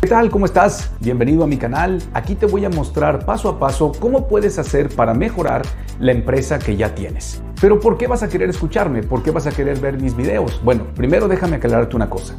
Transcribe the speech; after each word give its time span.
¿Qué 0.00 0.08
tal? 0.08 0.30
¿Cómo 0.30 0.46
estás? 0.46 0.90
Bienvenido 1.00 1.44
a 1.44 1.46
mi 1.46 1.56
canal. 1.56 2.02
Aquí 2.12 2.34
te 2.34 2.46
voy 2.46 2.64
a 2.64 2.70
mostrar 2.70 3.24
paso 3.24 3.48
a 3.48 3.58
paso 3.58 3.92
cómo 3.98 4.28
puedes 4.28 4.58
hacer 4.58 4.88
para 4.94 5.14
mejorar 5.14 5.62
la 5.98 6.12
empresa 6.12 6.58
que 6.58 6.76
ya 6.76 6.94
tienes. 6.94 7.42
Pero 7.60 7.80
¿por 7.80 7.96
qué 7.96 8.06
vas 8.06 8.22
a 8.22 8.28
querer 8.28 8.50
escucharme? 8.50 9.02
¿Por 9.02 9.22
qué 9.22 9.30
vas 9.30 9.46
a 9.46 9.50
querer 9.50 9.78
ver 9.80 10.00
mis 10.00 10.14
videos? 10.14 10.60
Bueno, 10.62 10.84
primero 10.94 11.28
déjame 11.28 11.56
aclararte 11.56 11.96
una 11.96 12.10
cosa. 12.10 12.34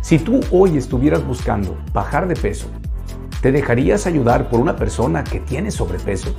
Si 0.00 0.18
tú 0.18 0.40
hoy 0.50 0.76
estuvieras 0.76 1.26
buscando 1.26 1.78
bajar 1.92 2.28
de 2.28 2.36
peso, 2.36 2.68
¿te 3.40 3.52
dejarías 3.52 4.06
ayudar 4.06 4.48
por 4.48 4.60
una 4.60 4.76
persona 4.76 5.24
que 5.24 5.40
tiene 5.40 5.70
sobrepeso? 5.70 6.34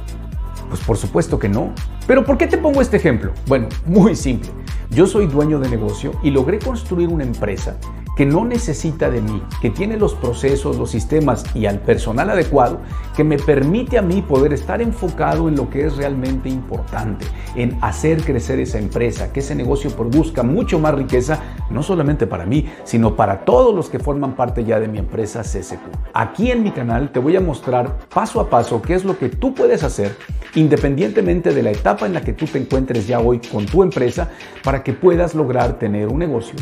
Pues 0.69 0.81
por 0.81 0.97
supuesto 0.97 1.39
que 1.39 1.49
no. 1.49 1.73
Pero 2.05 2.23
¿por 2.23 2.37
qué 2.37 2.47
te 2.47 2.57
pongo 2.57 2.81
este 2.81 2.97
ejemplo? 2.97 3.33
Bueno, 3.47 3.67
muy 3.85 4.15
simple. 4.15 4.51
Yo 4.91 5.07
soy 5.07 5.27
dueño 5.27 5.59
de 5.59 5.69
negocio 5.69 6.13
y 6.23 6.31
logré 6.31 6.59
construir 6.59 7.09
una 7.09 7.23
empresa 7.23 7.77
que 8.19 8.25
no 8.25 8.43
necesita 8.43 9.09
de 9.09 9.21
mí, 9.21 9.41
que 9.61 9.69
tiene 9.69 9.95
los 9.95 10.13
procesos, 10.13 10.75
los 10.75 10.91
sistemas 10.91 11.45
y 11.55 11.67
al 11.67 11.79
personal 11.79 12.29
adecuado, 12.29 12.81
que 13.15 13.23
me 13.23 13.37
permite 13.37 13.97
a 13.97 14.01
mí 14.01 14.21
poder 14.21 14.51
estar 14.51 14.81
enfocado 14.81 15.47
en 15.47 15.55
lo 15.55 15.69
que 15.69 15.85
es 15.85 15.95
realmente 15.95 16.49
importante, 16.49 17.25
en 17.55 17.77
hacer 17.79 18.21
crecer 18.21 18.59
esa 18.59 18.77
empresa, 18.77 19.31
que 19.31 19.39
ese 19.39 19.55
negocio 19.55 19.91
produzca 19.91 20.43
mucho 20.43 20.79
más 20.79 20.95
riqueza, 20.95 21.39
no 21.69 21.81
solamente 21.81 22.27
para 22.27 22.45
mí, 22.45 22.67
sino 22.83 23.15
para 23.15 23.45
todos 23.45 23.73
los 23.73 23.87
que 23.87 23.99
forman 23.99 24.35
parte 24.35 24.65
ya 24.65 24.81
de 24.81 24.89
mi 24.89 24.97
empresa 24.97 25.39
CSQ. 25.39 25.79
Aquí 26.13 26.51
en 26.51 26.61
mi 26.61 26.71
canal 26.71 27.13
te 27.13 27.19
voy 27.19 27.37
a 27.37 27.39
mostrar 27.39 27.99
paso 28.13 28.41
a 28.41 28.49
paso 28.49 28.81
qué 28.81 28.95
es 28.95 29.05
lo 29.05 29.17
que 29.17 29.29
tú 29.29 29.53
puedes 29.53 29.81
hacer 29.85 30.13
independientemente 30.55 31.53
de 31.53 31.63
la 31.63 31.71
etapa 31.71 32.05
en 32.05 32.13
la 32.13 32.21
que 32.21 32.33
tú 32.33 32.47
te 32.47 32.57
encuentres 32.57 33.07
ya 33.07 33.21
hoy 33.21 33.39
con 33.39 33.65
tu 33.65 33.81
empresa, 33.81 34.29
para 34.61 34.83
que 34.83 34.91
puedas 34.91 35.35
lograr 35.35 35.79
tener 35.79 36.09
un 36.09 36.19
negocio 36.19 36.55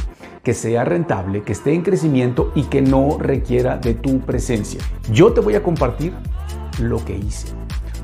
que 0.47 0.53
sea 0.53 0.85
rentable, 0.85 1.43
que 1.43 1.51
esté 1.51 1.73
en 1.73 1.81
crecimiento 1.81 2.53
y 2.55 2.63
que 2.63 2.81
no 2.81 3.17
requiera 3.19 3.75
de 3.75 3.93
tu 3.95 4.21
presencia. 4.21 4.79
Yo 5.11 5.33
te 5.33 5.41
voy 5.41 5.55
a 5.55 5.61
compartir 5.61 6.13
lo 6.79 7.03
que 7.03 7.17
hice, 7.17 7.49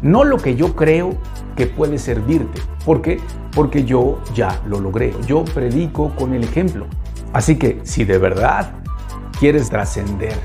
no 0.01 0.25
lo 0.25 0.35
que 0.35 0.53
yo 0.57 0.75
creo 0.75 1.15
que 1.55 1.67
puede 1.67 1.97
servirte. 1.97 2.59
¿Por 2.83 3.01
qué? 3.01 3.21
Porque 3.55 3.85
yo 3.85 4.19
ya 4.35 4.61
lo 4.67 4.81
logré. 4.81 5.13
Yo 5.25 5.45
predico 5.45 6.13
con 6.17 6.33
el 6.33 6.43
ejemplo. 6.43 6.85
Así 7.31 7.55
que 7.55 7.79
si 7.83 8.03
de 8.03 8.17
verdad 8.17 8.73
quieres 9.39 9.69
trascender, 9.69 10.35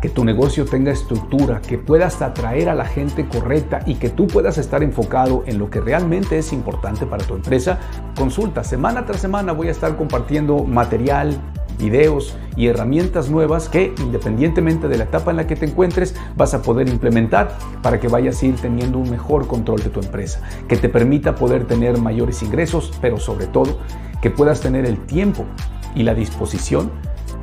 que 0.00 0.08
tu 0.08 0.24
negocio 0.24 0.64
tenga 0.64 0.92
estructura, 0.92 1.60
que 1.60 1.78
puedas 1.78 2.22
atraer 2.22 2.68
a 2.68 2.74
la 2.74 2.84
gente 2.84 3.26
correcta 3.26 3.80
y 3.86 3.96
que 3.96 4.10
tú 4.10 4.26
puedas 4.26 4.58
estar 4.58 4.82
enfocado 4.82 5.42
en 5.46 5.58
lo 5.58 5.70
que 5.70 5.80
realmente 5.80 6.38
es 6.38 6.52
importante 6.52 7.06
para 7.06 7.24
tu 7.24 7.34
empresa, 7.34 7.78
consulta. 8.16 8.62
Semana 8.62 9.06
tras 9.06 9.20
semana 9.20 9.52
voy 9.52 9.68
a 9.68 9.72
estar 9.72 9.96
compartiendo 9.96 10.64
material, 10.64 11.36
videos 11.78 12.36
y 12.56 12.66
herramientas 12.66 13.30
nuevas 13.30 13.68
que 13.68 13.94
independientemente 13.98 14.88
de 14.88 14.98
la 14.98 15.04
etapa 15.04 15.30
en 15.30 15.36
la 15.36 15.46
que 15.46 15.56
te 15.56 15.66
encuentres 15.66 16.14
vas 16.36 16.54
a 16.54 16.62
poder 16.62 16.88
implementar 16.88 17.56
para 17.82 18.00
que 18.00 18.08
vayas 18.08 18.42
a 18.42 18.46
ir 18.46 18.56
teniendo 18.56 18.98
un 18.98 19.10
mejor 19.10 19.46
control 19.46 19.82
de 19.82 19.90
tu 19.90 20.00
empresa, 20.00 20.40
que 20.68 20.76
te 20.76 20.88
permita 20.88 21.36
poder 21.36 21.66
tener 21.66 21.98
mayores 21.98 22.42
ingresos, 22.42 22.92
pero 23.00 23.18
sobre 23.18 23.46
todo 23.46 23.78
que 24.20 24.30
puedas 24.30 24.60
tener 24.60 24.86
el 24.86 24.98
tiempo 25.06 25.44
y 25.94 26.02
la 26.02 26.14
disposición 26.14 26.90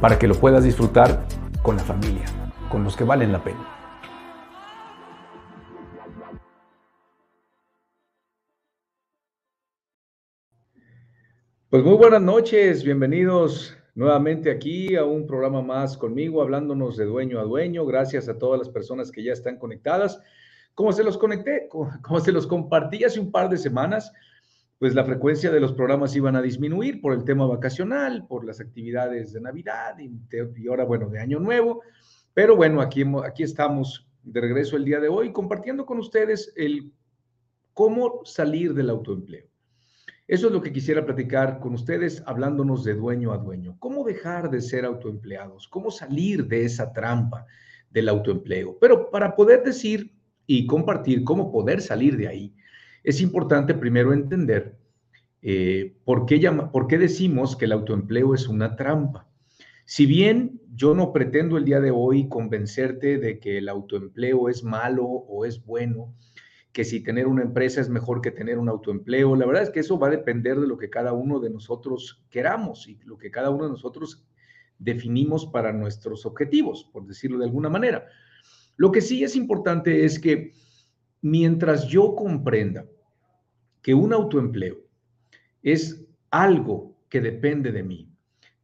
para 0.01 0.19
que 0.19 0.27
lo 0.27 0.35
puedas 0.35 0.63
disfrutar 0.63 1.25
con 1.61 1.77
la 1.77 1.83
familia, 1.83 2.25
con 2.69 2.83
los 2.83 2.95
que 2.95 3.03
valen 3.03 3.31
la 3.31 3.43
pena. 3.43 3.65
Pues 11.69 11.83
muy 11.83 11.95
buenas 11.95 12.21
noches, 12.21 12.83
bienvenidos 12.83 13.77
nuevamente 13.95 14.51
aquí 14.51 14.95
a 14.95 15.03
un 15.03 15.25
programa 15.25 15.61
más 15.61 15.97
conmigo, 15.97 16.41
hablándonos 16.41 16.95
de 16.95 17.05
dueño 17.05 17.39
a 17.39 17.43
dueño. 17.43 17.85
Gracias 17.85 18.29
a 18.29 18.37
todas 18.37 18.59
las 18.59 18.69
personas 18.69 19.11
que 19.11 19.23
ya 19.23 19.33
están 19.33 19.57
conectadas. 19.57 20.21
Como 20.73 20.91
se 20.91 21.03
los 21.03 21.17
conecté, 21.17 21.67
como 21.69 22.19
se 22.19 22.31
los 22.31 22.47
compartí 22.47 23.03
hace 23.03 23.19
un 23.19 23.31
par 23.31 23.49
de 23.49 23.57
semanas, 23.57 24.11
pues 24.77 24.93
la 24.93 25.05
frecuencia 25.05 25.51
de 25.51 25.59
los 25.59 25.73
programas 25.73 26.15
iban 26.15 26.35
a 26.35 26.41
disminuir 26.41 27.01
por 27.01 27.13
el 27.13 27.23
tema 27.23 27.47
vacacional, 27.47 28.27
por 28.27 28.45
las 28.45 28.59
actividades 28.59 29.31
de 29.33 29.41
Navidad 29.41 29.95
y, 29.99 30.67
ahora, 30.67 30.83
bueno, 30.83 31.09
de 31.09 31.19
Año 31.19 31.39
Nuevo. 31.39 31.81
Pero 32.35 32.57
bueno, 32.57 32.81
aquí, 32.81 33.03
aquí 33.23 33.43
estamos 33.43 34.05
de 34.21 34.41
regreso 34.41 34.75
el 34.75 34.83
día 34.83 34.99
de 34.99 35.07
hoy 35.07 35.31
compartiendo 35.31 35.85
con 35.85 35.99
ustedes 35.99 36.51
el 36.57 36.91
cómo 37.73 38.21
salir 38.25 38.73
del 38.73 38.89
autoempleo. 38.89 39.47
Eso 40.27 40.47
es 40.47 40.53
lo 40.53 40.61
que 40.61 40.73
quisiera 40.73 41.05
platicar 41.05 41.59
con 41.59 41.73
ustedes, 41.73 42.21
hablándonos 42.25 42.83
de 42.83 42.93
dueño 42.93 43.31
a 43.31 43.37
dueño. 43.37 43.77
¿Cómo 43.79 44.03
dejar 44.03 44.49
de 44.49 44.59
ser 44.59 44.83
autoempleados? 44.83 45.69
¿Cómo 45.69 45.89
salir 45.91 46.45
de 46.45 46.65
esa 46.65 46.91
trampa 46.91 47.45
del 47.89 48.09
autoempleo? 48.09 48.77
Pero 48.81 49.09
para 49.11 49.33
poder 49.33 49.63
decir 49.63 50.13
y 50.45 50.65
compartir 50.65 51.23
cómo 51.23 51.53
poder 51.53 51.79
salir 51.79 52.17
de 52.17 52.27
ahí, 52.27 52.53
es 53.03 53.21
importante 53.21 53.73
primero 53.73 54.11
entender 54.11 54.75
eh, 55.41 55.95
por, 56.03 56.25
qué 56.25 56.51
por 56.73 56.87
qué 56.87 56.97
decimos 56.97 57.55
que 57.55 57.63
el 57.63 57.71
autoempleo 57.71 58.33
es 58.33 58.49
una 58.49 58.75
trampa. 58.75 59.25
Si 59.85 60.07
bien 60.07 60.59
yo 60.73 60.95
no 60.95 61.13
pretendo 61.13 61.57
el 61.57 61.65
día 61.65 61.79
de 61.79 61.91
hoy 61.91 62.27
convencerte 62.27 63.19
de 63.19 63.39
que 63.39 63.59
el 63.59 63.69
autoempleo 63.69 64.49
es 64.49 64.63
malo 64.63 65.05
o 65.05 65.45
es 65.45 65.63
bueno, 65.63 66.15
que 66.73 66.83
si 66.83 67.01
tener 67.01 67.27
una 67.27 67.43
empresa 67.43 67.79
es 67.79 67.87
mejor 67.87 68.19
que 68.19 68.31
tener 68.31 68.57
un 68.57 68.67
autoempleo. 68.67 69.35
La 69.35 69.45
verdad 69.45 69.63
es 69.63 69.69
que 69.69 69.79
eso 69.79 69.97
va 69.97 70.07
a 70.07 70.11
depender 70.11 70.59
de 70.59 70.67
lo 70.67 70.77
que 70.77 70.89
cada 70.89 71.13
uno 71.13 71.39
de 71.39 71.49
nosotros 71.49 72.25
queramos 72.29 72.87
y 72.89 72.99
lo 73.05 73.17
que 73.17 73.31
cada 73.31 73.49
uno 73.51 73.63
de 73.63 73.69
nosotros 73.69 74.25
definimos 74.79 75.45
para 75.45 75.71
nuestros 75.71 76.25
objetivos, 76.25 76.89
por 76.91 77.05
decirlo 77.05 77.37
de 77.37 77.45
alguna 77.45 77.69
manera. 77.69 78.05
Lo 78.75 78.91
que 78.91 78.99
sí 79.01 79.23
es 79.23 79.35
importante 79.35 80.03
es 80.03 80.19
que 80.19 80.51
mientras 81.21 81.87
yo 81.87 82.15
comprenda 82.15 82.85
que 83.81 83.93
un 83.93 84.11
autoempleo 84.11 84.77
es 85.61 86.05
algo 86.29 86.97
que 87.07 87.21
depende 87.21 87.71
de 87.71 87.83
mí, 87.83 88.14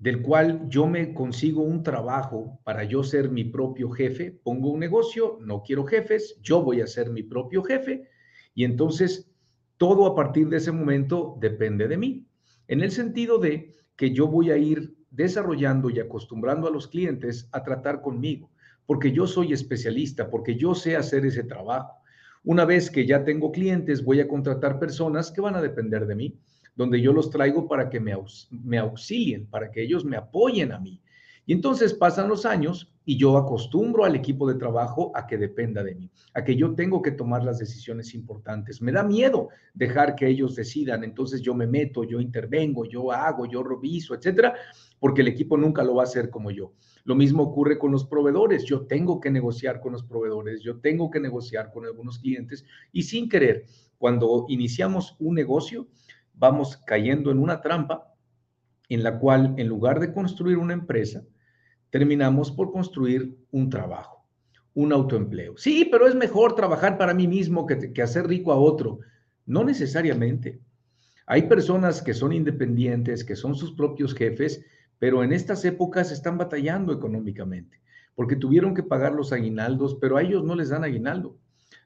del 0.02 0.24
cual 0.24 0.68
yo 0.68 0.88
me 0.88 1.14
consigo 1.14 1.62
un 1.62 1.84
trabajo 1.84 2.60
para 2.64 2.84
yo 2.84 3.04
ser 3.04 3.30
mi 3.30 3.44
propio 3.44 3.92
jefe, 3.92 4.32
pongo 4.32 4.72
un 4.72 4.80
negocio, 4.80 5.38
no 5.42 5.62
quiero 5.62 5.86
jefes, 5.86 6.40
yo 6.42 6.64
voy 6.64 6.82
a 6.82 6.88
ser 6.88 7.12
mi 7.12 7.22
propio 7.22 7.62
jefe 7.62 8.10
y 8.56 8.64
entonces 8.64 9.32
todo 9.78 10.08
a 10.08 10.16
partir 10.16 10.50
de 10.50 10.58
ese 10.58 10.72
momento 10.72 11.38
depende 11.40 11.88
de 11.88 11.98
mí, 11.98 12.26
en 12.68 12.82
el 12.82 12.90
sentido 12.90 13.38
de 13.38 13.76
que 13.96 14.12
yo 14.12 14.28
voy 14.28 14.50
a 14.50 14.58
ir 14.58 14.96
desarrollando 15.12 15.92
y 15.92 16.00
acostumbrando 16.00 16.68
a 16.68 16.72
los 16.72 16.88
clientes 16.88 17.48
a 17.52 17.64
tratar 17.64 18.02
conmigo, 18.02 18.50
porque 18.88 19.12
yo 19.12 19.28
soy 19.28 19.54
especialista, 19.54 20.32
porque 20.32 20.56
yo 20.56 20.74
sé 20.74 20.96
hacer 20.96 21.28
ese 21.28 21.44
trabajo. 21.44 22.02
Una 22.44 22.66
vez 22.66 22.90
que 22.90 23.06
ya 23.06 23.24
tengo 23.24 23.52
clientes, 23.52 24.04
voy 24.04 24.20
a 24.20 24.28
contratar 24.28 24.80
personas 24.80 25.32
que 25.32 25.42
van 25.42 25.54
a 25.54 25.62
depender 25.62 26.08
de 26.08 26.16
mí 26.16 26.40
donde 26.76 27.02
yo 27.02 27.14
los 27.14 27.30
traigo 27.30 27.68
para 27.68 27.90
que 27.90 28.00
me, 28.00 28.78
auxilien, 28.78 29.48
para 29.48 29.72
que 29.72 29.84
ellos 29.84 30.06
me 30.06 30.18
apoyen 30.18 30.72
a 30.72 30.80
mí. 30.80 31.02
Y 31.46 31.54
entonces 31.54 31.94
pasan 31.94 32.30
los 32.30 32.46
años 32.46 32.94
y 33.04 33.18
yo 33.18 33.36
acostumbro 33.36 34.06
al 34.06 34.16
equipo 34.16 34.48
de 34.48 34.60
trabajo 34.60 35.12
a 35.16 35.26
que 35.26 35.38
dependa 35.38 35.84
de 35.84 35.96
mí, 35.96 36.12
a 36.34 36.44
que 36.44 36.56
yo 36.56 36.76
tengo 36.76 37.02
que 37.02 37.12
tomar 37.12 37.44
las 37.44 37.58
decisiones 37.58 38.14
importantes. 38.14 38.82
Me 38.82 38.92
da 38.92 39.04
miedo 39.04 39.50
dejar 39.74 40.16
que 40.16 40.28
ellos 40.28 40.56
decidan, 40.56 41.04
entonces 41.04 41.42
yo 41.42 41.56
me 41.56 41.66
meto, 41.66 42.04
yo 42.04 42.22
intervengo, 42.22 42.86
yo 42.86 43.12
hago, 43.12 43.48
yo 43.48 43.64
reviso, 43.64 44.14
etcétera, 44.14 44.54
porque 45.00 45.22
el 45.22 45.30
equipo 45.30 45.58
nunca 45.58 45.84
lo 45.84 45.96
va 45.96 46.04
a 46.04 46.06
hacer 46.06 46.30
como 46.30 46.52
yo. 46.52 46.74
Lo 47.04 47.16
mismo 47.16 47.44
ocurre 47.44 47.80
con 47.80 47.92
los 47.92 48.06
proveedores. 48.06 48.64
Yo 48.66 48.86
tengo 48.86 49.20
que 49.20 49.32
negociar 49.32 49.82
con 49.82 49.94
los 49.94 50.04
proveedores, 50.04 50.62
yo 50.62 50.80
tengo 50.80 51.10
que 51.10 51.20
negociar 51.20 51.72
con 51.72 51.86
algunos 51.86 52.20
clientes 52.20 52.64
y 52.92 53.04
sin 53.04 53.28
querer, 53.28 53.66
cuando 53.98 54.46
iniciamos 54.50 55.16
un 55.20 55.36
negocio, 55.36 55.88
vamos 56.42 56.76
cayendo 56.88 57.30
en 57.30 57.38
una 57.38 57.62
trampa 57.62 58.16
en 58.90 59.04
la 59.04 59.20
cual 59.20 59.54
en 59.58 59.68
lugar 59.68 60.00
de 60.00 60.12
construir 60.12 60.58
una 60.58 60.74
empresa, 60.74 61.24
terminamos 61.92 62.52
por 62.52 62.72
construir 62.72 63.38
un 63.52 63.70
trabajo, 63.70 64.26
un 64.74 64.92
autoempleo. 64.92 65.56
Sí, 65.56 65.88
pero 65.90 66.08
es 66.08 66.16
mejor 66.16 66.56
trabajar 66.56 66.98
para 66.98 67.14
mí 67.14 67.28
mismo 67.28 67.68
que, 67.68 67.94
que 67.94 68.02
hacer 68.02 68.28
rico 68.28 68.52
a 68.52 68.58
otro. 68.58 69.00
No 69.46 69.64
necesariamente. 69.64 70.60
Hay 71.28 71.44
personas 71.44 72.02
que 72.02 72.16
son 72.16 72.34
independientes, 72.34 73.24
que 73.24 73.36
son 73.36 73.54
sus 73.54 73.74
propios 73.74 74.16
jefes, 74.16 74.66
pero 74.98 75.24
en 75.24 75.34
estas 75.34 75.64
épocas 75.64 76.12
están 76.12 76.40
batallando 76.40 76.92
económicamente, 76.92 77.80
porque 78.16 78.36
tuvieron 78.36 78.74
que 78.74 78.84
pagar 78.84 79.14
los 79.14 79.32
aguinaldos, 79.32 79.96
pero 80.02 80.18
a 80.18 80.24
ellos 80.24 80.44
no 80.44 80.56
les 80.56 80.70
dan 80.70 80.84
aguinaldo. 80.84 81.38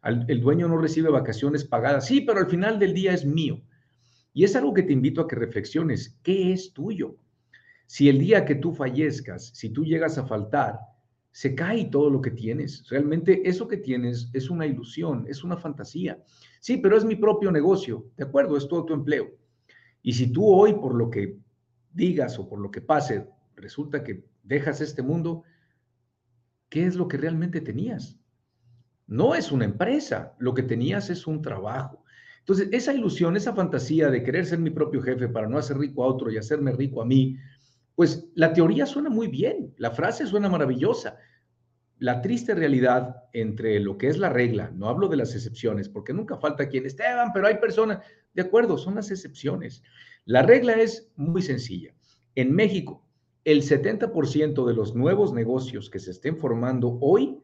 el 0.01 0.39
dueño 0.39 0.69
no 0.69 0.77
recibe 0.77 1.09
vacaciones 1.09 1.65
pagadas. 1.65 2.05
Sí, 2.05 2.21
pero 2.21 2.39
al 2.39 2.47
final 2.47 2.79
del 2.79 2.93
día 2.93 3.13
es 3.13 3.25
mío. 3.25 3.61
Y 4.35 4.43
es 4.43 4.53
algo 4.57 4.73
que 4.73 4.83
te 4.83 4.91
invito 4.91 5.21
a 5.21 5.27
que 5.29 5.37
reflexiones. 5.37 6.19
¿Qué 6.21 6.51
es 6.51 6.73
tuyo? 6.73 7.15
Si 7.87 8.09
el 8.09 8.19
día 8.19 8.43
que 8.43 8.55
tú 8.55 8.73
fallezcas, 8.73 9.51
si 9.53 9.69
tú 9.69 9.85
llegas 9.85 10.17
a 10.17 10.25
faltar, 10.25 10.77
se 11.31 11.55
cae 11.55 11.85
todo 11.85 12.09
lo 12.09 12.19
que 12.19 12.31
tienes. 12.31 12.85
Realmente 12.89 13.47
eso 13.47 13.65
que 13.65 13.77
tienes 13.77 14.29
es 14.33 14.49
una 14.49 14.65
ilusión, 14.65 15.25
es 15.29 15.45
una 15.45 15.55
fantasía. 15.55 16.21
Sí, 16.59 16.75
pero 16.75 16.97
es 16.97 17.05
mi 17.05 17.15
propio 17.15 17.49
negocio, 17.49 18.11
¿de 18.17 18.25
acuerdo? 18.25 18.57
Es 18.57 18.67
todo 18.67 18.83
tu 18.83 18.93
empleo. 18.93 19.29
Y 20.01 20.11
si 20.11 20.31
tú 20.31 20.45
hoy, 20.47 20.73
por 20.73 20.95
lo 20.95 21.09
que 21.09 21.37
digas 21.93 22.37
o 22.37 22.49
por 22.49 22.59
lo 22.59 22.69
que 22.69 22.81
pase, 22.81 23.25
resulta 23.55 24.03
que 24.03 24.25
dejas 24.43 24.81
este 24.81 25.01
mundo, 25.01 25.43
qué 26.67 26.85
es 26.85 26.95
lo 26.95 27.07
que 27.07 27.15
realmente 27.15 27.61
tenías. 27.61 28.19
No 29.07 29.33
es 29.33 29.53
una 29.53 29.63
empresa, 29.63 30.35
lo 30.39 30.53
que 30.53 30.63
tenías 30.63 31.09
es 31.09 31.25
un 31.25 31.41
trabajo. 31.41 32.04
Entonces, 32.45 32.69
esa 32.73 32.93
ilusión, 32.93 33.35
esa 33.35 33.55
fantasía 33.55 34.11
de 34.11 34.21
querer 34.21 34.45
ser 34.45 34.59
mi 34.59 34.69
propio 34.69 35.01
jefe 35.01 35.27
para 35.27 35.47
no 35.47 35.57
hacer 35.57 35.79
rico 35.79 36.03
a 36.03 36.07
otro 36.07 36.31
y 36.31 36.37
hacerme 36.37 36.73
rico 36.73 37.01
a 37.01 37.05
mí, 37.05 37.37
pues 37.95 38.29
la 38.35 38.53
teoría 38.53 38.85
suena 38.85 39.09
muy 39.09 39.25
bien, 39.25 39.73
la 39.77 39.89
frase 39.89 40.27
suena 40.27 40.47
maravillosa. 40.47 41.17
La 41.97 42.21
triste 42.21 42.53
realidad 42.53 43.15
entre 43.33 43.79
lo 43.79 43.97
que 43.97 44.09
es 44.09 44.19
la 44.19 44.29
regla, 44.29 44.69
no 44.75 44.89
hablo 44.89 45.07
de 45.07 45.17
las 45.17 45.33
excepciones, 45.33 45.89
porque 45.89 46.13
nunca 46.13 46.37
falta 46.37 46.69
quien 46.69 46.85
Esteban, 46.85 47.31
pero 47.33 47.47
hay 47.47 47.57
personas, 47.57 48.05
de 48.35 48.43
acuerdo, 48.43 48.77
son 48.77 48.93
las 48.93 49.09
excepciones. 49.09 49.81
La 50.25 50.43
regla 50.43 50.73
es 50.73 51.11
muy 51.15 51.41
sencilla. 51.41 51.95
En 52.35 52.53
México, 52.53 53.03
el 53.43 53.63
70% 53.63 54.67
de 54.67 54.73
los 54.75 54.93
nuevos 54.93 55.33
negocios 55.33 55.89
que 55.89 55.97
se 55.97 56.11
estén 56.11 56.37
formando 56.37 56.99
hoy 57.01 57.39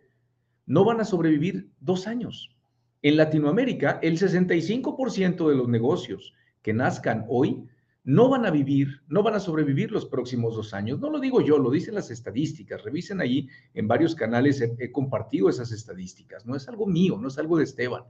no 0.67 0.85
van 0.85 1.01
a 1.01 1.05
sobrevivir 1.05 1.71
dos 1.79 2.05
años. 2.05 2.55
En 3.01 3.17
Latinoamérica, 3.17 3.99
el 4.01 4.17
65% 4.17 5.49
de 5.49 5.55
los 5.55 5.67
negocios 5.67 6.33
que 6.61 6.73
nazcan 6.73 7.25
hoy 7.27 7.67
no 8.03 8.29
van 8.29 8.45
a 8.45 8.51
vivir, 8.51 9.01
no 9.07 9.21
van 9.21 9.35
a 9.35 9.39
sobrevivir 9.39 9.91
los 9.91 10.05
próximos 10.05 10.55
dos 10.55 10.73
años. 10.73 10.99
No 10.99 11.09
lo 11.09 11.19
digo 11.19 11.41
yo, 11.41 11.59
lo 11.59 11.69
dicen 11.69 11.95
las 11.95 12.09
estadísticas. 12.09 12.83
Revisen 12.83 13.21
ahí 13.21 13.47
en 13.73 13.87
varios 13.87 14.15
canales, 14.15 14.61
he, 14.61 14.75
he, 14.79 14.91
compartido 14.91 15.49
esas 15.49 15.71
estadísticas. 15.71 16.45
No 16.45 16.55
es 16.55 16.67
algo 16.67 16.87
mío, 16.87 17.17
no 17.17 17.27
es 17.27 17.37
algo 17.37 17.57
de 17.57 17.63
Esteban. 17.63 18.03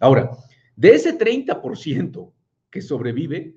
Ahora, 0.00 0.30
de 0.74 0.90
ese 0.90 1.18
30% 1.18 2.32
que 2.70 2.82
sobrevive, 2.82 3.56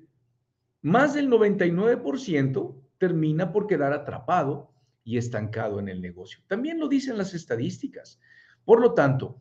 más 0.82 1.14
del 1.14 1.28
99% 1.28 2.74
termina 2.98 3.52
por 3.52 3.66
quedar 3.66 3.92
atrapado 3.92 4.72
y 5.04 5.16
estancado 5.16 5.80
en 5.80 5.88
el 5.88 6.00
negocio. 6.00 6.40
También 6.46 6.78
lo 6.78 6.88
dicen 6.88 7.18
las 7.18 7.34
estadísticas. 7.34 8.20
Por 8.64 8.80
lo 8.80 8.94
tanto, 8.94 9.40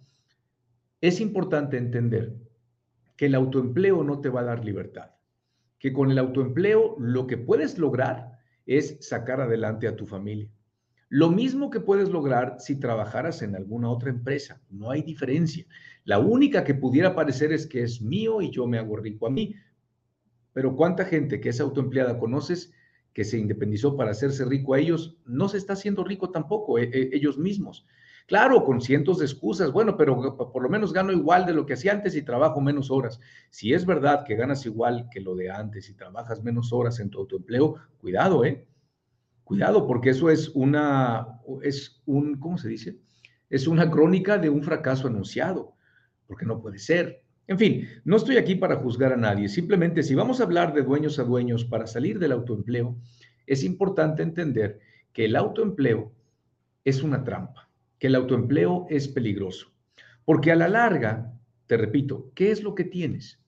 es 1.02 1.20
importante 1.20 1.78
entender 1.78 2.36
que 3.18 3.26
el 3.26 3.36
autoempleo 3.36 4.04
no 4.04 4.22
te 4.22 4.30
va 4.30 4.42
a 4.42 4.46
dar 4.46 4.64
libertad, 4.64 5.12
que 5.80 5.92
con 5.92 6.12
el 6.12 6.18
autoempleo 6.20 6.96
lo 7.00 7.28
que 7.28 7.38
puedes 7.38 7.78
lograr 7.78 8.40
es 8.66 8.98
sacar 9.02 9.42
adelante 9.42 9.88
a 9.88 9.96
tu 9.96 10.06
familia. 10.06 10.50
Lo 11.10 11.30
mismo 11.30 11.70
que 11.70 11.82
puedes 11.82 12.10
lograr 12.10 12.56
si 12.60 12.80
trabajaras 12.80 13.42
en 13.42 13.56
alguna 13.56 13.90
otra 13.90 14.12
empresa, 14.12 14.62
no 14.70 14.92
hay 14.92 15.02
diferencia. 15.02 15.66
La 16.06 16.20
única 16.20 16.64
que 16.64 16.74
pudiera 16.74 17.14
parecer 17.14 17.52
es 17.52 17.68
que 17.68 17.84
es 17.84 18.02
mío 18.02 18.42
y 18.42 18.50
yo 18.50 18.66
me 18.66 18.78
hago 18.78 18.96
rico 18.96 19.28
a 19.28 19.30
mí. 19.30 19.56
Pero 20.54 20.76
¿cuánta 20.76 21.04
gente 21.04 21.42
que 21.42 21.50
es 21.50 21.60
autoempleada 21.60 22.18
conoces 22.18 22.72
que 23.14 23.26
se 23.26 23.38
independizó 23.38 23.98
para 23.98 24.12
hacerse 24.12 24.46
rico 24.46 24.74
a 24.74 24.80
ellos, 24.80 25.18
no 25.26 25.50
se 25.50 25.58
está 25.58 25.74
haciendo 25.74 26.04
rico 26.04 26.30
tampoco 26.30 26.80
eh, 26.80 26.90
eh, 26.94 27.10
ellos 27.12 27.38
mismos? 27.38 27.86
Claro, 28.32 28.64
con 28.64 28.80
cientos 28.80 29.20
de 29.20 29.26
excusas, 29.26 29.74
bueno, 29.74 29.98
pero 29.98 30.38
por 30.38 30.64
lo 30.64 30.70
menos 30.70 30.94
gano 30.94 31.12
igual 31.12 31.46
de 31.46 31.52
lo 31.52 31.66
que 31.66 31.74
hacía 31.74 31.92
antes 31.92 32.16
y 32.16 32.22
trabajo 32.22 32.62
menos 32.62 32.90
horas. 32.90 33.20
Si 33.50 33.74
es 33.74 33.86
verdad 33.86 34.24
que 34.26 34.38
ganas 34.38 34.66
igual 34.66 35.10
que 35.12 35.20
lo 35.20 35.36
de 35.36 35.52
antes 35.52 35.90
y 35.90 35.96
trabajas 35.96 36.42
menos 36.42 36.72
horas 36.72 37.02
en 37.02 37.10
tu 37.10 37.20
autoempleo, 37.20 37.76
cuidado, 37.98 38.46
¿eh? 38.46 38.66
Cuidado, 39.44 39.86
porque 39.86 40.12
eso 40.12 40.30
es 40.30 40.48
una, 40.56 41.42
es 41.62 42.02
un, 42.06 42.40
¿cómo 42.40 42.58
se 42.58 42.70
dice? 42.70 43.00
Es 43.50 43.68
una 43.68 43.92
crónica 43.92 44.38
de 44.38 44.50
un 44.50 44.64
fracaso 44.64 45.10
anunciado, 45.10 45.74
porque 46.26 46.46
no 46.46 46.62
puede 46.62 46.80
ser. 46.80 47.26
En 47.48 47.60
fin, 47.60 47.86
no 48.06 48.16
estoy 48.16 48.38
aquí 48.38 48.56
para 48.56 48.78
juzgar 48.78 49.12
a 49.12 49.18
nadie, 49.18 49.50
simplemente 49.50 50.04
si 50.04 50.16
vamos 50.16 50.40
a 50.40 50.46
hablar 50.46 50.74
de 50.74 50.84
dueños 50.84 51.20
a 51.20 51.24
dueños 51.24 51.66
para 51.66 51.86
salir 51.86 52.18
del 52.18 52.32
autoempleo, 52.32 52.96
es 53.46 53.66
importante 53.66 54.24
entender 54.24 54.80
que 55.12 55.26
el 55.26 55.36
autoempleo 55.36 56.14
es 56.86 57.04
una 57.04 57.26
trampa 57.26 57.71
que 58.02 58.08
el 58.08 58.16
autoempleo 58.16 58.88
es 58.90 59.08
peligroso. 59.08 59.68
Porque 60.26 60.52
a 60.52 60.56
la 60.56 60.68
larga, 60.68 61.32
te 61.68 61.78
repito, 61.78 62.32
¿qué 62.34 62.50
es 62.50 62.64
lo 62.64 62.74
que 62.74 62.84
tienes? 62.84 63.40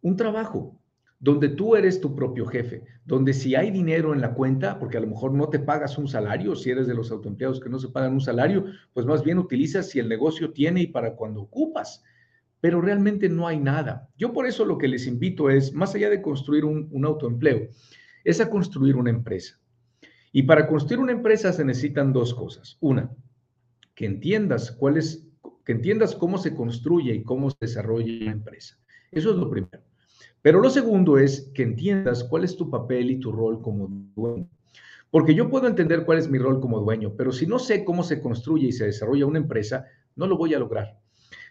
Un 0.00 0.16
trabajo 0.16 0.80
donde 1.18 1.50
tú 1.50 1.76
eres 1.76 2.00
tu 2.00 2.16
propio 2.16 2.46
jefe, 2.46 2.82
donde 3.04 3.34
si 3.34 3.54
hay 3.54 3.70
dinero 3.70 4.14
en 4.14 4.22
la 4.22 4.32
cuenta, 4.32 4.78
porque 4.78 4.96
a 4.96 5.00
lo 5.00 5.06
mejor 5.06 5.34
no 5.34 5.50
te 5.50 5.58
pagas 5.58 5.98
un 5.98 6.08
salario, 6.08 6.56
si 6.56 6.70
eres 6.70 6.86
de 6.86 6.94
los 6.94 7.10
autoempleados 7.10 7.60
que 7.60 7.68
no 7.68 7.78
se 7.78 7.90
pagan 7.90 8.14
un 8.14 8.22
salario, 8.22 8.64
pues 8.94 9.04
más 9.04 9.22
bien 9.22 9.38
utilizas 9.38 9.90
si 9.90 9.98
el 9.98 10.08
negocio 10.08 10.54
tiene 10.54 10.80
y 10.80 10.86
para 10.86 11.14
cuando 11.14 11.42
ocupas, 11.42 12.02
pero 12.62 12.80
realmente 12.80 13.28
no 13.28 13.46
hay 13.46 13.60
nada. 13.60 14.08
Yo 14.16 14.32
por 14.32 14.46
eso 14.46 14.64
lo 14.64 14.78
que 14.78 14.88
les 14.88 15.06
invito 15.06 15.50
es, 15.50 15.74
más 15.74 15.94
allá 15.94 16.08
de 16.08 16.22
construir 16.22 16.64
un, 16.64 16.88
un 16.90 17.04
autoempleo, 17.04 17.68
es 18.24 18.40
a 18.40 18.48
construir 18.48 18.96
una 18.96 19.10
empresa. 19.10 19.59
Y 20.32 20.44
para 20.44 20.66
construir 20.68 21.00
una 21.00 21.12
empresa 21.12 21.52
se 21.52 21.64
necesitan 21.64 22.12
dos 22.12 22.34
cosas. 22.34 22.76
Una, 22.80 23.10
que 23.94 24.06
entiendas 24.06 24.70
cuál 24.70 24.96
es, 24.96 25.26
que 25.64 25.72
entiendas 25.72 26.14
cómo 26.14 26.38
se 26.38 26.54
construye 26.54 27.14
y 27.14 27.24
cómo 27.24 27.50
se 27.50 27.56
desarrolla 27.60 28.22
una 28.22 28.32
empresa. 28.32 28.78
Eso 29.10 29.30
es 29.30 29.36
lo 29.36 29.50
primero. 29.50 29.82
Pero 30.42 30.60
lo 30.60 30.70
segundo 30.70 31.18
es 31.18 31.50
que 31.54 31.64
entiendas 31.64 32.24
cuál 32.24 32.44
es 32.44 32.56
tu 32.56 32.70
papel 32.70 33.10
y 33.10 33.20
tu 33.20 33.32
rol 33.32 33.60
como 33.60 33.88
dueño. 34.14 34.48
Porque 35.10 35.34
yo 35.34 35.50
puedo 35.50 35.66
entender 35.66 36.04
cuál 36.04 36.18
es 36.18 36.30
mi 36.30 36.38
rol 36.38 36.60
como 36.60 36.78
dueño, 36.78 37.14
pero 37.16 37.32
si 37.32 37.46
no 37.46 37.58
sé 37.58 37.84
cómo 37.84 38.04
se 38.04 38.20
construye 38.20 38.68
y 38.68 38.72
se 38.72 38.86
desarrolla 38.86 39.26
una 39.26 39.40
empresa, 39.40 39.86
no 40.14 40.28
lo 40.28 40.38
voy 40.38 40.54
a 40.54 40.60
lograr. 40.60 41.00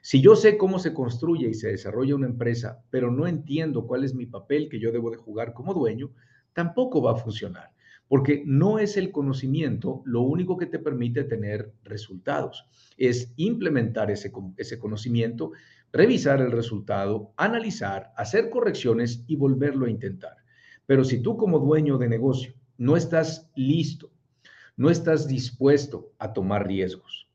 Si 0.02 0.22
yo 0.22 0.38
sé 0.38 0.58
cómo 0.58 0.80
se 0.80 0.94
construye 0.94 1.50
y 1.50 1.54
se 1.54 1.68
desarrolla 1.68 2.16
una 2.16 2.28
empresa, 2.28 2.82
pero 2.90 3.12
no 3.12 3.28
entiendo 3.28 3.86
cuál 3.86 4.06
es 4.06 4.16
mi 4.16 4.26
papel 4.26 4.70
que 4.70 4.80
yo 4.80 4.94
debo 4.94 5.12
de 5.12 5.18
jugar 5.18 5.54
como 5.54 5.74
dueño, 5.74 6.12
tampoco 6.54 7.02
va 7.02 7.12
a 7.12 7.16
funcionar 7.18 7.70
porque 8.10 8.44
no 8.46 8.80
es 8.80 8.98
el 8.98 9.12
conocimiento 9.12 10.02
lo 10.04 10.22
único 10.22 10.58
que 10.58 10.66
te 10.66 10.80
permite 10.80 11.24
tener 11.24 11.72
resultados, 11.84 12.66
es 12.98 13.32
implementar 13.38 14.12
ese, 14.12 14.32
conocimiento, 14.80 15.52
revisar 15.94 16.42
el 16.42 16.52
resultado, 16.52 17.32
analizar, 17.38 18.12
hacer 18.18 18.50
correcciones 18.50 19.24
y 19.28 19.36
volverlo 19.36 19.86
a 19.86 19.92
intentar. 19.92 20.36
Pero 20.88 21.04
si 21.04 21.22
tú 21.22 21.38
como 21.38 21.60
dueño 21.60 22.00
de 22.00 22.10
negocio 22.10 22.54
no 22.80 22.98
estás 22.98 23.48
listo, 23.56 24.12
no 24.76 24.90
estás 24.90 25.28
dispuesto 25.28 26.12
a 26.18 26.34
tomar 26.34 26.68
riesgos, 26.68 27.28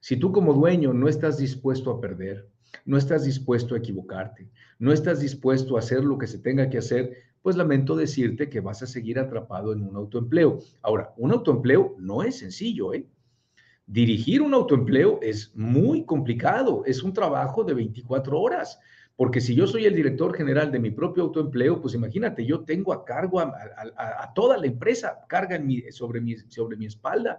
si 0.00 0.16
tú 0.16 0.32
como 0.32 0.54
dueño 0.54 0.92
no 0.92 1.08
estás 1.08 1.38
dispuesto 1.38 1.90
a 1.90 2.00
perder, 2.00 2.48
no 2.84 2.96
estás 2.98 3.24
dispuesto 3.24 3.74
a 3.74 3.78
equivocarte, 3.78 4.48
no 4.78 4.92
estás 4.92 5.20
dispuesto 5.20 5.76
a 5.76 5.80
hacer 5.80 6.04
lo 6.04 6.18
que 6.18 6.26
se 6.26 6.38
tenga 6.38 6.68
que 6.68 6.78
hacer, 6.78 7.25
pues 7.46 7.54
lamento 7.54 7.94
decirte 7.94 8.48
que 8.48 8.58
vas 8.58 8.82
a 8.82 8.88
seguir 8.88 9.20
atrapado 9.20 9.72
en 9.72 9.84
un 9.84 9.94
autoempleo. 9.94 10.58
Ahora, 10.82 11.14
un 11.16 11.30
autoempleo 11.30 11.94
no 11.96 12.24
es 12.24 12.40
sencillo, 12.40 12.92
¿eh? 12.92 13.06
Dirigir 13.86 14.42
un 14.42 14.52
autoempleo 14.52 15.20
es 15.22 15.54
muy 15.54 16.04
complicado, 16.04 16.82
es 16.86 17.04
un 17.04 17.12
trabajo 17.12 17.62
de 17.62 17.74
24 17.74 18.40
horas, 18.40 18.80
porque 19.14 19.40
si 19.40 19.54
yo 19.54 19.68
soy 19.68 19.84
el 19.84 19.94
director 19.94 20.34
general 20.34 20.72
de 20.72 20.80
mi 20.80 20.90
propio 20.90 21.22
autoempleo, 21.22 21.80
pues 21.80 21.94
imagínate, 21.94 22.44
yo 22.44 22.64
tengo 22.64 22.92
a 22.92 23.04
cargo 23.04 23.38
a, 23.38 24.32
toda 24.34 24.58
la 24.58 24.66
empresa, 24.66 25.20
carga 25.28 25.56
sobre, 25.90 26.20
mi, 26.20 26.34
sobre 26.48 26.76
mi 26.76 26.86
espalda, 26.86 27.38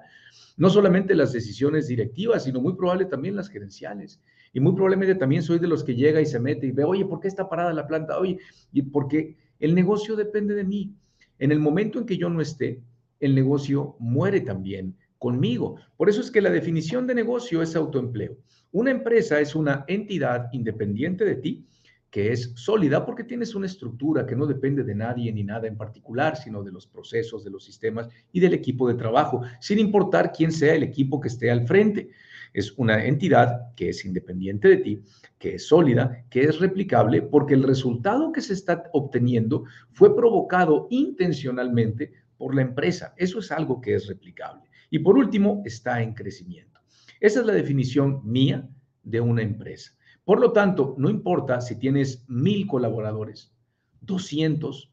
no 0.56 0.70
solamente 0.70 1.16
las 1.16 1.34
decisiones 1.34 1.90
directivas, 1.90 2.46
sino 2.46 2.62
muy 2.62 2.78
probable 2.78 3.04
también 3.04 3.36
las 3.36 3.50
gerenciales. 3.50 4.22
Y 4.54 4.62
muy 4.62 4.72
probablemente 4.72 5.16
también 5.16 5.44
soy 5.44 5.60
de 5.60 5.68
los 5.68 5.84
que 5.84 5.96
llega 5.96 6.22
y 6.22 6.26
se 6.26 6.40
mete 6.40 6.68
y 6.68 6.72
ve, 6.72 6.86
oye, 6.86 7.04
¿por 7.04 7.20
qué 7.20 7.28
está 7.28 7.50
parada 7.50 7.74
la 7.74 7.86
planta? 7.86 8.18
Oye, 8.18 8.40
¿y 8.72 8.84
por 8.84 9.10
qué? 9.10 9.36
El 9.60 9.76
negocio 9.76 10.16
depende 10.16 10.56
de 10.56 10.64
mí. 10.64 10.94
En 11.40 11.52
el 11.52 11.60
momento 11.60 12.00
en 12.00 12.06
que 12.06 12.18
yo 12.18 12.30
no 12.30 12.42
esté, 12.42 12.82
el 13.20 13.36
negocio 13.36 13.96
muere 14.00 14.42
también 14.42 14.96
conmigo. 15.18 15.78
Por 15.96 16.10
eso 16.10 16.22
es 16.22 16.32
que 16.32 16.42
la 16.42 16.50
definición 16.50 17.08
de 17.08 17.16
negocio 17.16 17.62
es 17.62 17.76
autoempleo. 17.76 18.38
Una 18.72 18.92
empresa 18.92 19.40
es 19.40 19.56
una 19.56 19.86
entidad 19.88 20.50
independiente 20.52 21.26
de 21.26 21.36
ti 21.36 21.66
que 22.10 22.32
es 22.32 22.54
sólida 22.56 23.06
porque 23.06 23.24
tienes 23.24 23.54
una 23.54 23.66
estructura 23.66 24.26
que 24.26 24.36
no 24.36 24.46
depende 24.46 24.84
de 24.84 24.96
nadie 24.96 25.32
ni 25.32 25.44
nada 25.44 25.68
en 25.68 25.78
particular, 25.78 26.38
sino 26.38 26.64
de 26.64 26.72
los 26.72 26.88
procesos, 26.88 27.44
de 27.44 27.52
los 27.52 27.66
sistemas 27.66 28.08
y 28.32 28.40
del 28.40 28.54
equipo 28.54 28.88
de 28.88 28.96
trabajo, 28.96 29.42
sin 29.60 29.78
importar 29.80 30.32
quién 30.32 30.52
sea 30.52 30.74
el 30.74 30.84
equipo 30.84 31.20
que 31.20 31.28
esté 31.28 31.52
al 31.52 31.68
frente. 31.68 32.10
Es 32.54 32.74
una 32.78 33.06
entidad 33.06 33.74
que 33.76 33.90
es 33.90 34.06
independiente 34.06 34.68
de 34.68 34.78
ti, 34.78 35.02
que 35.38 35.56
es 35.56 35.68
sólida, 35.68 36.26
que 36.30 36.44
es 36.44 36.60
replicable, 36.60 37.22
porque 37.22 37.54
el 37.54 37.64
resultado 37.64 38.32
que 38.32 38.42
se 38.42 38.54
está 38.54 38.84
obteniendo 38.94 39.66
fue 39.92 40.16
provocado 40.16 40.88
intencionalmente 40.90 42.12
por 42.38 42.56
la 42.56 42.62
empresa. 42.62 43.14
Eso 43.18 43.40
es 43.40 43.52
algo 43.52 43.82
que 43.82 43.96
es 43.96 44.08
replicable. 44.08 44.70
Y 44.90 45.00
por 45.00 45.18
último, 45.18 45.62
está 45.66 46.02
en 46.02 46.14
crecimiento. 46.14 46.80
Esa 47.20 47.40
es 47.42 47.46
la 47.46 47.54
definición 47.54 48.22
mía 48.24 48.70
de 49.04 49.22
una 49.22 49.42
empresa. 49.42 49.96
Por 50.24 50.40
lo 50.40 50.52
tanto, 50.52 50.96
no 50.98 51.10
importa 51.10 51.62
si 51.62 51.78
tienes 51.78 52.26
mil 52.28 52.68
colaboradores, 52.68 53.54
200 54.02 54.92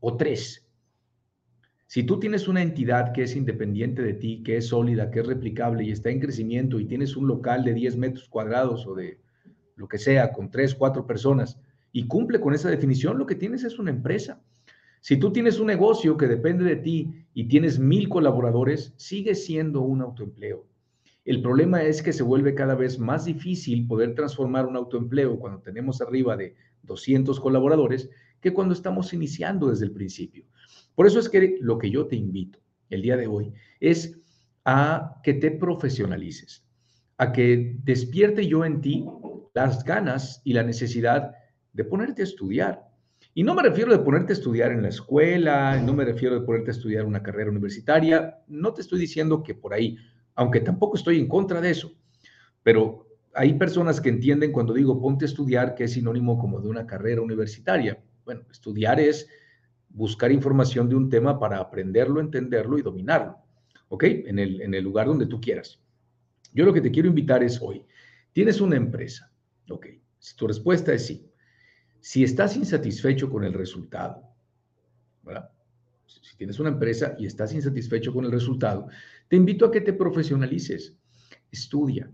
o 0.00 0.16
tres. 0.16 0.67
Si 1.90 2.02
tú 2.02 2.20
tienes 2.20 2.48
una 2.48 2.60
entidad 2.60 3.14
que 3.14 3.22
es 3.22 3.34
independiente 3.34 4.02
de 4.02 4.12
ti, 4.12 4.42
que 4.42 4.58
es 4.58 4.66
sólida, 4.66 5.10
que 5.10 5.20
es 5.20 5.26
replicable 5.26 5.84
y 5.84 5.90
está 5.90 6.10
en 6.10 6.20
crecimiento 6.20 6.78
y 6.78 6.84
tienes 6.84 7.16
un 7.16 7.26
local 7.26 7.64
de 7.64 7.72
10 7.72 7.96
metros 7.96 8.28
cuadrados 8.28 8.86
o 8.86 8.94
de 8.94 9.18
lo 9.74 9.88
que 9.88 9.96
sea, 9.96 10.30
con 10.30 10.50
tres, 10.50 10.74
cuatro 10.74 11.06
personas, 11.06 11.58
y 11.90 12.06
cumple 12.06 12.42
con 12.42 12.52
esa 12.52 12.68
definición, 12.68 13.16
lo 13.16 13.24
que 13.24 13.36
tienes 13.36 13.64
es 13.64 13.78
una 13.78 13.90
empresa. 13.90 14.42
Si 15.00 15.16
tú 15.16 15.32
tienes 15.32 15.60
un 15.60 15.68
negocio 15.68 16.18
que 16.18 16.26
depende 16.26 16.62
de 16.62 16.76
ti 16.76 17.24
y 17.32 17.48
tienes 17.48 17.78
mil 17.78 18.10
colaboradores, 18.10 18.92
sigue 18.98 19.34
siendo 19.34 19.80
un 19.80 20.02
autoempleo. 20.02 20.66
El 21.24 21.40
problema 21.40 21.82
es 21.84 22.02
que 22.02 22.12
se 22.12 22.22
vuelve 22.22 22.54
cada 22.54 22.74
vez 22.74 22.98
más 22.98 23.24
difícil 23.24 23.86
poder 23.86 24.14
transformar 24.14 24.66
un 24.66 24.76
autoempleo 24.76 25.38
cuando 25.38 25.60
tenemos 25.60 26.02
arriba 26.02 26.36
de 26.36 26.54
200 26.82 27.40
colaboradores 27.40 28.10
que 28.42 28.52
cuando 28.52 28.74
estamos 28.74 29.14
iniciando 29.14 29.70
desde 29.70 29.86
el 29.86 29.92
principio. 29.92 30.44
Por 30.98 31.06
eso 31.06 31.20
es 31.20 31.28
que 31.28 31.58
lo 31.60 31.78
que 31.78 31.92
yo 31.92 32.08
te 32.08 32.16
invito 32.16 32.58
el 32.90 33.02
día 33.02 33.16
de 33.16 33.28
hoy 33.28 33.52
es 33.78 34.18
a 34.64 35.20
que 35.22 35.34
te 35.34 35.52
profesionalices, 35.52 36.66
a 37.18 37.30
que 37.30 37.76
despierte 37.84 38.48
yo 38.48 38.64
en 38.64 38.80
ti 38.80 39.06
las 39.54 39.84
ganas 39.84 40.42
y 40.42 40.54
la 40.54 40.64
necesidad 40.64 41.30
de 41.72 41.84
ponerte 41.84 42.22
a 42.22 42.24
estudiar. 42.24 42.88
Y 43.32 43.44
no 43.44 43.54
me 43.54 43.62
refiero 43.62 43.92
de 43.92 44.00
ponerte 44.00 44.32
a 44.32 44.38
estudiar 44.38 44.72
en 44.72 44.82
la 44.82 44.88
escuela, 44.88 45.80
no 45.80 45.94
me 45.94 46.04
refiero 46.04 46.34
de 46.34 46.44
ponerte 46.44 46.72
a 46.72 46.74
estudiar 46.74 47.04
una 47.04 47.22
carrera 47.22 47.52
universitaria, 47.52 48.42
no 48.48 48.74
te 48.74 48.80
estoy 48.80 48.98
diciendo 48.98 49.44
que 49.44 49.54
por 49.54 49.74
ahí, 49.74 49.96
aunque 50.34 50.58
tampoco 50.58 50.96
estoy 50.96 51.20
en 51.20 51.28
contra 51.28 51.60
de 51.60 51.70
eso, 51.70 51.92
pero 52.64 53.06
hay 53.34 53.54
personas 53.54 54.00
que 54.00 54.08
entienden 54.08 54.50
cuando 54.50 54.74
digo 54.74 55.00
ponte 55.00 55.26
a 55.26 55.28
estudiar 55.28 55.76
que 55.76 55.84
es 55.84 55.92
sinónimo 55.92 56.40
como 56.40 56.60
de 56.60 56.66
una 56.66 56.88
carrera 56.88 57.22
universitaria. 57.22 58.02
Bueno, 58.24 58.42
estudiar 58.50 58.98
es 58.98 59.28
buscar 59.88 60.30
información 60.32 60.88
de 60.88 60.96
un 60.96 61.08
tema 61.08 61.38
para 61.38 61.58
aprenderlo, 61.58 62.20
entenderlo 62.20 62.78
y 62.78 62.82
dominarlo, 62.82 63.38
¿ok? 63.88 64.04
En 64.04 64.38
el, 64.38 64.60
en 64.60 64.74
el 64.74 64.84
lugar 64.84 65.06
donde 65.06 65.26
tú 65.26 65.40
quieras. 65.40 65.80
Yo 66.52 66.64
lo 66.64 66.72
que 66.72 66.80
te 66.80 66.90
quiero 66.90 67.08
invitar 67.08 67.42
es 67.42 67.60
hoy, 67.60 67.84
tienes 68.32 68.60
una 68.60 68.76
empresa, 68.76 69.32
¿ok? 69.70 69.86
Si 70.18 70.36
tu 70.36 70.46
respuesta 70.46 70.92
es 70.92 71.06
sí, 71.06 71.30
si 72.00 72.24
estás 72.24 72.56
insatisfecho 72.56 73.30
con 73.30 73.44
el 73.44 73.52
resultado, 73.52 74.22
¿verdad? 75.22 75.50
Si 76.06 76.36
tienes 76.36 76.58
una 76.58 76.70
empresa 76.70 77.14
y 77.18 77.26
estás 77.26 77.52
insatisfecho 77.52 78.12
con 78.12 78.24
el 78.24 78.32
resultado, 78.32 78.88
te 79.28 79.36
invito 79.36 79.66
a 79.66 79.70
que 79.70 79.80
te 79.80 79.92
profesionalices, 79.92 80.96
estudia, 81.50 82.10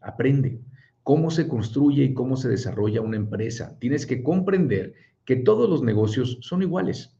aprende 0.00 0.60
cómo 1.02 1.30
se 1.30 1.48
construye 1.48 2.04
y 2.04 2.14
cómo 2.14 2.36
se 2.36 2.48
desarrolla 2.48 3.00
una 3.00 3.16
empresa. 3.16 3.76
Tienes 3.78 4.06
que 4.06 4.22
comprender 4.22 4.94
que 5.30 5.36
todos 5.36 5.70
los 5.70 5.84
negocios 5.84 6.38
son 6.40 6.60
iguales. 6.60 7.16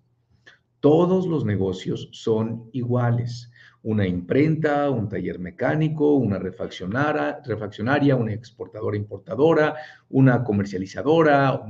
Todos 0.80 1.28
los 1.28 1.44
negocios 1.44 2.08
son 2.10 2.68
iguales. 2.72 3.52
Una 3.84 4.04
imprenta, 4.04 4.90
un 4.90 5.08
taller 5.08 5.38
mecánico, 5.38 6.14
una 6.14 6.40
refaccionaria, 6.40 8.16
una 8.16 8.32
exportadora 8.32 8.96
importadora, 8.96 9.76
una 10.08 10.42
comercializadora, 10.42 11.62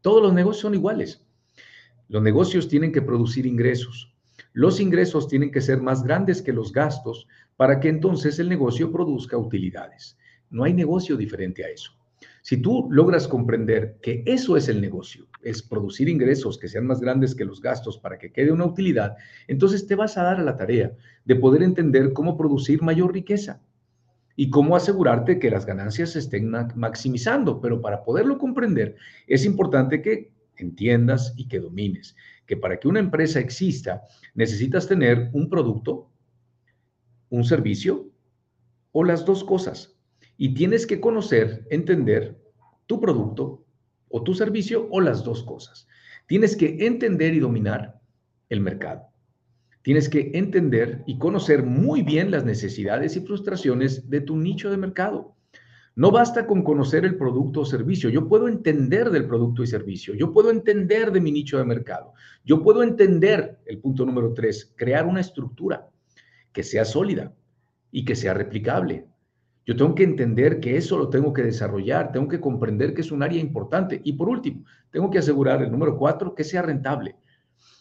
todos 0.00 0.20
los 0.20 0.34
negocios 0.34 0.62
son 0.62 0.74
iguales. 0.74 1.24
Los 2.08 2.20
negocios 2.20 2.66
tienen 2.66 2.90
que 2.90 3.02
producir 3.02 3.46
ingresos. 3.46 4.12
Los 4.54 4.80
ingresos 4.80 5.28
tienen 5.28 5.52
que 5.52 5.60
ser 5.60 5.80
más 5.80 6.02
grandes 6.02 6.42
que 6.42 6.52
los 6.52 6.72
gastos 6.72 7.28
para 7.56 7.78
que 7.78 7.90
entonces 7.90 8.40
el 8.40 8.48
negocio 8.48 8.90
produzca 8.90 9.38
utilidades. 9.38 10.18
No 10.50 10.64
hay 10.64 10.74
negocio 10.74 11.16
diferente 11.16 11.64
a 11.64 11.68
eso. 11.68 11.92
Si 12.46 12.58
tú 12.58 12.86
logras 12.92 13.26
comprender 13.26 13.98
que 14.00 14.22
eso 14.24 14.56
es 14.56 14.68
el 14.68 14.80
negocio, 14.80 15.26
es 15.42 15.64
producir 15.64 16.08
ingresos 16.08 16.58
que 16.58 16.68
sean 16.68 16.86
más 16.86 17.00
grandes 17.00 17.34
que 17.34 17.44
los 17.44 17.60
gastos 17.60 17.98
para 17.98 18.18
que 18.18 18.30
quede 18.30 18.52
una 18.52 18.66
utilidad, 18.66 19.16
entonces 19.48 19.84
te 19.88 19.96
vas 19.96 20.16
a 20.16 20.22
dar 20.22 20.38
a 20.38 20.44
la 20.44 20.56
tarea 20.56 20.92
de 21.24 21.34
poder 21.34 21.64
entender 21.64 22.12
cómo 22.12 22.36
producir 22.36 22.82
mayor 22.82 23.12
riqueza 23.12 23.60
y 24.36 24.48
cómo 24.48 24.76
asegurarte 24.76 25.40
que 25.40 25.50
las 25.50 25.66
ganancias 25.66 26.10
se 26.10 26.20
estén 26.20 26.52
maximizando. 26.76 27.60
Pero 27.60 27.80
para 27.80 28.04
poderlo 28.04 28.38
comprender, 28.38 28.94
es 29.26 29.44
importante 29.44 30.00
que 30.00 30.30
entiendas 30.56 31.34
y 31.36 31.48
que 31.48 31.58
domines 31.58 32.14
que 32.46 32.56
para 32.56 32.78
que 32.78 32.86
una 32.86 33.00
empresa 33.00 33.40
exista, 33.40 34.02
necesitas 34.36 34.86
tener 34.86 35.30
un 35.32 35.50
producto, 35.50 36.12
un 37.28 37.42
servicio 37.42 38.08
o 38.92 39.02
las 39.02 39.24
dos 39.24 39.42
cosas 39.42 39.95
y 40.36 40.54
tienes 40.54 40.86
que 40.86 41.00
conocer, 41.00 41.66
entender 41.70 42.36
tu 42.86 43.00
producto 43.00 43.64
o 44.08 44.22
tu 44.22 44.34
servicio 44.34 44.88
o 44.90 45.00
las 45.00 45.24
dos 45.24 45.42
cosas. 45.42 45.88
Tienes 46.26 46.56
que 46.56 46.86
entender 46.86 47.34
y 47.34 47.40
dominar 47.40 48.00
el 48.48 48.60
mercado. 48.60 49.02
Tienes 49.82 50.08
que 50.08 50.32
entender 50.34 51.04
y 51.06 51.18
conocer 51.18 51.62
muy 51.62 52.02
bien 52.02 52.30
las 52.30 52.44
necesidades 52.44 53.16
y 53.16 53.20
frustraciones 53.20 54.10
de 54.10 54.20
tu 54.20 54.36
nicho 54.36 54.70
de 54.70 54.76
mercado. 54.76 55.36
No 55.94 56.10
basta 56.10 56.46
con 56.46 56.62
conocer 56.62 57.04
el 57.04 57.16
producto 57.16 57.60
o 57.60 57.64
servicio. 57.64 58.10
Yo 58.10 58.28
puedo 58.28 58.48
entender 58.48 59.10
del 59.10 59.26
producto 59.26 59.62
y 59.62 59.66
servicio. 59.66 60.14
Yo 60.14 60.32
puedo 60.32 60.50
entender 60.50 61.10
de 61.10 61.20
mi 61.20 61.32
nicho 61.32 61.56
de 61.56 61.64
mercado. 61.64 62.12
Yo 62.44 62.62
puedo 62.62 62.82
entender, 62.82 63.60
el 63.64 63.78
punto 63.78 64.04
número 64.04 64.34
tres, 64.34 64.74
crear 64.76 65.06
una 65.06 65.20
estructura 65.20 65.88
que 66.52 66.62
sea 66.62 66.84
sólida 66.84 67.32
y 67.90 68.04
que 68.04 68.14
sea 68.14 68.34
replicable. 68.34 69.06
Yo 69.66 69.74
tengo 69.74 69.96
que 69.96 70.04
entender 70.04 70.60
que 70.60 70.76
eso 70.76 70.96
lo 70.96 71.10
tengo 71.10 71.32
que 71.32 71.42
desarrollar, 71.42 72.12
tengo 72.12 72.28
que 72.28 72.40
comprender 72.40 72.94
que 72.94 73.00
es 73.00 73.10
un 73.10 73.24
área 73.24 73.40
importante. 73.40 74.00
Y 74.04 74.12
por 74.12 74.28
último, 74.28 74.64
tengo 74.92 75.10
que 75.10 75.18
asegurar 75.18 75.60
el 75.60 75.72
número 75.72 75.98
cuatro, 75.98 76.36
que 76.36 76.44
sea 76.44 76.62
rentable. 76.62 77.16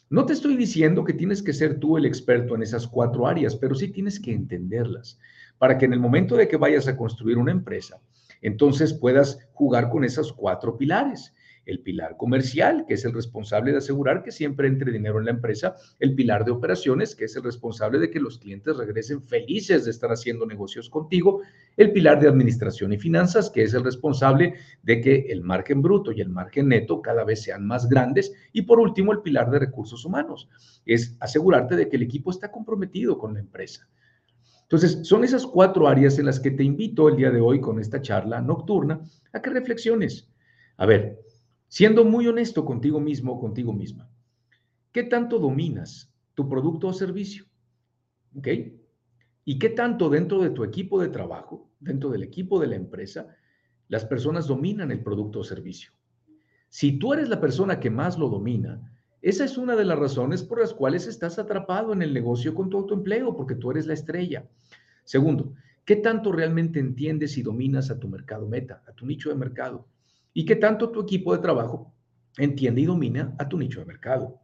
No 0.10 0.25
te 0.25 0.34
estoy 0.34 0.58
diciendo 0.58 1.04
que 1.04 1.13
tienes 1.13 1.44
que 1.44 1.54
ser 1.54 1.80
tú 1.80 1.96
el 1.96 2.08
experto 2.08 2.56
en 2.56 2.63
esas 2.63 2.88
cuatro 2.88 3.27
áreas, 3.27 3.56
pero 3.56 3.75
sí 3.75 3.89
tienes 3.89 4.20
que 4.20 4.34
entenderlas 4.34 5.20
para 5.60 5.77
que 5.77 5.86
en 5.86 5.94
el 5.94 6.00
momento 6.00 6.36
de 6.36 6.48
que 6.48 6.58
vayas 6.58 6.88
a 6.88 6.98
construir 6.98 7.38
una 7.38 7.51
empresa, 7.51 8.01
entonces 8.42 8.92
puedas 8.92 9.48
jugar 9.54 9.89
con 9.89 10.04
esos 10.04 10.34
cuatro 10.34 10.77
pilares 10.77 11.35
el 11.65 11.79
pilar 11.79 12.17
comercial, 12.17 12.86
que 12.88 12.93
es 12.93 13.05
el 13.05 13.13
responsable 13.13 13.72
de 13.72 13.79
asegurar 13.79 14.24
que 14.24 14.31
siempre 14.31 14.67
entre 14.67 14.91
dinero 14.91 15.19
en 15.19 15.25
la 15.25 15.31
empresa, 15.31 15.75
el 16.00 16.15
pilar 16.15 16.45
de 16.45 16.51
operaciones, 16.51 17.15
que 17.15 17.25
es 17.25 17.36
el 17.36 17.43
responsable 17.43 18.00
de 18.00 18.10
que 18.10 18.19
los 18.19 18.38
clientes 18.38 18.77
regresen 18.77 19.22
felices 19.22 19.86
de 19.86 19.91
estar 19.91 20.12
haciendo 20.12 20.45
negocios 20.45 20.89
contigo, 20.89 21.41
el 21.77 21.91
pilar 21.91 22.19
de 22.19 22.27
administración 22.27 22.93
y 22.93 22.98
finanzas, 22.98 23.50
que 23.50 23.63
es 23.63 23.74
el 23.74 23.84
responsable 23.84 24.55
de 24.84 25.01
que 25.01 25.25
el 25.29 25.41
margen 25.41 25.81
bruto 25.81 26.12
y 26.12 26.22
el 26.22 26.29
margen 26.29 26.69
neto 26.69 27.01
cada 27.01 27.24
vez 27.24 27.43
sean 27.43 27.65
más 27.65 27.89
grandes, 27.89 28.34
y 28.53 28.62
por 28.63 28.79
último 28.79 29.12
el 29.12 29.22
pilar 29.22 29.50
de 29.50 29.60
recursos 29.60 30.05
humanos, 30.05 30.48
es 30.86 31.17
asegurarte 31.19 31.75
de 31.75 31.89
que 31.89 31.95
el 31.95 32.03
equipo 32.03 32.31
está 32.31 32.51
comprometido 32.51 33.17
con 33.17 33.34
la 33.34 33.39
empresa. 33.39 33.88
Entonces, 34.63 35.07
son 35.07 35.24
esas 35.24 35.45
cuatro 35.45 35.88
áreas 35.88 36.17
en 36.17 36.25
las 36.25 36.39
que 36.39 36.50
te 36.50 36.63
invito 36.63 37.07
el 37.07 37.17
día 37.17 37.29
de 37.29 37.39
hoy 37.39 37.62
con 37.62 37.79
esta 37.79 38.01
charla 38.01 38.41
nocturna 38.41 39.00
a 39.31 39.39
que 39.39 39.51
reflexiones. 39.51 40.27
A 40.77 40.88
ver, 40.88 41.25
Siendo 41.75 42.05
muy 42.05 42.25
honesto 42.25 42.63
contigo 42.63 43.01
mismo 43.01 43.38
contigo 43.38 43.74
misma, 43.74 44.10
¿qué 44.94 45.03
tanto 45.03 45.39
dominas 45.39 46.10
tu 46.34 46.48
producto 46.48 46.88
o 46.88 46.94
servicio? 46.94 47.44
¿Ok? 48.34 48.48
¿Y 49.44 49.60
qué 49.60 49.67
tanto 49.67 50.10
dentro 50.10 50.39
de 50.39 50.51
tu 50.51 50.63
equipo 50.63 51.01
de 51.01 51.10
trabajo, 51.10 51.70
dentro 51.82 52.10
del 52.12 52.24
equipo 52.24 52.62
de 52.62 52.67
la 52.67 52.77
empresa, 52.77 53.27
las 53.89 54.05
personas 54.05 54.48
dominan 54.48 54.89
el 54.89 55.03
producto 55.03 55.39
o 55.39 55.44
servicio? 55.44 55.91
Si 56.70 56.98
tú 56.98 57.12
eres 57.12 57.27
la 57.27 57.41
persona 57.41 57.77
que 57.77 57.89
más 57.89 58.17
lo 58.17 58.29
domina, 58.29 58.94
esa 59.22 59.44
es 59.44 59.58
una 59.58 59.75
de 59.75 59.84
las 59.84 60.00
razones 60.00 60.44
por 60.44 60.62
las 60.62 60.74
cuales 60.74 61.08
estás 61.08 61.38
atrapado 61.39 61.91
en 61.91 62.01
el 62.01 62.13
negocio 62.13 62.55
con 62.55 62.70
tu 62.70 62.77
autoempleo, 62.77 63.36
porque 63.36 63.55
tú 63.55 63.72
eres 63.72 63.86
la 63.86 63.96
estrella. 63.96 64.48
Segundo, 65.03 65.51
¿qué 65.84 65.98
tanto 65.98 66.32
realmente 66.32 66.79
entiendes 66.79 67.38
y 67.38 67.44
dominas 67.44 67.91
a 67.91 68.00
tu 68.00 68.08
mercado 68.08 68.48
meta, 68.48 68.82
a 68.88 68.94
tu 68.94 69.05
nicho 69.05 69.27
de 69.27 69.36
mercado? 69.36 69.86
Y 70.36 70.46
que 70.46 70.58
tanto 70.58 70.92
tu 70.92 71.01
equipo 71.01 71.34
de 71.34 71.42
trabajo 71.42 71.96
entiende 72.38 72.82
y 72.82 72.86
domina 72.86 73.34
a 73.39 73.48
tu 73.48 73.58
nicho 73.58 73.80
de 73.80 73.86
mercado. 73.86 74.38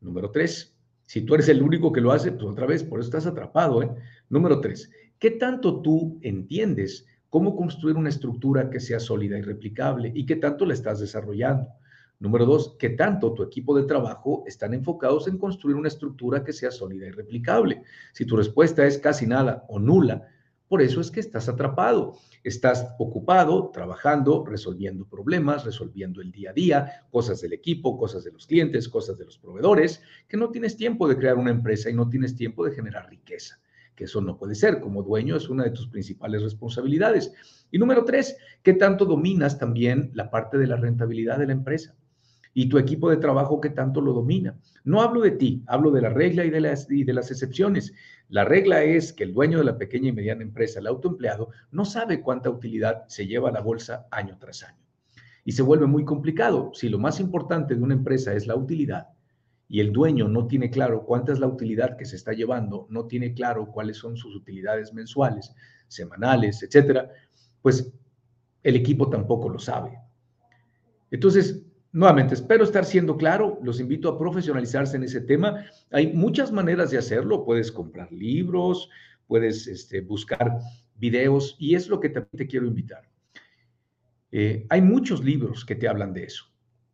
Número 0.00 0.30
tres, 0.30 0.74
si 1.06 1.22
tú 1.22 1.34
eres 1.34 1.48
el 1.48 1.60
único 1.60 1.92
que 1.92 2.00
lo 2.00 2.12
hace, 2.12 2.30
pues 2.30 2.44
otra 2.44 2.66
vez, 2.66 2.84
por 2.84 3.00
eso 3.00 3.08
estás 3.08 3.26
atrapado. 3.26 3.82
¿eh? 3.82 3.90
Número 4.30 4.60
tres, 4.60 4.90
¿qué 5.18 5.32
tanto 5.32 5.82
tú 5.82 6.20
entiendes 6.22 7.04
cómo 7.28 7.56
construir 7.56 7.96
una 7.96 8.10
estructura 8.10 8.70
que 8.70 8.78
sea 8.78 9.00
sólida 9.00 9.36
y 9.36 9.42
replicable 9.42 10.12
y 10.14 10.24
qué 10.24 10.36
tanto 10.36 10.64
la 10.64 10.74
estás 10.74 11.00
desarrollando? 11.00 11.68
Número 12.20 12.46
dos, 12.46 12.76
¿qué 12.78 12.90
tanto 12.90 13.34
tu 13.34 13.42
equipo 13.42 13.76
de 13.76 13.86
trabajo 13.86 14.44
están 14.46 14.72
enfocados 14.72 15.26
en 15.26 15.36
construir 15.36 15.76
una 15.76 15.88
estructura 15.88 16.44
que 16.44 16.52
sea 16.52 16.70
sólida 16.70 17.08
y 17.08 17.10
replicable? 17.10 17.82
Si 18.12 18.24
tu 18.24 18.36
respuesta 18.36 18.86
es 18.86 18.98
casi 18.98 19.26
nada 19.26 19.64
o 19.68 19.80
nula, 19.80 20.28
por 20.68 20.82
eso 20.82 21.00
es 21.00 21.10
que 21.10 21.20
estás 21.20 21.48
atrapado. 21.48 22.18
Estás 22.44 22.94
ocupado, 22.98 23.70
trabajando, 23.72 24.44
resolviendo 24.46 25.06
problemas, 25.06 25.64
resolviendo 25.64 26.20
el 26.20 26.30
día 26.30 26.50
a 26.50 26.52
día, 26.52 27.06
cosas 27.10 27.40
del 27.40 27.54
equipo, 27.54 27.98
cosas 27.98 28.24
de 28.24 28.32
los 28.32 28.46
clientes, 28.46 28.88
cosas 28.88 29.18
de 29.18 29.24
los 29.24 29.38
proveedores, 29.38 30.02
que 30.28 30.36
no 30.36 30.50
tienes 30.50 30.76
tiempo 30.76 31.08
de 31.08 31.16
crear 31.16 31.36
una 31.36 31.50
empresa 31.50 31.90
y 31.90 31.94
no 31.94 32.08
tienes 32.08 32.36
tiempo 32.36 32.64
de 32.64 32.72
generar 32.72 33.08
riqueza, 33.08 33.60
que 33.96 34.04
eso 34.04 34.20
no 34.20 34.38
puede 34.38 34.54
ser. 34.54 34.80
Como 34.80 35.02
dueño 35.02 35.36
es 35.36 35.48
una 35.48 35.64
de 35.64 35.70
tus 35.70 35.88
principales 35.88 36.42
responsabilidades. 36.42 37.32
Y 37.70 37.78
número 37.78 38.04
tres, 38.04 38.36
¿qué 38.62 38.74
tanto 38.74 39.04
dominas 39.04 39.58
también 39.58 40.10
la 40.14 40.30
parte 40.30 40.58
de 40.58 40.66
la 40.66 40.76
rentabilidad 40.76 41.38
de 41.38 41.46
la 41.46 41.52
empresa? 41.52 41.97
Y 42.58 42.68
tu 42.68 42.76
equipo 42.76 43.08
de 43.08 43.18
trabajo 43.18 43.60
qué 43.60 43.70
tanto 43.70 44.00
lo 44.00 44.12
domina. 44.12 44.58
No 44.82 45.00
hablo 45.00 45.20
de 45.20 45.30
ti, 45.30 45.62
hablo 45.68 45.92
de 45.92 46.00
la 46.00 46.08
regla 46.08 46.44
y 46.44 46.50
de 46.50 46.60
las, 46.60 46.90
y 46.90 47.04
de 47.04 47.12
las 47.12 47.30
excepciones. 47.30 47.94
La 48.30 48.44
regla 48.44 48.82
es 48.82 49.12
que 49.12 49.22
el 49.22 49.32
dueño 49.32 49.58
de 49.58 49.64
la 49.64 49.78
pequeña 49.78 50.08
y 50.08 50.12
mediana 50.12 50.42
empresa, 50.42 50.80
el 50.80 50.88
autoempleado, 50.88 51.50
no 51.70 51.84
sabe 51.84 52.20
cuánta 52.20 52.50
utilidad 52.50 53.06
se 53.06 53.28
lleva 53.28 53.50
a 53.50 53.52
la 53.52 53.60
bolsa 53.60 54.08
año 54.10 54.36
tras 54.40 54.64
año. 54.64 54.82
Y 55.44 55.52
se 55.52 55.62
vuelve 55.62 55.86
muy 55.86 56.04
complicado. 56.04 56.72
Si 56.74 56.88
lo 56.88 56.98
más 56.98 57.20
importante 57.20 57.76
de 57.76 57.80
una 57.80 57.94
empresa 57.94 58.34
es 58.34 58.48
la 58.48 58.56
utilidad 58.56 59.06
y 59.68 59.78
el 59.78 59.92
dueño 59.92 60.26
no 60.26 60.48
tiene 60.48 60.68
claro 60.68 61.04
cuánta 61.04 61.32
es 61.32 61.38
la 61.38 61.46
utilidad 61.46 61.96
que 61.96 62.06
se 62.06 62.16
está 62.16 62.32
llevando, 62.32 62.88
no 62.90 63.06
tiene 63.06 63.34
claro 63.34 63.70
cuáles 63.70 63.98
son 63.98 64.16
sus 64.16 64.34
utilidades 64.34 64.92
mensuales, 64.92 65.54
semanales, 65.86 66.60
etcétera, 66.64 67.08
pues 67.62 67.92
el 68.64 68.74
equipo 68.74 69.08
tampoco 69.08 69.48
lo 69.48 69.60
sabe. 69.60 69.96
Entonces, 71.12 71.64
nuevamente, 71.92 72.34
espero 72.34 72.64
estar 72.64 72.84
siendo 72.84 73.16
claro, 73.16 73.58
los 73.62 73.80
invito 73.80 74.08
a 74.08 74.18
profesionalizarse 74.18 74.96
en 74.96 75.04
ese 75.04 75.20
tema. 75.20 75.64
Hay 75.90 76.12
muchas 76.12 76.52
maneras 76.52 76.90
de 76.90 76.98
hacerlo, 76.98 77.44
puedes 77.44 77.72
comprar 77.72 78.12
libros, 78.12 78.90
puedes 79.26 79.66
este, 79.66 80.00
buscar 80.00 80.58
videos 80.96 81.56
y 81.58 81.74
es 81.74 81.88
lo 81.88 82.00
que 82.00 82.08
también 82.08 82.36
te 82.36 82.46
quiero 82.46 82.66
invitar. 82.66 83.08
Eh, 84.30 84.66
hay 84.68 84.82
muchos 84.82 85.24
libros 85.24 85.64
que 85.64 85.74
te 85.74 85.88
hablan 85.88 86.12
de 86.12 86.24
eso. 86.24 86.44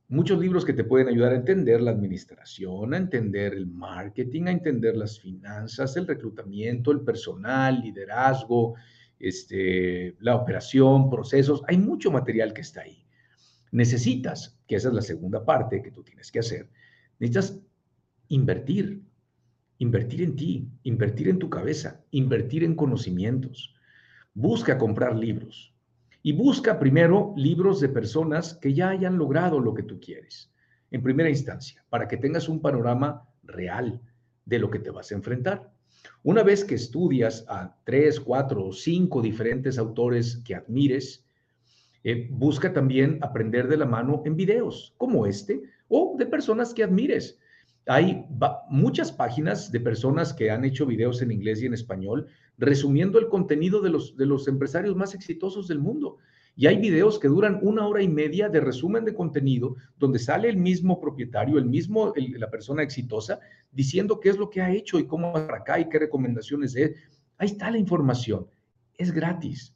Muchos 0.08 0.38
libros 0.38 0.64
que 0.64 0.74
te 0.74 0.84
pueden 0.84 1.08
ayudar 1.08 1.32
a 1.32 1.36
entender 1.36 1.80
la 1.80 1.90
administración, 1.90 2.92
a 2.92 2.98
entender 2.98 3.54
el 3.54 3.66
marketing, 3.66 4.44
a 4.46 4.52
entender 4.52 4.96
las 4.96 5.18
finanzas, 5.18 5.96
el 5.96 6.06
reclutamiento, 6.06 6.92
el 6.92 7.00
personal, 7.00 7.80
liderazgo, 7.80 8.74
este, 9.18 10.14
la 10.20 10.36
operación, 10.36 11.08
procesos. 11.08 11.62
Hay 11.66 11.78
mucho 11.78 12.10
material 12.10 12.52
que 12.52 12.60
está 12.60 12.82
ahí. 12.82 13.03
Necesitas, 13.74 14.56
que 14.68 14.76
esa 14.76 14.90
es 14.90 14.94
la 14.94 15.02
segunda 15.02 15.44
parte 15.44 15.82
que 15.82 15.90
tú 15.90 16.04
tienes 16.04 16.30
que 16.30 16.38
hacer, 16.38 16.70
necesitas 17.18 17.58
invertir, 18.28 19.02
invertir 19.78 20.22
en 20.22 20.36
ti, 20.36 20.68
invertir 20.84 21.28
en 21.28 21.40
tu 21.40 21.50
cabeza, 21.50 22.00
invertir 22.12 22.62
en 22.62 22.76
conocimientos. 22.76 23.74
Busca 24.32 24.78
comprar 24.78 25.16
libros 25.16 25.74
y 26.22 26.34
busca 26.34 26.78
primero 26.78 27.34
libros 27.36 27.80
de 27.80 27.88
personas 27.88 28.54
que 28.54 28.72
ya 28.74 28.90
hayan 28.90 29.18
logrado 29.18 29.58
lo 29.58 29.74
que 29.74 29.82
tú 29.82 29.98
quieres, 29.98 30.52
en 30.92 31.02
primera 31.02 31.28
instancia, 31.28 31.84
para 31.88 32.06
que 32.06 32.16
tengas 32.16 32.48
un 32.48 32.60
panorama 32.60 33.28
real 33.42 34.00
de 34.44 34.60
lo 34.60 34.70
que 34.70 34.78
te 34.78 34.92
vas 34.92 35.10
a 35.10 35.16
enfrentar. 35.16 35.74
Una 36.22 36.44
vez 36.44 36.64
que 36.64 36.76
estudias 36.76 37.44
a 37.48 37.76
tres, 37.82 38.20
cuatro 38.20 38.66
o 38.66 38.72
cinco 38.72 39.20
diferentes 39.20 39.78
autores 39.78 40.36
que 40.44 40.54
admires, 40.54 41.23
eh, 42.04 42.28
busca 42.30 42.72
también 42.72 43.18
aprender 43.22 43.66
de 43.66 43.78
la 43.78 43.86
mano 43.86 44.22
en 44.26 44.36
videos 44.36 44.94
como 44.98 45.26
este 45.26 45.62
o 45.88 46.14
de 46.18 46.26
personas 46.26 46.74
que 46.74 46.84
admires. 46.84 47.38
Hay 47.86 48.26
muchas 48.70 49.10
páginas 49.10 49.70
de 49.72 49.80
personas 49.80 50.32
que 50.32 50.50
han 50.50 50.64
hecho 50.64 50.86
videos 50.86 51.20
en 51.20 51.30
inglés 51.30 51.62
y 51.62 51.66
en 51.66 51.74
español 51.74 52.26
resumiendo 52.56 53.18
el 53.18 53.28
contenido 53.28 53.80
de 53.80 53.90
los, 53.90 54.16
de 54.16 54.26
los 54.26 54.48
empresarios 54.48 54.96
más 54.96 55.14
exitosos 55.14 55.66
del 55.66 55.78
mundo. 55.78 56.18
Y 56.56 56.66
hay 56.66 56.78
videos 56.78 57.18
que 57.18 57.28
duran 57.28 57.58
una 57.62 57.86
hora 57.86 58.02
y 58.02 58.08
media 58.08 58.48
de 58.48 58.60
resumen 58.60 59.04
de 59.04 59.14
contenido, 59.14 59.76
donde 59.98 60.18
sale 60.18 60.48
el 60.48 60.56
mismo 60.56 61.00
propietario, 61.00 61.58
el 61.58 61.64
mismo, 61.64 62.12
la 62.16 62.50
persona 62.50 62.82
exitosa, 62.82 63.40
diciendo 63.72 64.20
qué 64.20 64.28
es 64.28 64.38
lo 64.38 64.50
que 64.50 64.62
ha 64.62 64.70
hecho 64.70 64.98
y 64.98 65.06
cómo 65.06 65.32
para 65.32 65.58
acá 65.58 65.80
y 65.80 65.88
qué 65.88 65.98
recomendaciones 65.98 66.76
es. 66.76 66.92
Ahí 67.38 67.48
está 67.48 67.70
la 67.70 67.78
información. 67.78 68.46
Es 68.96 69.10
gratis. 69.10 69.74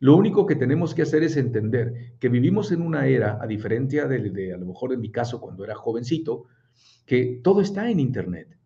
Lo 0.00 0.16
único 0.16 0.46
que 0.46 0.54
tenemos 0.54 0.94
que 0.94 1.02
hacer 1.02 1.22
es 1.24 1.36
entender 1.36 2.14
que 2.20 2.28
vivimos 2.28 2.70
en 2.70 2.82
una 2.82 3.06
era, 3.06 3.38
a 3.40 3.46
diferencia 3.46 4.06
de, 4.06 4.52
a 4.54 4.56
lo 4.56 4.66
mejor 4.66 4.92
en 4.92 5.00
mi 5.00 5.10
caso 5.10 5.40
cuando 5.40 5.64
era 5.64 5.74
jovencito, 5.74 6.44
que 7.04 7.40
todo 7.42 7.60
está 7.60 7.90
en 7.90 7.98
Internet. 7.98 8.56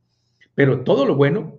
Pero 0.54 0.84
todo 0.84 1.06
lo 1.06 1.16
bueno, 1.16 1.58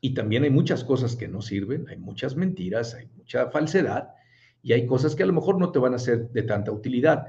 y 0.00 0.14
también 0.14 0.44
hay 0.44 0.50
muchas 0.50 0.84
cosas 0.84 1.16
que 1.16 1.26
no 1.26 1.42
sirven, 1.42 1.86
hay 1.88 1.96
muchas 1.96 2.36
mentiras, 2.36 2.94
hay 2.94 3.08
mucha 3.16 3.50
falsedad, 3.50 4.10
y 4.62 4.72
hay 4.72 4.86
cosas 4.86 5.14
que 5.14 5.22
a 5.22 5.26
lo 5.26 5.32
mejor 5.32 5.58
no 5.58 5.72
te 5.72 5.78
van 5.78 5.94
a 5.94 5.98
ser 5.98 6.30
de 6.30 6.42
tanta 6.42 6.72
utilidad. 6.72 7.26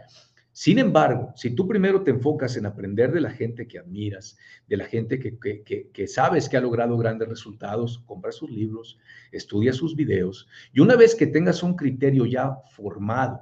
Sin 0.58 0.80
embargo, 0.80 1.34
si 1.36 1.54
tú 1.54 1.68
primero 1.68 2.02
te 2.04 2.12
enfocas 2.12 2.56
en 2.56 2.66
aprender 2.66 3.12
de 3.12 3.20
la 3.20 3.30
gente 3.30 3.68
que 3.68 3.78
admiras, 3.78 4.38
de 4.70 4.78
la 4.78 4.86
gente 4.86 5.20
que, 5.20 5.38
que, 5.38 5.90
que, 5.92 6.08
sabes 6.08 6.48
que 6.48 6.56
ha 6.56 6.62
logrado 6.62 6.98
grandes 6.98 7.28
resultados, 7.28 8.00
compra 8.06 8.32
sus 8.32 8.50
libros, 8.50 8.98
estudia 9.34 9.74
sus 9.74 9.98
videos, 9.98 10.48
y 10.72 10.80
una 10.80 10.96
vez 10.96 11.14
que 11.14 11.28
tengas 11.28 11.62
un 11.62 11.76
criterio 11.76 12.26
ya 12.26 12.56
formado 12.72 13.42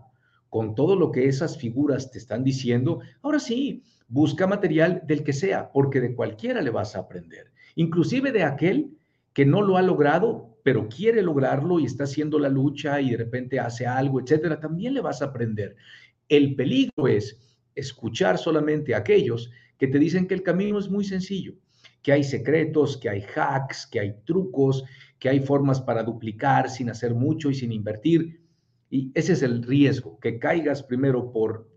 con 0.50 0.74
todo 0.74 0.96
lo 0.96 1.12
que 1.12 1.28
esas 1.28 1.56
figuras 1.56 2.10
te 2.10 2.18
están 2.18 2.44
diciendo, 2.44 3.02
ahora 3.22 3.40
sí, 3.40 3.84
Busca 4.14 4.46
material 4.46 5.02
del 5.08 5.24
que 5.24 5.34
sea, 5.34 5.72
porque 5.72 6.00
de 6.00 6.14
cualquiera 6.14 6.62
le 6.62 6.70
vas 6.70 6.96
a 6.96 7.00
aprender, 7.00 7.52
inclusive 7.74 8.32
de 8.32 8.44
aquel 8.44 8.96
que 9.34 9.44
no 9.44 9.64
lo 9.64 9.76
ha 9.76 9.82
logrado, 9.82 10.56
pero 10.62 10.88
quiere 10.88 11.24
lograrlo 11.24 11.80
y 11.80 11.86
está 11.86 12.04
haciendo 12.04 12.38
la 12.38 12.50
lucha 12.50 13.02
y 13.02 13.10
de 13.10 13.18
repente 13.18 13.60
hace 13.60 13.88
algo, 13.88 14.22
etcétera, 14.22 14.60
también 14.60 14.94
le 14.94 15.02
vas 15.02 15.24
a 15.24 15.26
aprender. 15.26 15.76
El 16.30 16.56
peligro 16.56 17.08
es 17.08 17.40
escuchar 17.76 18.38
solamente 18.38 18.94
a 18.94 19.00
aquellos 19.00 19.52
que 19.78 19.88
te 19.88 20.00
dicen 20.00 20.28
que 20.28 20.34
el 20.34 20.44
camino 20.44 20.80
es 20.80 20.90
muy 20.90 21.04
sencillo, 21.04 21.56
que 22.02 22.12
hay 22.12 22.24
secretos, 22.24 22.98
que 22.98 23.10
hay 23.10 23.24
hacks, 23.36 23.88
que 23.88 24.00
hay 24.00 24.16
trucos, 24.26 24.84
que 25.20 25.30
hay 25.30 25.40
formas 25.40 25.82
para 25.82 26.04
duplicar 26.04 26.70
sin 26.70 26.90
hacer 26.90 27.14
mucho 27.14 27.50
y 27.50 27.56
sin 27.56 27.72
invertir. 27.72 28.42
Y 28.90 29.12
ese 29.16 29.34
es 29.34 29.42
el 29.42 29.64
riesgo, 29.64 30.20
que 30.20 30.38
caigas 30.38 30.84
primero 30.84 31.32
por 31.32 31.74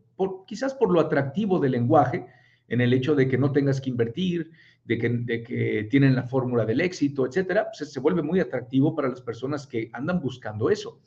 quizás 0.47 0.75
por 0.75 0.93
lo 0.93 1.01
atractivo 1.01 1.59
del 1.59 1.73
lenguaje, 1.73 2.27
en 2.69 2.81
el 2.81 2.93
hecho 2.93 3.15
de 3.15 3.29
que 3.29 3.39
no 3.39 3.53
tengas 3.53 3.81
que 3.81 3.91
invertir, 3.91 4.51
de 4.85 4.99
que, 4.99 5.09
de 5.09 5.43
que 5.43 5.87
tienen 5.91 6.15
la 6.15 6.25
fórmula 6.25 6.65
del 6.65 6.81
éxito, 6.81 7.27
etcétera, 7.27 7.69
pues 7.71 7.91
se 7.91 8.01
vuelve 8.01 8.23
muy 8.23 8.41
atractivo 8.41 8.95
para 8.95 9.09
las 9.09 9.21
personas 9.21 9.67
que 9.67 9.91
andan 9.93 10.21
buscando 10.21 10.71
eso. 10.71 11.01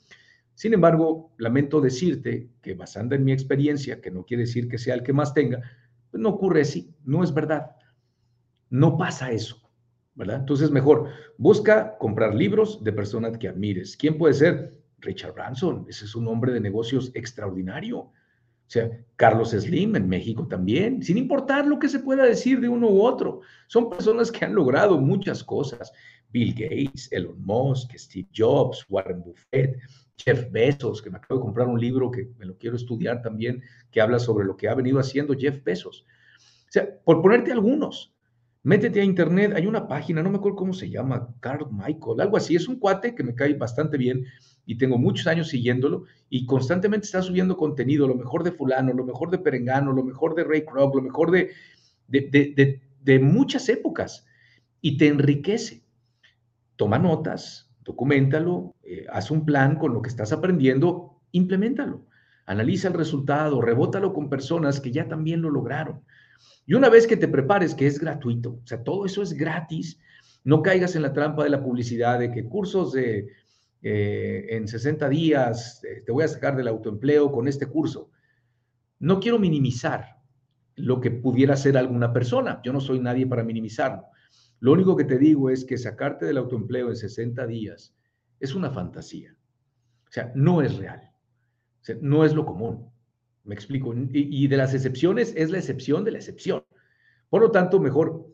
Sin 0.59 0.73
embargo, 0.73 1.31
lamento 1.37 1.79
decirte 1.79 2.49
que 2.61 2.73
basando 2.73 3.15
en 3.15 3.23
mi 3.23 3.31
experiencia, 3.31 4.01
que 4.01 4.11
no 4.11 4.25
quiere 4.25 4.43
decir 4.43 4.67
que 4.67 4.77
sea 4.77 4.93
el 4.93 5.03
que 5.03 5.13
más 5.13 5.33
tenga, 5.33 5.61
pues 6.11 6.21
no 6.21 6.27
ocurre 6.27 6.63
así, 6.63 6.93
no 7.05 7.23
es 7.23 7.33
verdad. 7.33 7.77
No 8.69 8.97
pasa 8.97 9.31
eso, 9.31 9.55
¿verdad? 10.15 10.41
Entonces, 10.41 10.69
mejor 10.69 11.11
busca 11.37 11.97
comprar 11.97 12.35
libros 12.35 12.83
de 12.83 12.91
personas 12.91 13.37
que 13.37 13.47
admires. 13.47 13.95
¿Quién 13.95 14.17
puede 14.17 14.33
ser? 14.33 14.77
Richard 14.97 15.33
Branson, 15.33 15.85
ese 15.87 16.03
es 16.03 16.13
un 16.13 16.27
hombre 16.27 16.51
de 16.51 16.59
negocios 16.59 17.09
extraordinario. 17.13 17.99
O 17.99 18.11
sea, 18.67 18.89
Carlos 19.15 19.51
Slim 19.51 19.95
en 19.95 20.09
México 20.09 20.45
también, 20.45 21.01
sin 21.01 21.17
importar 21.17 21.67
lo 21.67 21.79
que 21.79 21.87
se 21.87 21.99
pueda 21.99 22.25
decir 22.25 22.59
de 22.59 22.67
uno 22.67 22.89
u 22.89 23.01
otro. 23.01 23.39
Son 23.67 23.89
personas 23.89 24.29
que 24.29 24.43
han 24.43 24.55
logrado 24.55 24.99
muchas 24.99 25.41
cosas. 25.41 25.93
Bill 26.31 26.53
Gates, 26.53 27.11
Elon 27.11 27.41
Musk, 27.43 27.93
Steve 27.95 28.27
Jobs, 28.35 28.85
Warren 28.89 29.21
Buffett, 29.21 29.77
Jeff 30.17 30.51
Bezos, 30.51 31.01
que 31.01 31.09
me 31.09 31.17
acabo 31.17 31.39
de 31.39 31.45
comprar 31.45 31.67
un 31.67 31.79
libro 31.79 32.11
que 32.11 32.29
me 32.37 32.45
lo 32.45 32.57
quiero 32.57 32.75
estudiar 32.75 33.21
también, 33.21 33.61
que 33.91 34.01
habla 34.01 34.19
sobre 34.19 34.45
lo 34.45 34.55
que 34.55 34.67
ha 34.67 34.75
venido 34.75 34.99
haciendo 34.99 35.33
Jeff 35.37 35.63
Bezos. 35.63 36.05
O 36.37 36.71
sea, 36.71 36.87
por 37.03 37.21
ponerte 37.21 37.51
algunos, 37.51 38.13
métete 38.63 39.01
a 39.01 39.03
internet, 39.03 39.53
hay 39.55 39.65
una 39.65 39.87
página, 39.87 40.21
no 40.21 40.29
me 40.29 40.37
acuerdo 40.37 40.57
cómo 40.57 40.73
se 40.73 40.89
llama, 40.89 41.33
Carl 41.39 41.67
Michael, 41.71 42.21
algo 42.21 42.37
así, 42.37 42.55
es 42.55 42.67
un 42.67 42.77
cuate 42.77 43.15
que 43.15 43.23
me 43.23 43.33
cae 43.33 43.53
bastante 43.53 43.97
bien, 43.97 44.25
y 44.69 44.77
tengo 44.77 44.99
muchos 44.99 45.25
años 45.25 45.47
siguiéndolo 45.47 46.03
y 46.29 46.45
constantemente 46.45 47.05
está 47.05 47.23
subiendo 47.23 47.57
contenido, 47.57 48.07
lo 48.07 48.13
mejor 48.13 48.43
de 48.43 48.51
fulano, 48.51 48.93
lo 48.93 49.03
mejor 49.03 49.31
de 49.31 49.39
Perengano, 49.39 49.91
lo 49.93 50.03
mejor 50.03 50.35
de 50.35 50.43
Ray 50.43 50.63
Kroc, 50.63 50.93
lo 50.93 51.01
mejor 51.01 51.31
de, 51.31 51.49
de, 52.07 53.19
muchas 53.19 53.67
épocas 53.67 54.27
y 54.79 54.97
te 54.97 55.07
enriquece. 55.07 55.81
Toma 56.79 56.97
notas, 56.97 57.69
documentalo, 57.83 58.73
eh, 58.83 59.05
haz 59.11 59.31
un 59.31 59.43
plan 59.43 59.75
con 59.75 59.93
lo 59.93 60.01
que 60.01 60.07
estás 60.07 60.31
aprendiendo, 60.31 61.19
implementalo. 61.33 62.05
Analiza 62.45 62.87
el 62.87 62.93
resultado, 62.93 63.59
rebótalo 63.61 64.13
con 64.13 64.29
personas 64.29 64.79
que 64.79 64.89
ya 64.89 65.05
también 65.05 65.41
lo 65.41 65.49
lograron. 65.49 66.05
Y 66.65 66.75
una 66.75 66.87
vez 66.87 67.05
que 67.05 67.17
te 67.17 67.27
prepares, 67.27 67.75
que 67.75 67.85
es 67.85 67.99
gratuito, 67.99 68.61
o 68.63 68.65
sea, 68.65 68.81
todo 68.81 69.05
eso 69.05 69.21
es 69.21 69.33
gratis, 69.33 69.99
no 70.45 70.61
caigas 70.61 70.95
en 70.95 71.01
la 71.01 71.11
trampa 71.11 71.43
de 71.43 71.49
la 71.49 71.61
publicidad 71.61 72.17
de 72.17 72.31
que 72.31 72.45
cursos 72.45 72.93
de 72.93 73.27
eh, 73.81 74.45
en 74.51 74.65
60 74.65 75.09
días 75.09 75.83
eh, 75.83 76.01
te 76.05 76.13
voy 76.13 76.23
a 76.23 76.29
sacar 76.29 76.55
del 76.55 76.69
autoempleo 76.69 77.29
con 77.29 77.49
este 77.49 77.65
curso. 77.65 78.09
No 78.99 79.19
quiero 79.19 79.37
minimizar 79.37 80.15
lo 80.77 81.01
que 81.01 81.11
pudiera 81.11 81.57
ser 81.57 81.77
alguna 81.77 82.13
persona. 82.13 82.61
Yo 82.63 82.71
no 82.71 82.79
soy 82.79 83.01
nadie 83.01 83.27
para 83.27 83.43
minimizarlo. 83.43 84.05
Lo 84.59 84.73
único 84.73 84.95
que 84.95 85.05
te 85.05 85.17
digo 85.17 85.49
es 85.49 85.63
que 85.63 85.77
sacarte 85.77 86.25
del 86.25 86.37
autoempleo 86.37 86.89
en 86.89 86.95
60 86.95 87.47
días 87.47 87.95
es 88.39 88.55
una 88.55 88.69
fantasía. 88.71 89.35
O 90.07 90.11
sea, 90.11 90.31
no 90.35 90.61
es 90.61 90.77
real. 90.77 91.11
O 91.81 91.83
sea, 91.83 91.97
no 92.01 92.25
es 92.25 92.33
lo 92.33 92.45
común. 92.45 92.89
Me 93.43 93.55
explico. 93.55 93.93
Y, 94.11 94.47
de 94.47 94.57
las 94.57 94.73
excepciones 94.73 95.33
es 95.35 95.49
la 95.49 95.59
excepción 95.59 96.03
de 96.03 96.11
la 96.11 96.17
excepción. 96.17 96.63
Por 97.29 97.41
lo 97.41 97.51
tanto, 97.51 97.79
mejor 97.79 98.27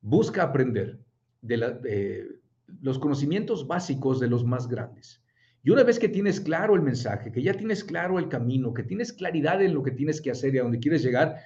busca 0.00 0.42
aprender 0.42 1.00
de 1.40 2.40
los 2.80 2.98
conocimientos 2.98 3.66
básicos 3.66 4.20
de 4.20 4.28
los 4.28 4.44
más 4.44 4.68
grandes. 4.68 5.22
Y 5.64 5.70
una 5.70 5.84
vez 5.84 5.98
que 5.98 6.08
tienes 6.08 6.40
claro 6.40 6.74
el 6.74 6.82
mensaje, 6.82 7.30
que 7.30 7.42
ya 7.42 7.54
tienes 7.54 7.84
claro 7.84 8.18
el 8.18 8.28
camino, 8.28 8.74
que 8.74 8.82
tienes 8.82 9.12
claridad 9.12 9.62
en 9.62 9.74
lo 9.74 9.82
que 9.82 9.92
tienes 9.92 10.20
que 10.20 10.30
hacer 10.30 10.54
y 10.54 10.58
a 10.58 10.62
dónde 10.62 10.80
quieres 10.80 11.02
llegar, 11.02 11.36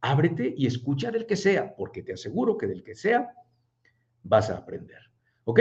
ábrete 0.00 0.52
y 0.56 0.66
escucha 0.66 1.12
del 1.12 1.26
que 1.26 1.36
sea, 1.36 1.74
porque 1.76 2.02
te 2.02 2.14
aseguro 2.14 2.58
que 2.58 2.66
del 2.66 2.82
que 2.82 2.96
sea 2.96 3.32
vas 4.24 4.50
a 4.50 4.58
aprender. 4.58 4.98
¿Ok? 5.44 5.60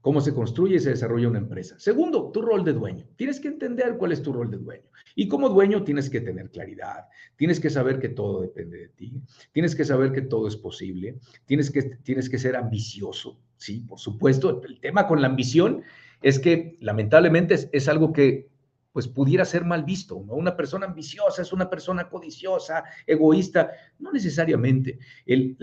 cómo 0.00 0.20
se 0.20 0.32
construye 0.32 0.76
y 0.76 0.80
se 0.80 0.90
desarrolla 0.90 1.28
una 1.28 1.38
empresa. 1.38 1.78
Segundo, 1.78 2.30
tu 2.30 2.40
rol 2.40 2.64
de 2.64 2.72
dueño. 2.72 3.04
Tienes 3.16 3.40
que 3.40 3.48
entender 3.48 3.96
cuál 3.98 4.12
es 4.12 4.22
tu 4.22 4.32
rol 4.32 4.50
de 4.50 4.56
dueño. 4.56 4.84
Y 5.14 5.28
como 5.28 5.48
dueño 5.48 5.84
tienes 5.84 6.08
que 6.08 6.20
tener 6.20 6.50
claridad, 6.50 7.08
tienes 7.36 7.60
que 7.60 7.70
saber 7.70 7.98
que 7.98 8.08
todo 8.08 8.40
depende 8.40 8.78
de 8.78 8.88
ti, 8.88 9.20
tienes 9.52 9.74
que 9.74 9.84
saber 9.84 10.12
que 10.12 10.22
todo 10.22 10.46
es 10.46 10.56
posible, 10.56 11.18
tienes 11.44 11.70
que, 11.70 11.82
tienes 11.82 12.30
que 12.30 12.38
ser 12.38 12.56
ambicioso. 12.56 13.38
Sí, 13.56 13.80
por 13.80 13.98
supuesto, 13.98 14.62
el 14.62 14.80
tema 14.80 15.06
con 15.08 15.20
la 15.20 15.26
ambición 15.26 15.82
es 16.22 16.38
que 16.38 16.76
lamentablemente 16.80 17.54
es, 17.54 17.68
es 17.72 17.88
algo 17.88 18.12
que 18.12 18.48
pues 18.92 19.06
pudiera 19.08 19.44
ser 19.44 19.64
mal 19.64 19.84
visto. 19.84 20.16
Una 20.16 20.56
persona 20.56 20.86
ambiciosa 20.86 21.42
es 21.42 21.52
una 21.52 21.68
persona 21.68 22.08
codiciosa, 22.08 22.84
egoísta. 23.06 23.70
No 23.98 24.12
necesariamente. 24.12 24.98
El, 25.26 25.56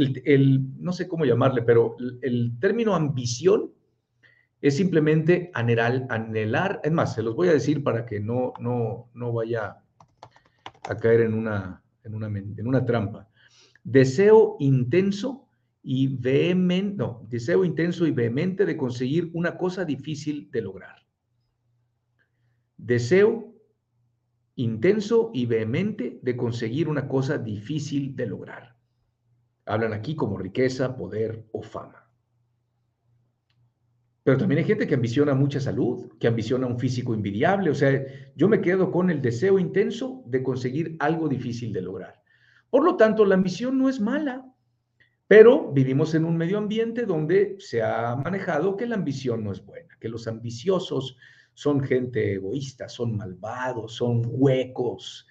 no 0.77 0.93
sé 0.93 1.07
cómo 1.07 1.25
llamarle, 1.25 1.61
pero 1.63 1.97
el, 2.21 2.57
término 2.59 2.95
ambición 2.95 3.71
es 4.61 4.77
simplemente 4.77 5.51
anhelar, 5.53 6.05
anhelar, 6.09 6.79
es 6.83 6.91
más, 6.91 7.13
se 7.13 7.21
los 7.21 7.35
voy 7.35 7.49
a 7.49 7.53
decir 7.53 7.83
para 7.83 8.05
que 8.05 8.19
no, 8.19 8.53
no, 8.59 9.09
no 9.13 9.33
vaya 9.33 9.77
a 10.83 10.97
caer 10.97 11.21
en 11.21 11.33
una, 11.33 11.83
en 12.03 12.15
una, 12.15 12.27
en 12.27 12.67
una 12.67 12.85
trampa. 12.85 13.27
Deseo 13.83 14.55
intenso 14.59 15.47
y 15.83 16.07
vehemente, 16.07 16.95
no, 16.97 17.27
deseo 17.29 17.63
intenso 17.63 18.07
y 18.07 18.11
vehemente 18.11 18.65
de 18.65 18.77
conseguir 18.77 19.29
una 19.33 19.57
cosa 19.57 19.85
difícil 19.85 20.49
de 20.51 20.61
lograr 20.61 21.04
deseo 22.77 23.53
intenso 24.55 25.31
y 25.33 25.45
vehemente 25.45 26.19
de 26.21 26.37
conseguir 26.37 26.87
una 26.87 27.07
cosa 27.07 27.37
difícil 27.37 28.15
de 28.15 28.27
lograr. 28.27 28.75
Hablan 29.65 29.93
aquí 29.93 30.15
como 30.15 30.37
riqueza, 30.37 30.95
poder 30.95 31.45
o 31.51 31.61
fama. 31.61 32.05
Pero 34.23 34.37
también 34.37 34.59
hay 34.59 34.65
gente 34.65 34.87
que 34.87 34.95
ambiciona 34.95 35.35
mucha 35.35 35.59
salud, 35.59 36.13
que 36.19 36.27
ambiciona 36.27 36.65
un 36.65 36.79
físico 36.79 37.13
envidiable. 37.13 37.69
O 37.69 37.75
sea, 37.75 38.03
yo 38.35 38.47
me 38.47 38.59
quedo 38.59 38.91
con 38.91 39.11
el 39.11 39.21
deseo 39.21 39.59
intenso 39.59 40.23
de 40.25 40.41
conseguir 40.41 40.95
algo 40.99 41.27
difícil 41.27 41.71
de 41.71 41.81
lograr. 41.81 42.23
Por 42.71 42.83
lo 42.83 42.95
tanto, 42.95 43.23
la 43.23 43.35
ambición 43.35 43.77
no 43.77 43.87
es 43.87 43.99
mala, 43.99 44.51
pero 45.27 45.71
vivimos 45.71 46.15
en 46.15 46.25
un 46.25 46.37
medio 46.37 46.57
ambiente 46.57 47.05
donde 47.05 47.55
se 47.59 47.83
ha 47.83 48.15
manejado 48.15 48.75
que 48.75 48.87
la 48.87 48.95
ambición 48.95 49.43
no 49.43 49.51
es 49.51 49.63
buena, 49.63 49.95
que 49.99 50.09
los 50.09 50.27
ambiciosos 50.27 51.17
son 51.55 51.81
gente 51.81 52.33
egoísta, 52.33 52.87
son 52.87 53.17
malvados, 53.17 53.95
son 53.95 54.21
huecos. 54.25 55.25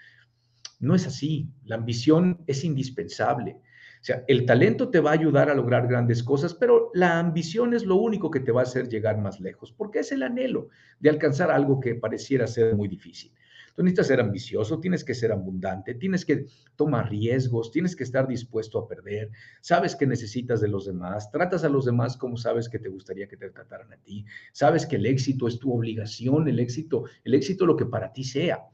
No 0.80 0.94
es 0.94 1.06
así. 1.06 1.48
La 1.64 1.76
ambición 1.76 2.42
es 2.46 2.64
indispensable. 2.64 3.58
O 4.00 4.06
sea, 4.06 4.24
el 4.26 4.44
talento 4.44 4.90
te 4.90 5.00
va 5.00 5.10
a 5.10 5.14
ayudar 5.14 5.48
a 5.48 5.54
lograr 5.54 5.86
grandes 5.86 6.22
cosas, 6.22 6.54
pero 6.54 6.90
la 6.92 7.18
ambición 7.18 7.72
es 7.72 7.84
lo 7.84 7.96
único 7.96 8.30
que 8.30 8.40
te 8.40 8.52
va 8.52 8.60
a 8.60 8.64
hacer 8.64 8.88
llegar 8.88 9.18
más 9.18 9.38
lejos, 9.38 9.72
porque 9.72 10.00
es 10.00 10.12
el 10.12 10.22
anhelo 10.22 10.68
de 10.98 11.10
alcanzar 11.10 11.50
algo 11.50 11.78
que 11.78 11.94
pareciera 11.94 12.46
ser 12.46 12.74
muy 12.74 12.88
difícil. 12.88 13.32
Tú 13.74 13.82
necesitas 13.82 14.06
ser 14.06 14.20
ambicioso, 14.20 14.78
tienes 14.78 15.02
que 15.02 15.14
ser 15.14 15.32
abundante, 15.32 15.94
tienes 15.94 16.24
que 16.24 16.46
tomar 16.76 17.10
riesgos, 17.10 17.72
tienes 17.72 17.96
que 17.96 18.04
estar 18.04 18.28
dispuesto 18.28 18.78
a 18.78 18.86
perder, 18.86 19.32
sabes 19.60 19.96
que 19.96 20.06
necesitas 20.06 20.60
de 20.60 20.68
los 20.68 20.86
demás, 20.86 21.28
tratas 21.32 21.64
a 21.64 21.68
los 21.68 21.84
demás 21.84 22.16
como 22.16 22.36
sabes 22.36 22.68
que 22.68 22.78
te 22.78 22.88
gustaría 22.88 23.26
que 23.26 23.36
te 23.36 23.50
trataran 23.50 23.92
a 23.92 23.96
ti, 23.96 24.24
sabes 24.52 24.86
que 24.86 24.94
el 24.94 25.06
éxito 25.06 25.48
es 25.48 25.58
tu 25.58 25.72
obligación, 25.72 26.46
el 26.46 26.60
éxito, 26.60 27.06
el 27.24 27.34
éxito 27.34 27.66
lo 27.66 27.76
que 27.76 27.86
para 27.86 28.12
ti 28.12 28.22
sea. 28.22 28.64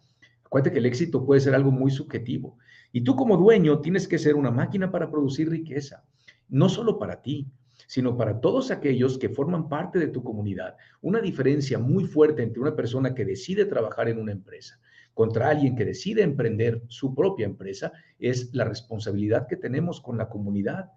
Acuérdate 0.45 0.73
que 0.73 0.81
el 0.81 0.87
éxito 0.87 1.25
puede 1.25 1.41
ser 1.41 1.55
algo 1.55 1.71
muy 1.71 1.91
subjetivo. 1.91 2.59
Y 2.93 3.03
tú 3.03 3.17
como 3.17 3.39
dueño 3.39 3.81
tienes 3.81 4.07
que 4.07 4.19
ser 4.19 4.35
una 4.35 4.51
máquina 4.51 4.91
para 4.91 5.11
producir 5.11 5.49
riqueza, 5.49 6.05
no 6.49 6.69
solo 6.69 6.99
para 6.99 7.23
ti, 7.23 7.49
sino 7.87 8.19
para 8.19 8.39
todos 8.39 8.71
aquellos 8.71 9.17
que 9.17 9.31
forman 9.31 9.69
parte 9.69 9.99
de 9.99 10.09
tu 10.09 10.23
comunidad. 10.23 10.77
Una 11.01 11.23
diferencia 11.23 11.79
muy 11.79 12.05
fuerte 12.05 12.43
entre 12.43 12.61
una 12.61 12.77
persona 12.77 13.15
que 13.15 13.25
decide 13.25 13.65
trabajar 13.65 14.09
en 14.09 14.19
una 14.19 14.33
empresa 14.33 14.79
contra 15.21 15.51
alguien 15.51 15.77
que 15.77 15.85
decide 15.85 16.23
emprender 16.23 16.83
su 16.89 17.15
propia 17.15 17.45
empresa 17.45 17.93
es 18.19 18.55
la 18.55 18.65
responsabilidad 18.65 19.47
que 19.47 19.57
tenemos 19.57 20.01
con 20.01 20.17
la 20.17 20.31
comunidad. 20.31 20.93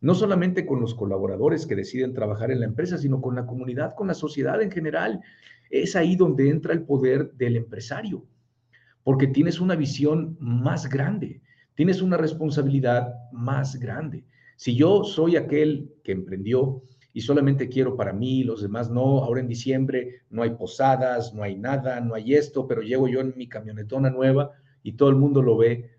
No 0.00 0.14
solamente 0.14 0.64
con 0.64 0.80
los 0.80 0.94
colaboradores 0.94 1.66
que 1.66 1.76
deciden 1.76 2.14
trabajar 2.14 2.50
en 2.50 2.60
la 2.60 2.64
empresa, 2.64 2.96
sino 2.96 3.20
con 3.20 3.34
la 3.34 3.44
comunidad, 3.44 3.94
con 3.94 4.06
la 4.06 4.14
sociedad 4.14 4.62
en 4.62 4.70
general. 4.70 5.20
Es 5.68 5.94
ahí 5.94 6.16
donde 6.16 6.48
entra 6.48 6.72
el 6.72 6.84
poder 6.84 7.34
del 7.34 7.54
empresario, 7.54 8.24
porque 9.04 9.26
tienes 9.26 9.60
una 9.60 9.76
visión 9.76 10.38
más 10.40 10.88
grande, 10.88 11.42
tienes 11.74 12.00
una 12.00 12.16
responsabilidad 12.16 13.12
más 13.30 13.78
grande. 13.78 14.24
Si 14.56 14.74
yo 14.74 15.04
soy 15.04 15.36
aquel 15.36 15.92
que 16.02 16.12
emprendió 16.12 16.82
y 17.16 17.22
solamente 17.22 17.70
quiero 17.70 17.96
para 17.96 18.12
mí, 18.12 18.44
los 18.44 18.60
demás 18.60 18.90
no. 18.90 19.24
Ahora 19.24 19.40
en 19.40 19.48
diciembre 19.48 20.20
no 20.28 20.42
hay 20.42 20.50
posadas, 20.50 21.32
no 21.32 21.42
hay 21.42 21.56
nada, 21.56 21.98
no 21.98 22.14
hay 22.14 22.34
esto, 22.34 22.66
pero 22.66 22.82
llego 22.82 23.08
yo 23.08 23.20
en 23.20 23.32
mi 23.38 23.48
camionetona 23.48 24.10
nueva 24.10 24.52
y 24.82 24.92
todo 24.98 25.08
el 25.08 25.16
mundo 25.16 25.40
lo 25.40 25.56
ve. 25.56 25.92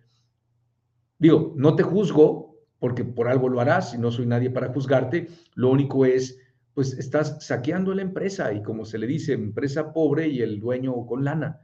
Digo, 1.17 1.56
no 1.56 1.75
te 1.75 1.82
juzgo 1.82 2.60
porque 2.77 3.03
por 3.03 3.30
algo 3.30 3.49
lo 3.49 3.60
harás 3.60 3.95
y 3.95 3.97
no 3.97 4.12
soy 4.12 4.27
nadie 4.27 4.51
para 4.51 4.71
juzgarte. 4.71 5.30
Lo 5.56 5.71
único 5.71 6.06
es, 6.06 6.38
pues 6.75 6.93
estás 6.93 7.43
saqueando 7.43 7.95
la 7.95 8.03
empresa 8.03 8.53
y 8.53 8.62
como 8.62 8.86
se 8.86 8.99
le 8.99 9.08
dice, 9.08 9.34
empresa 9.34 9.93
pobre 9.93 10.27
y 10.27 10.43
el 10.43 10.60
dueño 10.60 11.03
con 11.08 11.23
lana. 11.23 11.62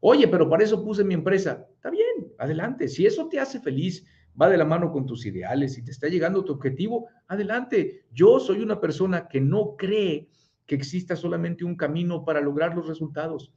Oye, 0.00 0.26
pero 0.26 0.50
para 0.50 0.64
eso 0.64 0.84
puse 0.84 1.04
mi 1.04 1.14
empresa. 1.14 1.68
Está 1.72 1.90
bien, 1.90 2.32
adelante. 2.36 2.88
Si 2.88 3.06
eso 3.06 3.28
te 3.28 3.38
hace 3.38 3.60
feliz, 3.60 4.04
va 4.40 4.48
de 4.48 4.56
la 4.56 4.64
mano 4.64 4.92
con 4.92 5.06
tus 5.06 5.26
ideales, 5.26 5.74
si 5.74 5.82
te 5.82 5.90
está 5.90 6.08
llegando 6.08 6.44
tu 6.44 6.52
objetivo, 6.52 7.08
adelante. 7.26 8.04
Yo 8.12 8.38
soy 8.38 8.60
una 8.60 8.80
persona 8.80 9.28
que 9.28 9.40
no 9.40 9.76
cree 9.76 10.28
que 10.66 10.74
exista 10.74 11.16
solamente 11.16 11.64
un 11.64 11.76
camino 11.76 12.24
para 12.24 12.40
lograr 12.40 12.74
los 12.76 12.86
resultados. 12.86 13.52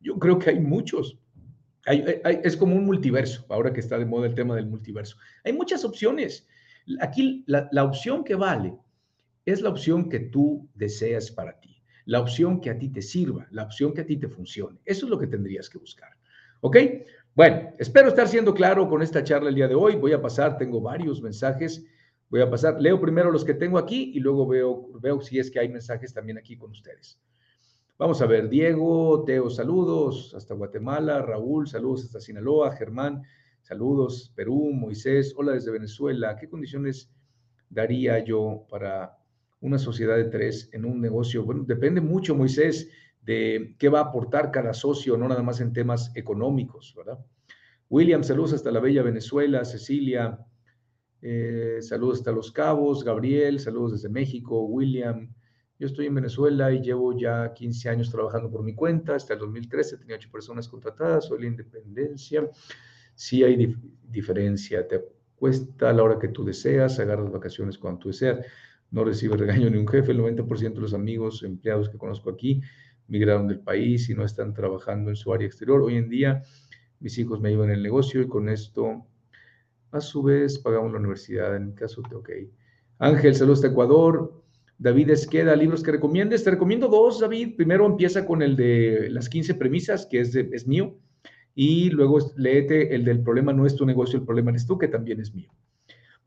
Yo 0.00 0.18
creo 0.18 0.38
que 0.38 0.50
hay 0.50 0.60
muchos. 0.60 1.18
es 1.86 2.56
como 2.56 2.76
un 2.76 2.84
multiverso, 2.84 3.44
ahora 3.48 3.72
que 3.72 3.80
está 3.80 3.98
de 3.98 4.06
moda 4.06 4.26
el 4.26 4.34
tema 4.34 4.54
del 4.54 4.66
multiverso. 4.66 5.16
Hay 5.44 5.52
muchas 5.52 5.84
opciones. 5.84 6.46
Aquí 7.00 7.44
la, 7.46 7.68
la 7.72 7.84
opción 7.84 8.24
que 8.24 8.34
vale 8.34 8.76
es 9.46 9.62
la 9.62 9.70
opción 9.70 10.08
que 10.08 10.20
tú 10.20 10.68
deseas 10.74 11.30
para 11.30 11.58
ti, 11.58 11.82
la 12.04 12.20
opción 12.20 12.60
que 12.60 12.70
a 12.70 12.78
ti 12.78 12.88
te 12.90 13.02
sirva, 13.02 13.46
la 13.50 13.64
opción 13.64 13.94
que 13.94 14.02
a 14.02 14.06
ti 14.06 14.16
te 14.16 14.28
funcione. 14.28 14.80
Eso 14.84 15.06
es 15.06 15.10
lo 15.10 15.18
que 15.18 15.26
tendrías 15.26 15.68
que 15.68 15.78
buscar. 15.78 16.10
¿Ok? 16.60 16.76
Bueno, 17.36 17.70
espero 17.78 18.08
estar 18.08 18.26
siendo 18.26 18.52
claro 18.52 18.88
con 18.88 19.02
esta 19.02 19.22
charla 19.22 19.50
el 19.50 19.54
día 19.54 19.68
de 19.68 19.76
hoy. 19.76 19.94
Voy 19.94 20.12
a 20.12 20.20
pasar, 20.20 20.58
tengo 20.58 20.80
varios 20.80 21.22
mensajes. 21.22 21.86
Voy 22.28 22.40
a 22.40 22.50
pasar, 22.50 22.80
leo 22.80 23.00
primero 23.00 23.30
los 23.30 23.44
que 23.44 23.54
tengo 23.54 23.78
aquí 23.78 24.10
y 24.14 24.20
luego 24.20 24.46
veo, 24.48 24.88
veo 25.00 25.20
si 25.20 25.38
es 25.38 25.50
que 25.50 25.60
hay 25.60 25.68
mensajes 25.68 26.12
también 26.12 26.38
aquí 26.38 26.56
con 26.56 26.72
ustedes. 26.72 27.20
Vamos 27.98 28.20
a 28.20 28.26
ver, 28.26 28.48
Diego, 28.48 29.22
Teo, 29.24 29.48
saludos 29.48 30.34
hasta 30.34 30.54
Guatemala, 30.54 31.22
Raúl, 31.22 31.68
saludos 31.68 32.04
hasta 32.04 32.20
Sinaloa, 32.20 32.74
Germán, 32.74 33.22
saludos, 33.62 34.32
Perú, 34.34 34.70
Moisés, 34.72 35.32
hola 35.36 35.52
desde 35.52 35.70
Venezuela. 35.70 36.36
¿Qué 36.36 36.48
condiciones 36.48 37.12
daría 37.68 38.18
yo 38.24 38.66
para 38.68 39.18
una 39.60 39.78
sociedad 39.78 40.16
de 40.16 40.24
tres 40.24 40.68
en 40.72 40.84
un 40.84 41.00
negocio? 41.00 41.44
Bueno, 41.44 41.62
depende 41.64 42.00
mucho, 42.00 42.34
Moisés, 42.34 42.88
de 43.20 43.74
qué 43.78 43.88
va 43.88 44.00
a 44.00 44.04
aportar 44.04 44.50
cada 44.50 44.72
socio, 44.72 45.16
no 45.16 45.28
nada 45.28 45.42
más 45.42 45.60
en 45.60 45.72
temas 45.72 46.10
económicos, 46.14 46.94
¿verdad? 46.96 47.18
William, 47.88 48.22
saludos 48.22 48.52
hasta 48.52 48.70
la 48.70 48.80
bella 48.80 49.02
Venezuela, 49.02 49.64
Cecilia, 49.64 50.38
eh, 51.22 51.78
saludos 51.80 52.18
hasta 52.18 52.32
Los 52.32 52.52
Cabos, 52.52 53.04
Gabriel, 53.04 53.60
saludos 53.60 53.92
desde 53.92 54.08
México, 54.08 54.62
William, 54.62 55.34
yo 55.78 55.86
estoy 55.86 56.06
en 56.06 56.14
Venezuela 56.14 56.70
y 56.72 56.82
llevo 56.82 57.16
ya 57.18 57.52
15 57.54 57.88
años 57.88 58.10
trabajando 58.10 58.50
por 58.50 58.62
mi 58.62 58.74
cuenta, 58.74 59.14
hasta 59.14 59.34
el 59.34 59.40
2013 59.40 59.96
tenía 59.96 60.16
8 60.16 60.28
personas 60.30 60.68
contratadas, 60.68 61.26
soy 61.26 61.40
la 61.40 61.46
independencia, 61.46 62.48
sí 63.14 63.42
hay 63.42 63.76
diferencia, 64.02 64.86
te 64.86 65.02
cuesta 65.34 65.88
a 65.88 65.92
la 65.92 66.02
hora 66.02 66.18
que 66.18 66.28
tú 66.28 66.44
deseas, 66.44 66.98
agarras 67.00 67.30
vacaciones 67.30 67.78
cuando 67.78 68.00
tú 68.00 68.08
deseas, 68.08 68.44
no 68.90 69.04
recibes 69.04 69.40
regaño 69.40 69.70
ni 69.70 69.78
un 69.78 69.88
jefe, 69.88 70.12
el 70.12 70.20
90% 70.20 70.74
de 70.74 70.80
los 70.80 70.94
amigos, 70.94 71.42
empleados 71.42 71.88
que 71.88 71.96
conozco 71.96 72.28
aquí, 72.28 72.60
migraron 73.10 73.48
del 73.48 73.60
país 73.60 74.08
y 74.08 74.14
no 74.14 74.24
están 74.24 74.54
trabajando 74.54 75.10
en 75.10 75.16
su 75.16 75.32
área 75.32 75.46
exterior. 75.46 75.82
Hoy 75.82 75.96
en 75.96 76.08
día 76.08 76.42
mis 77.00 77.18
hijos 77.18 77.40
me 77.40 77.50
llevan 77.50 77.70
el 77.70 77.82
negocio 77.82 78.22
y 78.22 78.28
con 78.28 78.48
esto 78.48 79.04
a 79.90 80.00
su 80.00 80.22
vez 80.22 80.58
pagamos 80.58 80.92
la 80.92 80.98
universidad. 80.98 81.54
En 81.56 81.72
caso, 81.72 82.02
ok. 82.14 82.30
Ángel, 82.98 83.34
saludos 83.34 83.60
de 83.60 83.68
Ecuador. 83.68 84.42
David 84.78 85.10
Esqueda, 85.10 85.56
libros 85.56 85.82
que 85.82 85.90
recomiendes. 85.90 86.44
Te 86.44 86.52
recomiendo 86.52 86.88
dos, 86.88 87.20
David. 87.20 87.56
Primero 87.56 87.84
empieza 87.84 88.24
con 88.24 88.40
el 88.40 88.56
de 88.56 89.08
las 89.10 89.28
15 89.28 89.54
premisas, 89.54 90.06
que 90.06 90.20
es, 90.20 90.34
es 90.34 90.66
mío. 90.66 90.96
Y 91.54 91.90
luego 91.90 92.18
léete 92.36 92.94
el 92.94 93.04
del 93.04 93.22
problema 93.22 93.52
no 93.52 93.66
es 93.66 93.74
tu 93.74 93.84
negocio, 93.84 94.18
el 94.18 94.24
problema 94.24 94.50
eres 94.50 94.66
tú, 94.66 94.78
que 94.78 94.88
también 94.88 95.20
es 95.20 95.34
mío. 95.34 95.50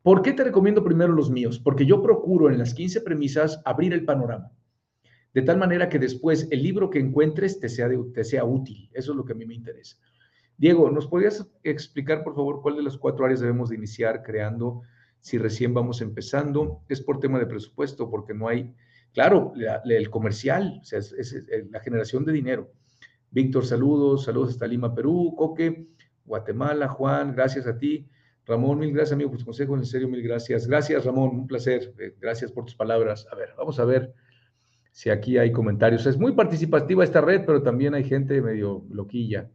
¿Por 0.03 0.21
qué 0.21 0.33
te 0.33 0.43
recomiendo 0.43 0.83
primero 0.83 1.13
los 1.13 1.31
míos? 1.31 1.59
Porque 1.59 1.85
yo 1.85 2.03
procuro 2.03 2.49
en 2.49 2.57
las 2.57 2.73
15 2.73 3.01
premisas 3.01 3.61
abrir 3.63 3.93
el 3.93 4.03
panorama 4.03 4.51
de 5.33 5.41
tal 5.41 5.57
manera 5.57 5.89
que 5.89 5.99
después 5.99 6.47
el 6.51 6.61
libro 6.61 6.89
que 6.89 6.99
encuentres 6.99 7.59
te 7.59 7.69
sea, 7.69 7.89
te 8.13 8.23
sea 8.23 8.45
útil. 8.45 8.89
Eso 8.93 9.11
es 9.11 9.17
lo 9.17 9.25
que 9.25 9.33
a 9.33 9.35
mí 9.35 9.45
me 9.45 9.55
interesa. 9.55 9.97
Diego, 10.57 10.91
¿nos 10.91 11.07
podrías 11.07 11.47
explicar, 11.63 12.23
por 12.23 12.35
favor, 12.35 12.61
cuál 12.61 12.75
de 12.75 12.83
las 12.83 12.97
cuatro 12.97 13.25
áreas 13.25 13.39
debemos 13.39 13.69
de 13.69 13.75
iniciar 13.75 14.21
creando 14.21 14.83
si 15.19 15.39
recién 15.39 15.73
vamos 15.73 16.01
empezando? 16.01 16.83
Es 16.87 17.01
por 17.01 17.19
tema 17.19 17.39
de 17.39 17.47
presupuesto, 17.47 18.09
porque 18.09 18.35
no 18.35 18.47
hay, 18.47 18.71
claro, 19.13 19.53
el 19.85 20.09
comercial, 20.11 20.79
o 20.81 20.85
sea, 20.85 20.99
es, 20.99 21.35
la 21.71 21.79
generación 21.79 22.23
de 22.25 22.31
dinero. 22.31 22.71
Víctor, 23.31 23.65
saludos, 23.65 24.25
saludos 24.25 24.51
hasta 24.51 24.67
Lima, 24.67 24.93
Perú, 24.93 25.33
Coque, 25.35 25.87
Guatemala, 26.25 26.87
Juan, 26.87 27.33
gracias 27.33 27.65
a 27.65 27.77
ti. 27.77 28.07
Ramón, 28.45 28.77
mil 28.77 28.91
gracias, 28.91 29.13
amigo, 29.13 29.31
por 29.31 29.37
tus 29.37 29.45
consejos, 29.45 29.79
en 29.79 29.85
serio, 29.85 30.07
mil 30.07 30.21
gracias. 30.21 30.67
Gracias, 30.67 31.05
Ramón, 31.05 31.29
un 31.29 31.47
placer, 31.47 31.93
eh, 31.97 32.13
gracias 32.19 32.51
por 32.51 32.65
tus 32.65 32.75
palabras. 32.75 33.25
A 33.31 33.35
ver, 33.35 33.49
vamos 33.57 33.79
a 33.79 33.85
ver 33.85 34.13
si 34.93 35.09
aquí 35.09 35.39
hay 35.39 35.51
comentarios. 35.51 36.05
Es 36.05 36.19
muy 36.19 36.33
participativa 36.33 37.03
esta 37.03 37.19
red, 37.19 37.45
pero 37.47 37.63
también 37.63 37.95
hay 37.95 38.03
gente 38.03 38.39
medio 38.41 38.85
loquilla. 38.91 39.49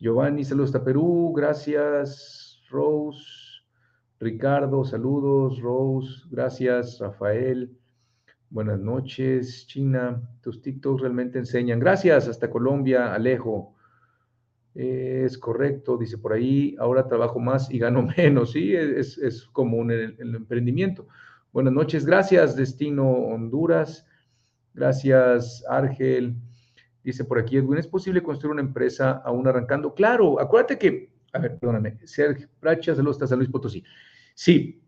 Giovanni, 0.00 0.44
saludos 0.44 0.70
hasta 0.70 0.84
Perú, 0.84 1.32
gracias. 1.34 2.60
Rose, 2.68 3.62
Ricardo, 4.18 4.84
saludos. 4.84 5.60
Rose, 5.60 6.24
gracias. 6.32 6.98
Rafael, 6.98 7.78
buenas 8.50 8.80
noches. 8.80 9.68
China, 9.68 10.20
tus 10.40 10.60
TikToks 10.60 11.02
realmente 11.02 11.38
enseñan. 11.38 11.78
Gracias, 11.78 12.26
hasta 12.26 12.50
Colombia, 12.50 13.14
Alejo. 13.14 13.76
Es 14.74 15.38
correcto, 15.38 15.96
dice 15.96 16.18
por 16.18 16.32
ahí, 16.32 16.74
ahora 16.80 17.06
trabajo 17.06 17.38
más 17.38 17.70
y 17.70 17.78
gano 17.78 18.02
menos, 18.16 18.50
sí, 18.50 18.74
es, 18.74 19.16
es 19.16 19.44
común 19.44 19.92
en 19.92 20.16
el 20.18 20.34
emprendimiento. 20.34 21.06
Buenas 21.52 21.72
noches, 21.72 22.04
gracias, 22.04 22.56
Destino 22.56 23.08
Honduras. 23.08 24.04
Gracias, 24.74 25.64
Argel. 25.68 26.34
Dice 27.04 27.24
por 27.24 27.38
aquí 27.38 27.56
Edwin, 27.56 27.78
¿es 27.78 27.86
posible 27.86 28.22
construir 28.22 28.52
una 28.52 28.62
empresa 28.62 29.22
aún 29.24 29.46
arrancando? 29.46 29.94
Claro, 29.94 30.40
acuérdate 30.40 30.78
que, 30.78 31.12
a 31.32 31.38
ver, 31.38 31.58
perdóname, 31.58 31.98
Sergio 32.04 32.48
Pracha, 32.58 32.94
saludos 32.94 33.16
hasta 33.16 33.28
San 33.28 33.38
Luis 33.38 33.50
Potosí. 33.50 33.84
Sí, 34.34 34.82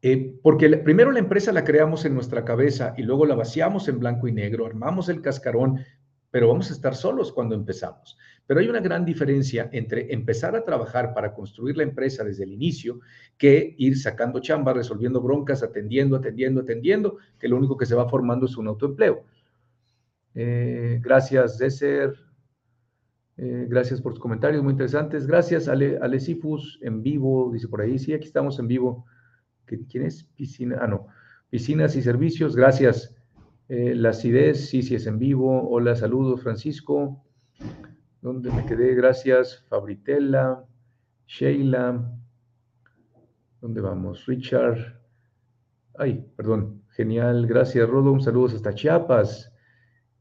eh, 0.00 0.38
porque 0.42 0.68
primero 0.78 1.10
la 1.10 1.18
empresa 1.18 1.52
la 1.52 1.64
creamos 1.64 2.04
en 2.04 2.14
nuestra 2.14 2.44
cabeza 2.44 2.94
y 2.96 3.02
luego 3.02 3.26
la 3.26 3.34
vaciamos 3.34 3.88
en 3.88 3.98
blanco 3.98 4.28
y 4.28 4.32
negro, 4.32 4.64
armamos 4.64 5.08
el 5.08 5.20
cascarón, 5.20 5.84
pero 6.30 6.48
vamos 6.48 6.70
a 6.70 6.74
estar 6.74 6.94
solos 6.94 7.32
cuando 7.32 7.56
empezamos. 7.56 8.16
Pero 8.50 8.58
hay 8.58 8.68
una 8.68 8.80
gran 8.80 9.04
diferencia 9.04 9.68
entre 9.70 10.12
empezar 10.12 10.56
a 10.56 10.64
trabajar 10.64 11.14
para 11.14 11.32
construir 11.32 11.76
la 11.76 11.84
empresa 11.84 12.24
desde 12.24 12.42
el 12.42 12.52
inicio 12.52 12.98
que 13.38 13.76
ir 13.78 13.96
sacando 13.96 14.40
chamba, 14.40 14.72
resolviendo 14.72 15.20
broncas, 15.22 15.62
atendiendo, 15.62 16.16
atendiendo, 16.16 16.62
atendiendo, 16.62 17.18
que 17.38 17.46
lo 17.46 17.56
único 17.56 17.76
que 17.76 17.86
se 17.86 17.94
va 17.94 18.08
formando 18.08 18.46
es 18.46 18.56
un 18.56 18.66
autoempleo. 18.66 19.22
Eh, 20.34 20.98
gracias, 21.00 21.58
Deser. 21.58 22.12
Eh, 23.36 23.66
gracias 23.68 24.00
por 24.00 24.14
tus 24.14 24.20
comentarios, 24.20 24.64
muy 24.64 24.72
interesantes. 24.72 25.28
Gracias, 25.28 25.68
Ale, 25.68 26.00
en 26.80 27.02
vivo, 27.04 27.52
dice 27.52 27.68
por 27.68 27.82
ahí. 27.82 28.00
Sí, 28.00 28.12
aquí 28.14 28.26
estamos 28.26 28.58
en 28.58 28.66
vivo. 28.66 29.06
¿Quién 29.64 30.06
es? 30.06 30.24
Piscina. 30.24 30.76
Ah, 30.80 30.88
no. 30.88 31.06
Piscinas 31.50 31.94
y 31.94 32.02
servicios, 32.02 32.56
gracias. 32.56 33.14
Eh, 33.68 33.94
la 33.94 34.08
acidez, 34.08 34.68
sí, 34.68 34.82
sí 34.82 34.96
es 34.96 35.06
en 35.06 35.20
vivo. 35.20 35.70
Hola, 35.70 35.94
saludos, 35.94 36.42
Francisco. 36.42 37.24
¿Dónde 38.22 38.50
me 38.52 38.66
quedé? 38.66 38.94
Gracias, 38.94 39.64
Fabritella, 39.68 40.62
Sheila. 41.26 42.12
¿Dónde 43.62 43.80
vamos? 43.80 44.26
Richard. 44.26 45.00
Ay, 45.96 46.26
perdón. 46.36 46.82
Genial. 46.90 47.46
Gracias, 47.46 47.88
Rodo. 47.88 48.12
Un 48.12 48.20
saludo 48.20 48.54
hasta 48.54 48.74
Chiapas. 48.74 49.50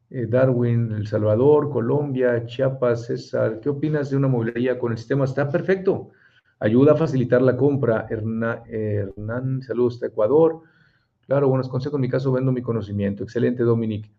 Eh, 0.10 0.28
Darwin, 0.28 0.94
El 0.94 1.08
Salvador, 1.08 1.70
Colombia, 1.70 2.46
Chiapas, 2.46 3.08
César. 3.08 3.60
¿Qué 3.60 3.68
opinas 3.68 4.10
de 4.10 4.16
una 4.18 4.30
movilidad 4.30 4.78
con 4.78 4.94
el 4.94 4.98
sistema? 4.98 5.26
Está 5.26 5.50
perfecto. 5.50 6.12
Ayuda 6.60 6.94
a 6.94 6.96
facilitar 6.96 7.42
la 7.42 7.58
compra. 7.58 8.08
Hernán, 8.10 8.64
Hernán 8.68 9.62
saludos 9.62 9.96
hasta 9.96 10.08
Ecuador. 10.08 10.62
Claro, 11.28 11.50
buenos 11.50 11.68
consejos. 11.68 11.98
En 11.98 12.02
mi 12.02 12.10
caso, 12.10 12.32
vendo 12.32 12.54
mi 12.54 12.62
conocimiento. 12.62 13.24
Excelente, 13.24 13.64
Dominic. 13.64 14.10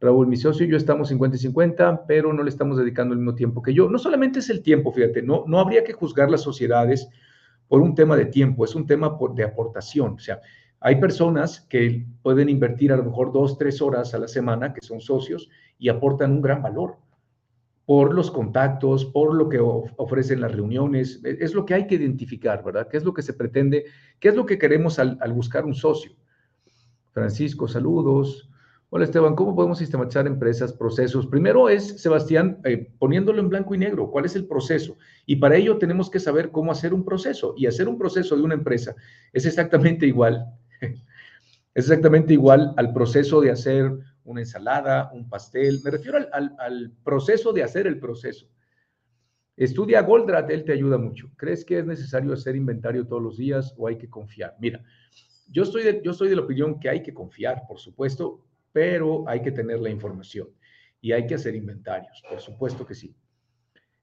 Raúl, 0.00 0.26
mi 0.26 0.36
socio 0.36 0.66
y 0.66 0.70
yo 0.70 0.76
estamos 0.76 1.08
50 1.08 1.36
y 1.36 1.40
50, 1.40 2.06
pero 2.06 2.32
no 2.32 2.42
le 2.42 2.50
estamos 2.50 2.76
dedicando 2.76 3.14
el 3.14 3.20
mismo 3.20 3.34
tiempo 3.34 3.62
que 3.62 3.72
yo. 3.72 3.88
No 3.88 3.98
solamente 3.98 4.40
es 4.40 4.50
el 4.50 4.62
tiempo, 4.62 4.92
fíjate, 4.92 5.22
no, 5.22 5.44
no 5.46 5.58
habría 5.58 5.84
que 5.84 5.94
juzgar 5.94 6.30
las 6.30 6.42
sociedades 6.42 7.08
por 7.68 7.80
un 7.80 7.94
tema 7.94 8.16
de 8.16 8.26
tiempo, 8.26 8.64
es 8.64 8.74
un 8.74 8.86
tema 8.86 9.16
de 9.34 9.44
aportación. 9.44 10.14
O 10.14 10.18
sea, 10.18 10.40
hay 10.80 10.96
personas 10.96 11.62
que 11.62 12.06
pueden 12.22 12.48
invertir 12.48 12.92
a 12.92 12.96
lo 12.96 13.04
mejor 13.04 13.32
dos, 13.32 13.56
tres 13.56 13.80
horas 13.80 14.14
a 14.14 14.18
la 14.18 14.28
semana, 14.28 14.74
que 14.74 14.84
son 14.84 15.00
socios, 15.00 15.48
y 15.78 15.88
aportan 15.88 16.32
un 16.32 16.42
gran 16.42 16.62
valor 16.62 16.96
por 17.86 18.14
los 18.14 18.30
contactos, 18.30 19.04
por 19.04 19.34
lo 19.34 19.48
que 19.48 19.60
ofrecen 19.60 20.40
las 20.40 20.52
reuniones. 20.52 21.22
E, 21.24 21.38
es 21.40 21.54
lo 21.54 21.64
que 21.64 21.74
hay 21.74 21.86
que 21.86 21.94
identificar, 21.94 22.62
¿verdad? 22.62 22.88
¿Qué 22.88 22.98
es 22.98 23.04
lo 23.04 23.14
que 23.14 23.22
se 23.22 23.32
pretende? 23.32 23.86
¿Qué 24.20 24.28
es 24.28 24.36
lo 24.36 24.44
que 24.44 24.58
queremos 24.58 24.98
al 24.98 25.32
buscar 25.32 25.64
un 25.64 25.74
socio? 25.74 26.12
Francisco, 27.12 27.66
saludos. 27.66 28.50
Hola 28.88 29.04
Esteban, 29.04 29.34
¿cómo 29.34 29.56
podemos 29.56 29.78
sistematizar 29.78 30.28
empresas, 30.28 30.72
procesos? 30.72 31.26
Primero 31.26 31.68
es, 31.68 32.00
Sebastián, 32.00 32.60
eh, 32.62 32.92
poniéndolo 33.00 33.40
en 33.40 33.48
blanco 33.48 33.74
y 33.74 33.78
negro, 33.78 34.12
¿cuál 34.12 34.26
es 34.26 34.36
el 34.36 34.46
proceso? 34.46 34.96
Y 35.26 35.36
para 35.36 35.56
ello 35.56 35.76
tenemos 35.76 36.08
que 36.08 36.20
saber 36.20 36.52
cómo 36.52 36.70
hacer 36.70 36.94
un 36.94 37.04
proceso. 37.04 37.54
Y 37.56 37.66
hacer 37.66 37.88
un 37.88 37.98
proceso 37.98 38.36
de 38.36 38.42
una 38.42 38.54
empresa 38.54 38.94
es 39.32 39.44
exactamente 39.44 40.06
igual, 40.06 40.46
es 40.80 40.94
exactamente 41.74 42.32
igual 42.32 42.74
al 42.76 42.92
proceso 42.92 43.40
de 43.40 43.50
hacer 43.50 43.90
una 44.22 44.42
ensalada, 44.42 45.10
un 45.12 45.28
pastel. 45.28 45.80
Me 45.82 45.90
refiero 45.90 46.18
al, 46.32 46.54
al 46.56 46.92
proceso 47.02 47.52
de 47.52 47.64
hacer 47.64 47.88
el 47.88 47.98
proceso. 47.98 48.46
Estudia 49.56 50.02
Goldratt, 50.02 50.48
él 50.50 50.64
te 50.64 50.72
ayuda 50.72 50.96
mucho. 50.96 51.28
¿Crees 51.36 51.64
que 51.64 51.80
es 51.80 51.86
necesario 51.86 52.32
hacer 52.32 52.54
inventario 52.54 53.04
todos 53.04 53.22
los 53.22 53.36
días 53.36 53.74
o 53.76 53.88
hay 53.88 53.98
que 53.98 54.08
confiar? 54.08 54.54
Mira, 54.60 54.80
yo 55.50 55.64
estoy, 55.64 55.82
de, 55.82 56.00
yo 56.04 56.12
estoy 56.12 56.28
de 56.28 56.36
la 56.36 56.42
opinión 56.42 56.78
que 56.78 56.88
hay 56.88 57.02
que 57.02 57.12
confiar, 57.12 57.64
por 57.66 57.80
supuesto, 57.80 58.44
pero 58.76 59.26
hay 59.26 59.40
que 59.40 59.52
tener 59.52 59.80
la 59.80 59.88
información 59.88 60.48
y 61.00 61.12
hay 61.12 61.26
que 61.26 61.36
hacer 61.36 61.54
inventarios, 61.54 62.22
por 62.28 62.38
supuesto 62.40 62.84
que 62.84 62.94
sí. 62.94 63.16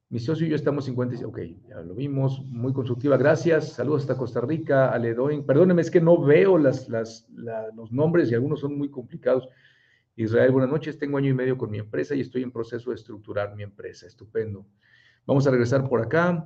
Mi 0.08 0.18
socio 0.18 0.48
y 0.48 0.50
yo 0.50 0.56
estamos 0.56 0.86
50, 0.86 1.24
ok, 1.28 1.38
ya 1.68 1.76
lo 1.76 1.94
vimos, 1.94 2.44
muy 2.46 2.72
constructiva, 2.72 3.16
gracias, 3.16 3.74
saludos 3.74 4.02
hasta 4.02 4.16
Costa 4.16 4.40
Rica, 4.40 4.90
Aledoin, 4.90 5.46
perdóneme, 5.46 5.80
es 5.80 5.92
que 5.92 6.00
no 6.00 6.20
veo 6.20 6.58
las, 6.58 6.88
los 6.88 7.92
nombres 7.92 8.32
y 8.32 8.34
algunos 8.34 8.58
son 8.58 8.76
muy 8.76 8.90
complicados. 8.90 9.48
Israel, 10.16 10.50
buenas 10.50 10.70
noches, 10.70 10.98
tengo 10.98 11.18
año 11.18 11.30
y 11.30 11.34
medio 11.34 11.56
con 11.56 11.70
mi 11.70 11.78
empresa 11.78 12.16
y 12.16 12.22
estoy 12.22 12.42
en 12.42 12.50
proceso 12.50 12.90
de 12.90 12.96
estructurar 12.96 13.54
mi 13.54 13.62
empresa, 13.62 14.08
estupendo. 14.08 14.66
Vamos 15.24 15.46
a 15.46 15.52
regresar 15.52 15.88
por 15.88 16.02
acá. 16.02 16.44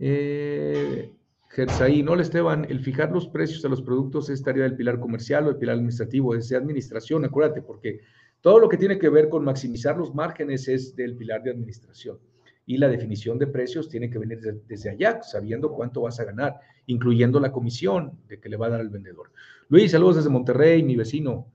Eh, 0.00 1.14
Gersaí, 1.52 2.02
no, 2.02 2.18
Esteban, 2.18 2.64
el 2.70 2.80
fijar 2.80 3.12
los 3.12 3.28
precios 3.28 3.62
a 3.66 3.68
los 3.68 3.82
productos 3.82 4.30
es 4.30 4.42
tarea 4.42 4.62
del 4.62 4.74
pilar 4.74 4.98
comercial 4.98 5.46
o 5.46 5.50
el 5.50 5.58
pilar 5.58 5.74
administrativo, 5.74 6.34
es 6.34 6.48
de 6.48 6.56
administración, 6.56 7.26
acuérdate, 7.26 7.60
porque 7.60 8.00
todo 8.40 8.58
lo 8.58 8.70
que 8.70 8.78
tiene 8.78 8.98
que 8.98 9.10
ver 9.10 9.28
con 9.28 9.44
maximizar 9.44 9.98
los 9.98 10.14
márgenes 10.14 10.66
es 10.68 10.96
del 10.96 11.14
pilar 11.14 11.42
de 11.42 11.50
administración. 11.50 12.18
Y 12.64 12.78
la 12.78 12.88
definición 12.88 13.38
de 13.38 13.48
precios 13.48 13.90
tiene 13.90 14.08
que 14.08 14.18
venir 14.18 14.40
desde, 14.66 14.88
allá, 14.88 15.22
sabiendo 15.22 15.70
cuánto 15.72 16.00
vas 16.00 16.18
a 16.20 16.24
ganar, 16.24 16.58
incluyendo 16.86 17.38
la 17.38 17.52
comisión 17.52 18.18
de 18.28 18.40
que 18.40 18.48
le 18.48 18.56
va 18.56 18.68
a 18.68 18.70
dar 18.70 18.80
al 18.80 18.88
vendedor. 18.88 19.30
Luis, 19.68 19.90
saludos 19.90 20.16
desde 20.16 20.30
Monterrey, 20.30 20.82
mi 20.82 20.96
vecino. 20.96 21.52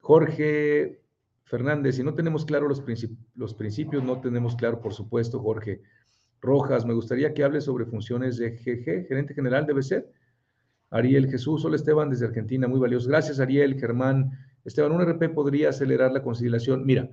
Jorge 0.00 1.00
Fernández, 1.44 1.96
si 1.96 2.02
no 2.02 2.14
tenemos 2.14 2.44
claro 2.44 2.68
los, 2.68 2.84
los 3.36 3.54
principios, 3.54 4.04
no 4.04 4.20
tenemos 4.20 4.54
claro, 4.54 4.82
por 4.82 4.92
supuesto, 4.92 5.40
Jorge, 5.40 5.80
Rojas, 6.40 6.84
me 6.84 6.94
gustaría 6.94 7.32
que 7.34 7.44
hable 7.44 7.60
sobre 7.60 7.86
funciones 7.86 8.36
de 8.36 8.50
GG, 8.50 9.08
gerente 9.08 9.34
general 9.34 9.66
debe 9.66 9.82
ser. 9.82 10.10
Ariel 10.90 11.28
Jesús, 11.28 11.64
hola 11.64 11.76
Esteban 11.76 12.10
desde 12.10 12.26
Argentina, 12.26 12.68
muy 12.68 12.78
valioso. 12.78 13.08
Gracias 13.08 13.40
Ariel, 13.40 13.78
Germán. 13.78 14.30
Esteban, 14.64 14.92
un 14.92 15.02
RP 15.02 15.34
podría 15.34 15.70
acelerar 15.70 16.12
la 16.12 16.22
conciliación. 16.22 16.84
Mira, 16.84 17.08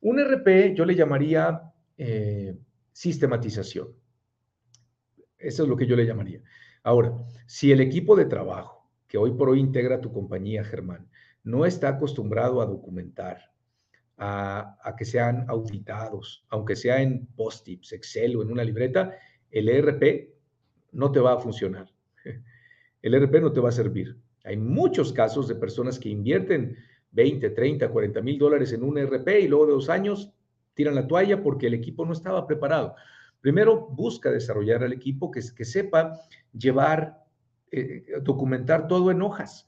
un 0.00 0.18
RP 0.18 0.74
yo 0.74 0.84
le 0.84 0.94
llamaría 0.94 1.72
eh, 1.96 2.56
sistematización. 2.92 3.88
Eso 5.38 5.62
es 5.64 5.68
lo 5.68 5.76
que 5.76 5.86
yo 5.86 5.96
le 5.96 6.06
llamaría. 6.06 6.40
Ahora, 6.82 7.12
si 7.46 7.72
el 7.72 7.80
equipo 7.80 8.16
de 8.16 8.26
trabajo 8.26 8.88
que 9.08 9.18
hoy 9.18 9.32
por 9.32 9.48
hoy 9.48 9.60
integra 9.60 10.00
tu 10.00 10.12
compañía, 10.12 10.64
Germán, 10.64 11.08
no 11.44 11.66
está 11.66 11.88
acostumbrado 11.88 12.60
a 12.60 12.66
documentar, 12.66 13.52
a, 14.24 14.94
que 14.96 15.04
sean 15.04 15.44
auditados, 15.48 16.44
aunque 16.48 16.76
sea 16.76 17.02
en 17.02 17.26
post-its, 17.34 17.92
Excel 17.92 18.36
o 18.36 18.42
en 18.42 18.52
una 18.52 18.62
libreta, 18.62 19.16
el 19.50 19.68
ERP 19.68 20.30
no 20.92 21.10
te 21.10 21.18
va 21.18 21.32
a 21.34 21.38
funcionar. 21.38 21.92
El 23.02 23.14
ERP 23.14 23.40
no 23.40 23.52
te 23.52 23.58
va 23.58 23.70
a 23.70 23.72
servir. 23.72 24.16
Hay 24.44 24.56
muchos 24.56 25.12
casos 25.12 25.48
de 25.48 25.56
personas 25.56 25.98
que 25.98 26.08
invierten 26.08 26.76
20, 27.10 27.50
30, 27.50 27.88
40 27.88 28.20
mil 28.20 28.38
dólares 28.38 28.72
en 28.72 28.84
un 28.84 28.96
ERP 28.96 29.28
y 29.40 29.48
luego 29.48 29.66
de 29.66 29.72
dos 29.72 29.88
años 29.88 30.32
tiran 30.74 30.94
la 30.94 31.08
toalla 31.08 31.42
porque 31.42 31.66
el 31.66 31.74
equipo 31.74 32.06
no 32.06 32.12
estaba 32.12 32.46
preparado. 32.46 32.94
Primero, 33.40 33.88
busca 33.88 34.30
desarrollar 34.30 34.84
al 34.84 34.92
equipo 34.92 35.32
que, 35.32 35.42
sepa 35.42 36.20
llevar, 36.56 37.24
eh, 37.72 38.04
documentar 38.22 38.86
todo 38.86 39.10
en 39.10 39.20
hojas 39.20 39.66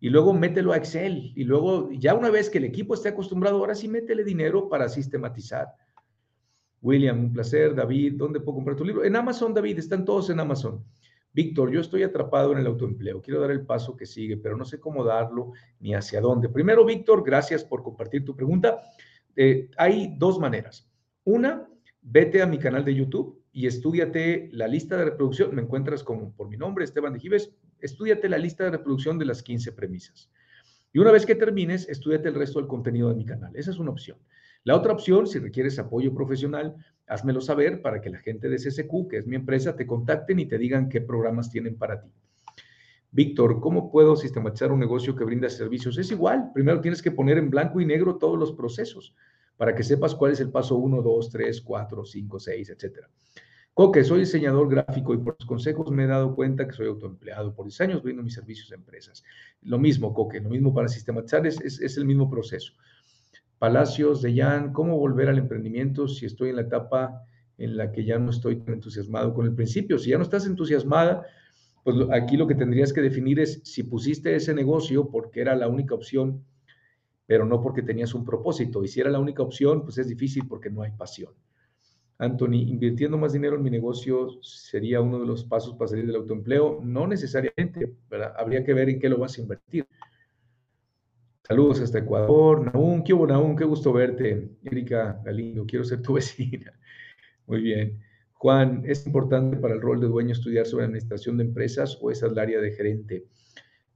y 0.00 0.10
luego 0.10 0.32
mételo 0.34 0.72
a 0.72 0.76
Excel 0.76 1.32
y 1.34 1.44
luego 1.44 1.90
ya 1.92 2.14
una 2.14 2.30
vez 2.30 2.50
que 2.50 2.58
el 2.58 2.64
equipo 2.64 2.94
esté 2.94 3.08
acostumbrado, 3.08 3.58
ahora 3.58 3.74
sí 3.74 3.88
métele 3.88 4.24
dinero 4.24 4.68
para 4.68 4.88
sistematizar. 4.88 5.68
William, 6.82 7.18
un 7.18 7.32
placer. 7.32 7.74
David, 7.74 8.14
¿dónde 8.16 8.40
puedo 8.40 8.56
comprar 8.56 8.76
tu 8.76 8.84
libro? 8.84 9.04
En 9.04 9.16
Amazon, 9.16 9.54
David, 9.54 9.78
están 9.78 10.04
todos 10.04 10.30
en 10.30 10.40
Amazon. 10.40 10.84
Víctor, 11.32 11.70
yo 11.70 11.80
estoy 11.80 12.02
atrapado 12.02 12.52
en 12.52 12.58
el 12.58 12.66
autoempleo, 12.66 13.20
quiero 13.20 13.40
dar 13.40 13.50
el 13.50 13.66
paso 13.66 13.94
que 13.94 14.06
sigue, 14.06 14.38
pero 14.38 14.56
no 14.56 14.64
sé 14.64 14.80
cómo 14.80 15.04
darlo 15.04 15.52
ni 15.80 15.94
hacia 15.94 16.20
dónde. 16.20 16.48
Primero, 16.48 16.84
Víctor, 16.84 17.22
gracias 17.22 17.62
por 17.62 17.82
compartir 17.82 18.24
tu 18.24 18.34
pregunta. 18.34 18.80
Eh, 19.34 19.68
hay 19.76 20.14
dos 20.16 20.38
maneras. 20.38 20.88
Una, 21.24 21.68
vete 22.00 22.40
a 22.40 22.46
mi 22.46 22.58
canal 22.58 22.86
de 22.86 22.94
YouTube 22.94 23.42
y 23.52 23.66
estudiate 23.66 24.48
la 24.52 24.66
lista 24.66 24.96
de 24.96 25.04
reproducción. 25.04 25.54
Me 25.54 25.60
encuentras 25.60 26.02
como 26.02 26.32
por 26.32 26.48
mi 26.48 26.56
nombre, 26.56 26.84
Esteban 26.84 27.12
de 27.12 27.20
Gives. 27.20 27.52
Estudiate 27.86 28.28
la 28.28 28.36
lista 28.36 28.64
de 28.64 28.72
reproducción 28.72 29.16
de 29.16 29.26
las 29.26 29.44
15 29.44 29.70
premisas. 29.70 30.28
Y 30.92 30.98
una 30.98 31.12
vez 31.12 31.24
que 31.24 31.36
termines, 31.36 31.88
estudiate 31.88 32.28
el 32.28 32.34
resto 32.34 32.58
del 32.58 32.66
contenido 32.68 33.08
de 33.08 33.14
mi 33.14 33.24
canal. 33.24 33.54
Esa 33.54 33.70
es 33.70 33.78
una 33.78 33.92
opción. 33.92 34.18
La 34.64 34.74
otra 34.74 34.92
opción, 34.92 35.28
si 35.28 35.38
requieres 35.38 35.78
apoyo 35.78 36.12
profesional, 36.12 36.74
házmelo 37.06 37.40
saber 37.40 37.82
para 37.82 38.00
que 38.00 38.10
la 38.10 38.18
gente 38.18 38.48
de 38.48 38.56
CSQ, 38.56 39.08
que 39.08 39.18
es 39.18 39.26
mi 39.28 39.36
empresa, 39.36 39.76
te 39.76 39.86
contacten 39.86 40.40
y 40.40 40.46
te 40.46 40.58
digan 40.58 40.88
qué 40.88 41.00
programas 41.00 41.48
tienen 41.48 41.78
para 41.78 42.00
ti. 42.00 42.12
Víctor, 43.12 43.60
¿cómo 43.60 43.92
puedo 43.92 44.16
sistematizar 44.16 44.72
un 44.72 44.80
negocio 44.80 45.14
que 45.14 45.24
brinda 45.24 45.48
servicios? 45.48 45.96
Es 45.96 46.10
igual, 46.10 46.50
primero 46.52 46.80
tienes 46.80 47.00
que 47.00 47.12
poner 47.12 47.38
en 47.38 47.50
blanco 47.50 47.80
y 47.80 47.86
negro 47.86 48.16
todos 48.16 48.36
los 48.36 48.52
procesos 48.52 49.14
para 49.56 49.74
que 49.76 49.84
sepas 49.84 50.14
cuál 50.16 50.32
es 50.32 50.40
el 50.40 50.50
paso 50.50 50.76
1, 50.76 51.00
2, 51.00 51.30
3, 51.30 51.60
4, 51.60 52.04
5, 52.04 52.40
6, 52.40 52.70
etc. 52.70 52.98
Coque, 53.76 54.04
soy 54.04 54.20
diseñador 54.20 54.70
gráfico 54.70 55.12
y 55.12 55.18
por 55.18 55.36
los 55.38 55.46
consejos 55.46 55.90
me 55.90 56.04
he 56.04 56.06
dado 56.06 56.34
cuenta 56.34 56.66
que 56.66 56.72
soy 56.72 56.86
autoempleado. 56.86 57.54
Por 57.54 57.66
10 57.66 57.78
años 57.82 58.02
brindo 58.02 58.22
mis 58.22 58.32
servicios 58.32 58.72
a 58.72 58.74
empresas. 58.74 59.22
Lo 59.60 59.78
mismo, 59.78 60.14
Coque, 60.14 60.40
lo 60.40 60.48
mismo 60.48 60.72
para 60.72 60.88
sistematizar, 60.88 61.46
es, 61.46 61.60
es 61.60 61.96
el 61.98 62.06
mismo 62.06 62.30
proceso. 62.30 62.72
Palacios 63.58 64.22
de 64.22 64.34
Jan, 64.34 64.72
¿cómo 64.72 64.96
volver 64.96 65.28
al 65.28 65.36
emprendimiento 65.36 66.08
si 66.08 66.24
estoy 66.24 66.48
en 66.48 66.56
la 66.56 66.62
etapa 66.62 67.22
en 67.58 67.76
la 67.76 67.92
que 67.92 68.06
ya 68.06 68.18
no 68.18 68.30
estoy 68.30 68.56
tan 68.60 68.76
entusiasmado 68.76 69.34
con 69.34 69.44
el 69.44 69.54
principio? 69.54 69.98
Si 69.98 70.08
ya 70.08 70.16
no 70.16 70.22
estás 70.22 70.46
entusiasmada, 70.46 71.26
pues 71.84 71.98
aquí 72.12 72.38
lo 72.38 72.46
que 72.46 72.54
tendrías 72.54 72.94
que 72.94 73.02
definir 73.02 73.40
es 73.40 73.60
si 73.62 73.82
pusiste 73.82 74.34
ese 74.34 74.54
negocio 74.54 75.10
porque 75.10 75.42
era 75.42 75.54
la 75.54 75.68
única 75.68 75.94
opción, 75.94 76.42
pero 77.26 77.44
no 77.44 77.60
porque 77.60 77.82
tenías 77.82 78.14
un 78.14 78.24
propósito. 78.24 78.82
Y 78.82 78.88
si 78.88 79.02
era 79.02 79.10
la 79.10 79.20
única 79.20 79.42
opción, 79.42 79.82
pues 79.82 79.98
es 79.98 80.08
difícil 80.08 80.48
porque 80.48 80.70
no 80.70 80.80
hay 80.80 80.92
pasión. 80.92 81.34
Anthony, 82.18 82.62
invirtiendo 82.66 83.18
más 83.18 83.32
dinero 83.32 83.56
en 83.56 83.62
mi 83.62 83.70
negocio 83.70 84.42
sería 84.42 85.00
uno 85.00 85.18
de 85.18 85.26
los 85.26 85.44
pasos 85.44 85.74
para 85.74 85.88
salir 85.88 86.06
del 86.06 86.16
autoempleo. 86.16 86.80
No 86.82 87.06
necesariamente, 87.06 87.92
¿verdad? 88.08 88.34
Habría 88.38 88.64
que 88.64 88.74
ver 88.74 88.88
en 88.88 88.98
qué 88.98 89.08
lo 89.08 89.18
vas 89.18 89.36
a 89.36 89.42
invertir. 89.42 89.86
Saludos 91.42 91.80
hasta 91.80 91.98
Ecuador. 91.98 92.72
Naún, 92.72 93.04
qué 93.04 93.12
hubo, 93.12 93.26
Naún, 93.26 93.54
qué 93.54 93.64
gusto 93.64 93.92
verte. 93.92 94.50
Erika 94.64 95.20
Galindo, 95.24 95.64
quiero 95.66 95.84
ser 95.84 96.02
tu 96.02 96.12
vecina. 96.14 96.72
Muy 97.46 97.60
bien. 97.60 98.00
Juan, 98.32 98.82
¿es 98.84 99.06
importante 99.06 99.56
para 99.56 99.74
el 99.74 99.80
rol 99.80 100.00
de 100.00 100.08
dueño 100.08 100.32
estudiar 100.32 100.66
sobre 100.66 100.84
administración 100.84 101.36
de 101.36 101.44
empresas 101.44 101.98
o 102.00 102.10
es 102.10 102.22
el 102.22 102.38
área 102.38 102.60
de 102.60 102.72
gerente? 102.72 103.26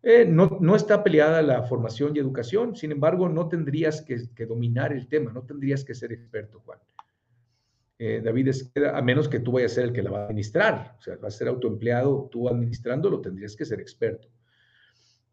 Eh, 0.02 0.24
no, 0.24 0.58
no, 0.60 0.76
está 0.76 1.04
peleada 1.04 1.42
la 1.42 1.62
formación 1.64 2.16
y 2.16 2.20
educación, 2.20 2.74
sin 2.74 2.92
embargo, 2.92 3.28
no 3.28 3.48
tendrías 3.48 4.00
que, 4.00 4.46
dominar 4.46 4.92
el 4.92 5.08
tema, 5.08 5.30
no 5.30 5.42
tendrías 5.42 5.84
que 5.84 5.94
ser 5.94 6.12
experto, 6.12 6.60
Juan. 6.60 6.78
Eh, 8.02 8.22
David, 8.24 8.48
a 8.94 9.02
menos 9.02 9.28
que 9.28 9.40
tú 9.40 9.52
vayas 9.52 9.72
a 9.72 9.74
ser 9.74 9.84
el 9.84 9.92
que 9.92 10.02
la 10.02 10.10
va 10.10 10.20
a 10.20 10.24
administrar, 10.24 10.96
o 10.98 11.02
sea, 11.02 11.16
vas 11.16 11.34
a 11.34 11.38
ser 11.38 11.48
autoempleado, 11.48 12.30
tú 12.32 12.48
administrándolo, 12.48 13.20
tendrías 13.20 13.54
que 13.54 13.66
ser 13.66 13.78
experto. 13.78 14.26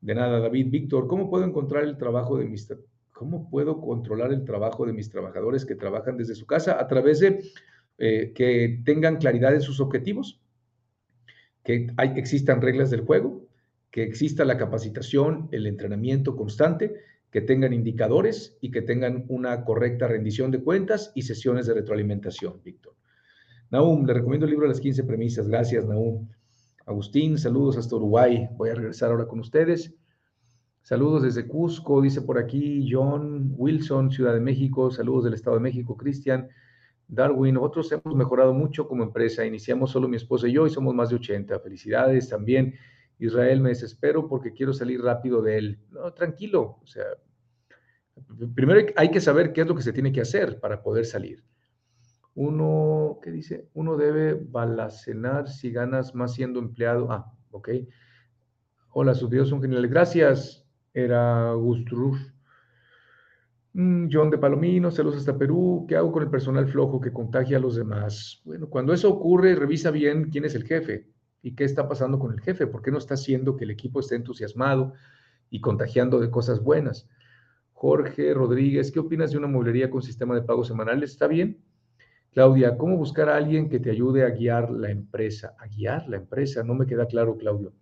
De 0.02 0.14
nada, 0.14 0.42
David. 0.42 0.68
Víctor, 0.70 1.08
¿cómo 1.08 1.30
puedo 1.30 1.46
encontrar 1.46 1.86
el 1.86 1.98
trabajo 1.98 2.38
de 2.38 2.44
mis... 2.44 2.68
¿Cómo 3.14 3.50
puedo 3.50 3.80
controlar 3.80 4.34
el 4.34 4.44
trabajo 4.44 4.86
de 4.86 4.92
mis 4.92 5.10
trabajadores 5.10 5.66
que 5.66 5.76
trabajan 5.76 6.18
desde 6.18 6.36
su 6.36 6.46
casa? 6.46 6.78
A 6.78 6.90
través 6.90 7.22
de 7.22 7.42
eh, 8.00 8.34
que 8.36 8.82
tengan 8.84 9.16
claridad 9.16 9.54
en 9.54 9.62
sus 9.62 9.80
objetivos, 9.80 10.42
que 11.64 11.88
existan 12.18 12.62
reglas 12.62 12.90
del 12.92 13.02
juego, 13.02 13.48
que 13.92 14.04
exista 14.04 14.44
la 14.44 14.58
capacitación, 14.58 15.48
el 15.54 15.68
entrenamiento 15.68 16.36
constante, 16.36 16.96
que 17.38 17.42
tengan 17.42 17.72
indicadores 17.72 18.58
y 18.62 18.72
que 18.72 18.82
tengan 18.82 19.26
una 19.28 19.64
correcta 19.64 20.08
rendición 20.08 20.50
de 20.50 20.64
cuentas 20.64 21.12
y 21.14 21.22
sesiones 21.22 21.68
de 21.68 21.76
retroalimentación, 21.76 22.64
Víctor. 22.64 22.96
Naum, 23.70 24.08
le 24.08 24.14
recomiendo 24.16 24.48
el 24.48 24.50
libro 24.50 24.66
de 24.66 24.74
las 24.74 24.82
15 24.82 25.04
premisas. 25.04 25.48
Gracias, 25.48 25.86
Naum. 25.86 26.28
Agustín, 26.88 27.38
saludos 27.38 27.78
hasta 27.78 27.96
Uruguay. 27.96 28.50
Voy 28.58 28.72
a 28.72 28.74
regresar 28.74 29.12
ahora 29.12 29.28
con 29.28 29.40
ustedes. 29.40 29.94
Saludos 30.82 31.22
desde 31.22 31.48
Cusco, 31.48 32.02
dice 32.02 32.24
por 32.24 32.40
aquí 32.40 32.90
John 32.92 33.54
Wilson, 33.56 34.10
Ciudad 34.10 34.34
de 34.34 34.40
México. 34.40 34.90
Saludos 34.90 35.26
del 35.26 35.36
Estado 35.36 35.58
de 35.58 35.62
México, 35.62 35.96
Cristian. 35.96 36.50
Darwin, 37.08 37.54
nosotros 37.54 37.92
hemos 37.92 38.16
mejorado 38.16 38.56
mucho 38.56 38.88
como 38.88 39.04
empresa. 39.04 39.46
Iniciamos 39.46 39.92
solo 39.92 40.08
mi 40.08 40.18
esposa 40.18 40.48
y 40.48 40.54
yo 40.54 40.66
y 40.66 40.72
somos 40.72 40.96
más 40.96 41.10
de 41.10 41.18
80. 41.18 41.60
Felicidades 41.60 42.30
también. 42.30 42.74
Israel, 43.20 43.62
me 43.62 43.70
desespero 43.70 44.28
porque 44.28 44.54
quiero 44.54 44.74
salir 44.74 45.02
rápido 45.02 45.44
de 45.44 45.58
él. 45.58 45.80
No, 45.92 46.12
tranquilo. 46.14 46.80
O 46.82 46.88
sea, 46.88 47.06
primero 48.56 48.88
hay 48.96 49.12
que 49.12 49.22
saber 49.22 49.54
qué 49.54 49.62
es 49.62 49.68
lo 49.68 49.76
que 49.76 49.84
se 49.84 49.94
tiene 49.94 50.12
que 50.12 50.22
hacer 50.22 50.60
para 50.60 50.82
poder 50.82 51.06
salir 51.06 51.44
uno, 52.38 53.18
¿qué 53.24 53.32
dice? 53.32 53.68
Uno 53.74 53.98
debe 53.98 54.36
balacenar 54.36 55.50
si 55.50 55.72
ganas 55.72 56.14
más 56.14 56.36
siendo 56.36 56.60
empleado. 56.60 57.12
Ah, 57.12 57.34
ok. 57.50 57.70
Hola, 58.92 59.16
sus 59.16 59.28
videos 59.28 59.50
son 59.50 59.60
geniales. 59.60 59.90
Gracias, 59.90 60.64
era 60.94 61.52
Gustrur. 61.54 62.16
Mm, 63.74 64.10
John 64.12 64.30
de 64.30 64.38
Palomino, 64.38 64.92
saludos 64.92 65.18
hasta 65.18 65.36
Perú. 65.36 65.88
¿Qué 65.90 65.96
hago 65.96 66.12
con 66.12 66.22
el 66.22 66.30
personal 66.30 66.68
flojo 66.68 67.02
que 67.02 67.12
contagia 67.12 67.58
a 67.58 67.60
los 67.60 67.76
demás? 67.76 68.40
Bueno, 68.46 68.70
cuando 68.70 68.94
eso 68.94 69.10
ocurre, 69.10 69.56
revisa 69.56 69.90
bien 69.90 70.30
quién 70.30 70.46
es 70.46 70.54
el 70.54 70.64
jefe 70.64 71.08
y 71.42 71.56
qué 71.56 71.64
está 71.64 71.88
pasando 71.88 72.20
con 72.20 72.34
el 72.34 72.42
jefe. 72.42 72.68
¿Por 72.68 72.84
qué 72.84 72.92
no 72.92 73.00
está 73.00 73.16
haciendo 73.16 73.58
que 73.58 73.64
el 73.64 73.72
equipo 73.72 74.00
esté 74.00 74.14
entusiasmado 74.14 74.94
y 75.50 75.60
contagiando 75.60 76.20
de 76.20 76.30
cosas 76.30 76.62
buenas? 76.62 77.10
Jorge 77.80 78.34
Rodríguez, 78.34 78.92
¿qué 78.92 79.00
opinas 79.00 79.30
de 79.30 79.38
una 79.38 79.46
mueblería 79.46 79.92
con 79.92 80.02
sistema 80.02 80.34
de 80.34 80.42
pagos 80.42 80.68
semanales? 80.68 81.12
¿Está 81.12 81.28
bien? 81.28 81.60
Claudia, 82.32 82.76
¿cómo 82.76 82.98
buscar 82.98 83.30
a 83.30 83.36
alguien 83.36 83.70
que 83.70 83.80
te 83.80 83.92
ayude 83.92 84.24
a 84.24 84.32
guiar 84.32 84.72
la 84.72 84.90
empresa? 84.90 85.54
A 85.60 85.68
guiar 85.68 86.10
la 86.10 86.18
empresa, 86.18 86.64
no 86.64 86.74
me 86.74 86.88
queda 86.88 87.06
claro, 87.06 87.38
Claudio. 87.38 87.74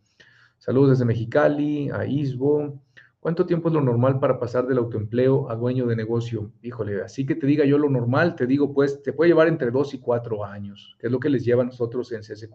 Saludos 0.58 0.90
desde 0.90 1.06
Mexicali, 1.06 1.90
a 1.92 2.06
Isbo. 2.06 2.84
¿Cuánto 3.22 3.46
tiempo 3.46 3.70
es 3.70 3.74
lo 3.74 3.80
normal 3.80 4.20
para 4.20 4.38
pasar 4.38 4.68
del 4.68 4.80
autoempleo 4.80 5.50
a 5.50 5.56
dueño 5.56 5.88
de 5.88 5.96
negocio? 5.96 6.52
Híjole, 6.62 7.02
así 7.02 7.26
que 7.26 7.36
te 7.36 7.48
diga 7.48 7.64
yo 7.64 7.78
lo 7.78 7.90
normal, 7.90 8.36
te 8.36 8.46
digo, 8.46 8.74
pues 8.74 9.02
te 9.02 9.14
puede 9.14 9.30
llevar 9.30 9.48
entre 9.48 9.72
dos 9.72 9.94
y 9.94 10.00
cuatro 10.00 10.44
años, 10.44 10.98
que 11.00 11.08
es 11.08 11.12
lo 11.14 11.22
que 11.22 11.30
les 11.30 11.46
lleva 11.46 11.64
a 11.64 11.68
nosotros 11.68 12.12
en 12.12 12.20
CSQ. 12.20 12.54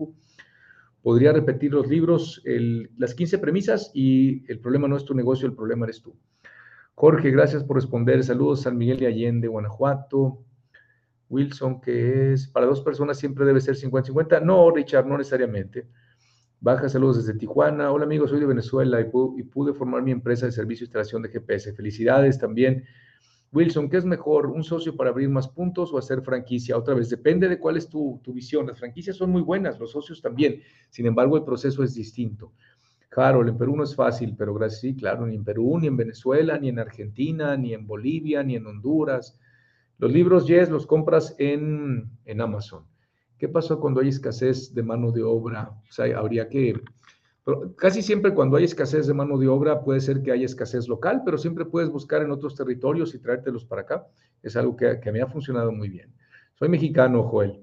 Podría 1.00 1.32
repetir 1.32 1.72
los 1.72 1.88
libros, 1.88 2.42
las 2.98 3.14
15 3.14 3.38
premisas 3.38 3.90
y 3.94 4.44
el 4.52 4.60
problema 4.60 4.88
no 4.88 4.98
es 4.98 5.06
tu 5.06 5.14
negocio, 5.14 5.48
el 5.48 5.54
problema 5.54 5.86
eres 5.86 6.02
tú. 6.02 6.14
Jorge, 7.00 7.30
gracias 7.30 7.64
por 7.64 7.76
responder. 7.76 8.22
Saludos 8.22 8.60
San 8.60 8.76
Miguel 8.76 8.98
de 8.98 9.06
Allende, 9.06 9.48
Guanajuato. 9.48 10.44
Wilson, 11.30 11.80
que 11.80 12.34
es 12.34 12.46
para 12.46 12.66
dos 12.66 12.82
personas 12.82 13.18
siempre 13.18 13.46
debe 13.46 13.62
ser 13.62 13.74
50-50. 13.74 14.42
No, 14.42 14.70
Richard, 14.70 15.06
no 15.06 15.16
necesariamente. 15.16 15.88
Baja 16.60 16.90
saludos 16.90 17.24
desde 17.24 17.38
Tijuana. 17.38 17.90
Hola 17.90 18.04
amigos, 18.04 18.28
soy 18.28 18.40
de 18.40 18.44
Venezuela 18.44 19.00
y 19.00 19.04
pude, 19.44 19.72
formar 19.72 20.02
mi 20.02 20.10
empresa 20.10 20.44
de 20.44 20.52
servicio 20.52 20.84
de 20.84 20.88
instalación 20.88 21.22
de 21.22 21.30
GPS. 21.30 21.72
Felicidades 21.72 22.38
también. 22.38 22.84
Wilson, 23.50 23.88
¿qué 23.88 23.96
es 23.96 24.04
mejor? 24.04 24.48
¿Un 24.48 24.62
socio 24.62 24.94
para 24.94 25.08
abrir 25.08 25.30
más 25.30 25.48
puntos 25.48 25.94
o 25.94 25.98
hacer 25.98 26.20
franquicia? 26.20 26.76
Otra 26.76 26.92
vez, 26.92 27.08
depende 27.08 27.48
de 27.48 27.58
cuál 27.58 27.78
es 27.78 27.88
tu 27.88 28.20
visión. 28.26 28.66
Las 28.66 28.78
franquicias 28.78 29.16
son 29.16 29.30
muy 29.30 29.40
buenas, 29.40 29.80
los 29.80 29.92
socios 29.92 30.20
también. 30.20 30.60
Sin 30.90 31.06
embargo, 31.06 31.38
el 31.38 31.44
proceso 31.44 31.82
es 31.82 31.94
distinto. 31.94 32.52
Harold, 33.14 33.48
en 33.48 33.58
Perú 33.58 33.76
no 33.76 33.84
es 33.84 33.94
fácil, 33.94 34.34
pero 34.36 34.54
gracias, 34.54 34.80
sí, 34.80 34.96
claro, 34.96 35.26
ni 35.26 35.34
en 35.34 35.44
Perú, 35.44 35.78
ni 35.80 35.88
en 35.88 35.96
Venezuela, 35.96 36.58
ni 36.58 36.68
en 36.68 36.78
Argentina, 36.78 37.56
ni 37.56 37.74
en 37.74 37.86
Bolivia, 37.86 38.42
ni 38.42 38.56
en 38.56 38.66
Honduras 38.66 39.38
los 40.00 40.10
libros 40.10 40.46
Yes 40.46 40.70
los 40.70 40.86
compras 40.86 41.36
en, 41.38 42.10
Amazon. 42.40 42.86
¿Qué 43.36 43.48
pasa 43.48 43.76
cuando 43.76 44.00
hay 44.00 44.08
escasez 44.08 44.72
de 44.74 44.82
mano 44.82 45.12
de 45.12 45.22
obra? 45.22 45.70
O 45.88 45.92
sea, 45.92 46.18
habría 46.18 46.48
que... 46.48 46.80
casi 47.76 48.00
siempre 48.00 48.32
cuando 48.32 48.56
hay 48.56 48.64
escasez 48.64 49.06
de 49.06 49.12
mano 49.12 49.36
de 49.36 49.48
obra 49.48 49.82
puede 49.82 50.00
ser 50.00 50.22
que 50.22 50.32
haya 50.32 50.46
escasez 50.46 50.88
local, 50.88 51.20
pero 51.22 51.36
siempre 51.36 51.66
puedes 51.66 51.90
buscar 51.90 52.22
en 52.22 52.30
otros 52.30 52.54
territorios 52.54 53.14
y 53.14 53.18
traértelos 53.18 53.66
para 53.66 53.82
acá. 53.82 54.06
Es 54.42 54.56
algo 54.56 54.74
que, 54.74 55.00
que 55.00 55.12
me 55.12 55.20
ha 55.20 55.26
funcionado 55.26 55.70
muy 55.70 55.90
bien. 55.90 56.14
Soy 56.54 56.70
mexicano, 56.70 57.22
Joel. 57.24 57.62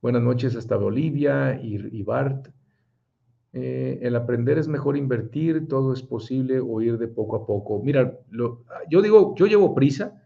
Buenas 0.00 0.22
noches 0.22 0.56
hasta 0.56 0.76
Bolivia 0.76 1.60
y, 1.62 2.02
Bart. 2.02 2.48
Eh, 3.54 3.98
el 4.00 4.16
aprender 4.16 4.56
es 4.58 4.66
mejor 4.66 4.96
invertir, 4.96 5.68
todo 5.68 5.92
es 5.92 6.02
posible 6.02 6.60
o 6.60 6.80
ir 6.80 6.96
de 6.98 7.08
poco 7.08 7.36
a 7.36 7.46
poco. 7.46 7.82
Mira, 7.82 8.18
yo 8.88 9.02
digo, 9.02 9.34
yo 9.36 9.46
llevo 9.46 9.74
prisa 9.74 10.22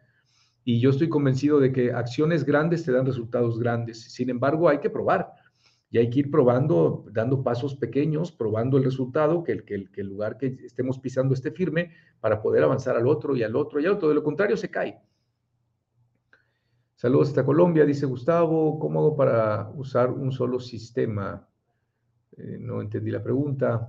y 0.65 0.81
yo 0.81 0.91
estoy 0.91 1.09
convencido 1.09 1.59
de 1.59 1.73
que 1.73 1.93
acciones 1.93 2.45
grandes 2.45 2.85
te 2.85 2.93
dan 2.93 3.07
resultados 3.07 3.59
grandes. 3.59 4.13
Sin 4.13 4.31
embargo, 4.31 4.69
hay 4.69 4.79
que 4.79 4.91
probar. 4.91 5.33
Y 5.91 5.99
hay 5.99 6.11
que 6.11 6.19
ir 6.19 6.31
probando, 6.31 7.05
dando 7.13 7.45
pasos 7.45 7.77
pequeños, 7.77 8.33
probando 8.33 8.77
el 8.77 8.85
resultado, 8.85 9.45
que 9.45 9.53
el, 9.53 9.65
que 9.65 10.01
el, 10.01 10.07
lugar 10.09 10.37
que 10.37 10.59
estemos 10.65 10.99
pisando 10.99 11.33
esté 11.33 11.53
firme 11.53 11.93
para 12.21 12.43
poder 12.43 12.65
avanzar 12.65 12.97
al 12.97 13.07
otro 13.07 13.37
y 13.37 13.45
al 13.45 13.55
otro 13.55 13.81
y 13.81 13.87
al 13.87 13.93
otro. 13.93 14.09
De 14.09 14.15
lo 14.15 14.25
contrario, 14.25 14.57
se 14.57 14.69
cae. 14.69 15.01
Saludos 16.97 17.29
hasta 17.29 17.45
Colombia, 17.45 17.85
dice 17.85 18.05
Gustavo. 18.07 18.79
Cómodo 18.81 19.15
para 19.15 19.71
usar 19.77 20.11
un 20.11 20.33
solo 20.33 20.59
sistema. 20.59 21.49
Eh, 22.37 22.59
no 22.61 22.81
entendí 22.81 23.11
la 23.11 23.23
pregunta. 23.23 23.89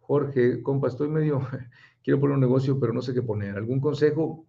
Jorge, 0.00 0.62
compa, 0.62 0.88
estoy 0.88 1.08
medio, 1.08 1.40
quiero 2.02 2.20
poner 2.20 2.34
un 2.34 2.40
negocio, 2.40 2.78
pero 2.78 2.92
no 2.92 3.02
sé 3.02 3.14
qué 3.14 3.22
poner. 3.22 3.56
¿Algún 3.56 3.80
consejo? 3.80 4.46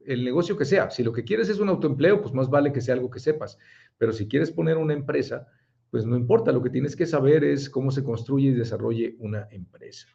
El 0.00 0.24
negocio 0.24 0.56
que 0.56 0.64
sea. 0.64 0.90
Si 0.90 1.02
lo 1.02 1.12
que 1.12 1.24
quieres 1.24 1.48
es 1.48 1.60
un 1.60 1.68
autoempleo, 1.68 2.20
pues 2.22 2.34
más 2.34 2.48
vale 2.48 2.72
que 2.72 2.80
sea 2.80 2.94
algo 2.94 3.10
que 3.10 3.20
sepas. 3.20 3.58
Pero 3.98 4.12
si 4.12 4.26
quieres 4.28 4.50
poner 4.50 4.76
una 4.78 4.94
empresa, 4.94 5.46
pues 5.90 6.06
no 6.06 6.16
importa. 6.16 6.52
Lo 6.52 6.62
que 6.62 6.70
tienes 6.70 6.96
que 6.96 7.06
saber 7.06 7.44
es 7.44 7.68
cómo 7.68 7.90
se 7.90 8.02
construye 8.02 8.48
y 8.48 8.54
desarrolle 8.54 9.16
una 9.18 9.46
empresa. 9.50 10.06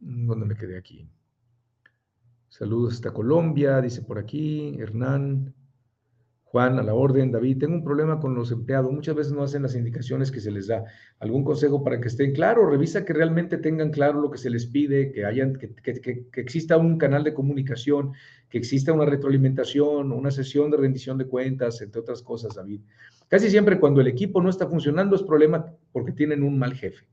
¿Dónde 0.00 0.46
me 0.46 0.56
quedé 0.56 0.78
aquí? 0.78 1.08
Saludos 2.48 2.94
hasta 2.94 3.12
Colombia, 3.12 3.80
dice 3.80 4.02
por 4.02 4.18
aquí, 4.18 4.76
Hernán. 4.80 5.54
Juan, 6.50 6.80
a 6.80 6.82
la 6.82 6.94
orden, 6.94 7.30
David, 7.30 7.58
tengo 7.58 7.74
un 7.74 7.84
problema 7.84 8.18
con 8.18 8.34
los 8.34 8.50
empleados. 8.50 8.90
Muchas 8.90 9.14
veces 9.14 9.32
no 9.32 9.44
hacen 9.44 9.62
las 9.62 9.76
indicaciones 9.76 10.32
que 10.32 10.40
se 10.40 10.50
les 10.50 10.66
da. 10.66 10.82
¿Algún 11.20 11.44
consejo 11.44 11.84
para 11.84 12.00
que 12.00 12.08
estén 12.08 12.32
claros? 12.32 12.68
Revisa 12.68 13.04
que 13.04 13.12
realmente 13.12 13.56
tengan 13.56 13.90
claro 13.90 14.20
lo 14.20 14.32
que 14.32 14.38
se 14.38 14.50
les 14.50 14.66
pide, 14.66 15.12
que, 15.12 15.24
hayan, 15.24 15.54
que, 15.54 15.72
que, 15.72 16.40
exista 16.40 16.76
un 16.76 16.98
canal 16.98 17.22
de 17.22 17.34
comunicación, 17.34 18.14
que 18.48 18.58
exista 18.58 18.92
una 18.92 19.04
retroalimentación, 19.04 20.10
una 20.10 20.32
sesión 20.32 20.72
de 20.72 20.78
rendición 20.78 21.18
de 21.18 21.26
cuentas, 21.26 21.82
entre 21.82 22.00
otras 22.00 22.20
cosas, 22.20 22.56
David. 22.56 22.80
Casi 23.28 23.48
siempre 23.48 23.78
cuando 23.78 24.00
el 24.00 24.08
equipo 24.08 24.42
no 24.42 24.50
está 24.50 24.66
funcionando 24.66 25.14
es 25.14 25.22
problema 25.22 25.72
porque 25.92 26.10
tienen 26.10 26.42
un 26.42 26.58
mal 26.58 26.74
jefe. 26.74 27.06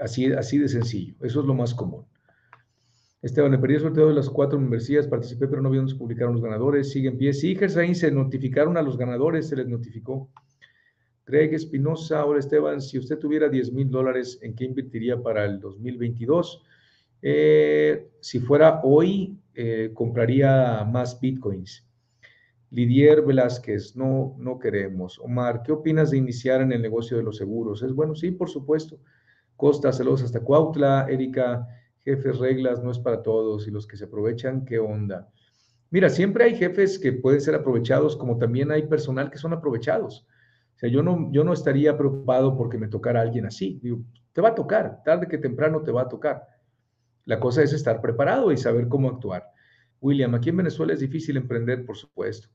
Así, 0.00 0.32
así 0.32 0.56
de 0.56 0.70
sencillo. 0.70 1.16
Eso 1.20 1.40
es 1.40 1.46
lo 1.46 1.52
más 1.52 1.74
común. 1.74 2.06
Esteban, 3.20 3.52
el 3.52 3.60
periodo 3.60 3.84
sorteo 3.84 4.08
de 4.08 4.14
las 4.14 4.30
cuatro 4.30 4.58
universidades, 4.58 5.08
participé, 5.08 5.48
pero 5.48 5.60
no 5.60 5.70
vi 5.70 5.78
dónde 5.78 5.92
se 5.92 5.98
publicaron 5.98 6.34
los 6.34 6.42
ganadores. 6.42 6.92
Sigue 6.92 7.08
en 7.08 7.18
pie. 7.18 7.32
Sí, 7.32 7.56
Gersaín, 7.56 7.96
se 7.96 8.12
notificaron 8.12 8.76
a 8.76 8.82
los 8.82 8.96
ganadores, 8.96 9.48
se 9.48 9.56
les 9.56 9.66
notificó. 9.66 10.30
Greg 11.26 11.52
Espinosa, 11.52 12.20
ahora 12.20 12.38
Esteban, 12.38 12.80
si 12.80 12.96
usted 12.98 13.18
tuviera 13.18 13.48
10 13.48 13.72
mil 13.72 13.90
dólares, 13.90 14.38
¿en 14.40 14.54
qué 14.54 14.64
invertiría 14.64 15.20
para 15.20 15.44
el 15.44 15.60
2022? 15.60 16.62
Eh, 17.20 18.08
si 18.20 18.38
fuera 18.38 18.80
hoy, 18.84 19.36
eh, 19.54 19.90
compraría 19.92 20.84
más 20.84 21.20
bitcoins. 21.20 21.84
Lidier 22.70 23.22
Velázquez, 23.22 23.96
no, 23.96 24.36
no 24.38 24.58
queremos. 24.58 25.18
Omar, 25.18 25.62
¿qué 25.62 25.72
opinas 25.72 26.10
de 26.10 26.18
iniciar 26.18 26.60
en 26.60 26.72
el 26.72 26.82
negocio 26.82 27.16
de 27.16 27.22
los 27.22 27.36
seguros? 27.36 27.82
Es 27.82 27.92
bueno, 27.92 28.14
sí, 28.14 28.30
por 28.30 28.48
supuesto. 28.48 28.98
Costa, 29.56 29.92
saludos 29.92 30.22
hasta 30.22 30.40
Cuautla. 30.40 31.06
Erika, 31.10 31.66
jefes, 32.08 32.38
reglas, 32.38 32.82
no 32.82 32.90
es 32.90 32.98
para 32.98 33.22
todos 33.22 33.68
y 33.68 33.70
los 33.70 33.86
que 33.86 33.98
se 33.98 34.04
aprovechan, 34.04 34.64
¿qué 34.64 34.78
onda? 34.78 35.28
Mira, 35.90 36.08
siempre 36.08 36.44
hay 36.44 36.54
jefes 36.56 36.98
que 36.98 37.12
pueden 37.12 37.40
ser 37.42 37.54
aprovechados, 37.54 38.16
como 38.16 38.38
también 38.38 38.70
hay 38.70 38.86
personal 38.86 39.30
que 39.30 39.36
son 39.36 39.52
aprovechados. 39.52 40.26
O 40.76 40.78
sea, 40.78 40.88
yo 40.88 41.02
no, 41.02 41.30
yo 41.32 41.44
no 41.44 41.52
estaría 41.52 41.98
preocupado 41.98 42.56
porque 42.56 42.78
me 42.78 42.88
tocara 42.88 43.20
alguien 43.20 43.44
así. 43.44 43.80
Te 44.32 44.40
va 44.40 44.50
a 44.50 44.54
tocar, 44.54 45.02
tarde 45.04 45.28
que 45.28 45.36
temprano 45.36 45.82
te 45.82 45.92
va 45.92 46.02
a 46.02 46.08
tocar. 46.08 46.46
La 47.26 47.38
cosa 47.38 47.62
es 47.62 47.74
estar 47.74 48.00
preparado 48.00 48.52
y 48.52 48.56
saber 48.56 48.88
cómo 48.88 49.10
actuar. 49.10 49.44
William, 50.00 50.34
aquí 50.34 50.48
en 50.48 50.58
Venezuela 50.58 50.94
es 50.94 51.00
difícil 51.00 51.36
emprender, 51.36 51.84
por 51.84 51.96
supuesto. 51.96 52.48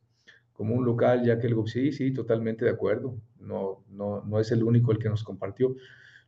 Como 0.51 0.73
un 0.73 0.83
local, 0.83 1.23
ya 1.23 1.37
que 1.37 1.47
el 1.47 1.55
sí, 1.67 1.91
sí, 1.91 2.11
totalmente 2.11 2.65
de 2.65 2.71
acuerdo. 2.71 3.17
No, 3.39 3.83
no, 3.89 4.23
no 4.23 4.39
es 4.39 4.51
el 4.51 4.63
único 4.63 4.91
el 4.91 4.97
que 4.97 5.09
nos 5.09 5.23
compartió. 5.23 5.75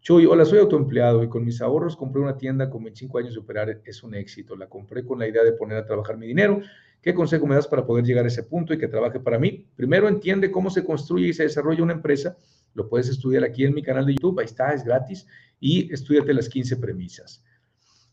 Chuy, 0.05 0.27
hola, 0.27 0.45
soy 0.45 0.59
autoempleado 0.59 1.23
y 1.23 1.29
con 1.29 1.43
mis 1.43 1.63
ahorros 1.63 1.97
compré 1.97 2.21
una 2.21 2.37
tienda 2.37 2.69
con 2.69 2.83
25 2.83 3.17
años 3.17 3.33
de 3.33 3.39
operar, 3.39 3.81
es 3.83 4.03
un 4.03 4.13
éxito. 4.13 4.55
La 4.55 4.69
compré 4.69 5.03
con 5.03 5.17
la 5.17 5.27
idea 5.27 5.43
de 5.43 5.53
poner 5.53 5.79
a 5.79 5.85
trabajar 5.87 6.15
mi 6.15 6.27
dinero. 6.27 6.61
¿Qué 7.01 7.15
consejo 7.15 7.47
me 7.47 7.55
das 7.55 7.67
para 7.67 7.87
poder 7.87 8.05
llegar 8.05 8.23
a 8.23 8.27
ese 8.27 8.43
punto 8.43 8.71
y 8.71 8.77
que 8.77 8.87
trabaje 8.87 9.19
para 9.19 9.39
mí? 9.39 9.65
Primero, 9.75 10.07
entiende 10.07 10.51
cómo 10.51 10.69
se 10.69 10.85
construye 10.85 11.29
y 11.29 11.33
se 11.33 11.41
desarrolla 11.41 11.81
una 11.81 11.93
empresa. 11.93 12.37
Lo 12.75 12.87
puedes 12.87 13.09
estudiar 13.09 13.43
aquí 13.43 13.65
en 13.65 13.73
mi 13.73 13.81
canal 13.81 14.05
de 14.05 14.13
YouTube, 14.13 14.37
ahí 14.37 14.45
está, 14.45 14.75
es 14.75 14.85
gratis. 14.85 15.25
Y 15.59 15.91
estudiate 15.91 16.35
las 16.35 16.49
15 16.49 16.77
premisas. 16.77 17.43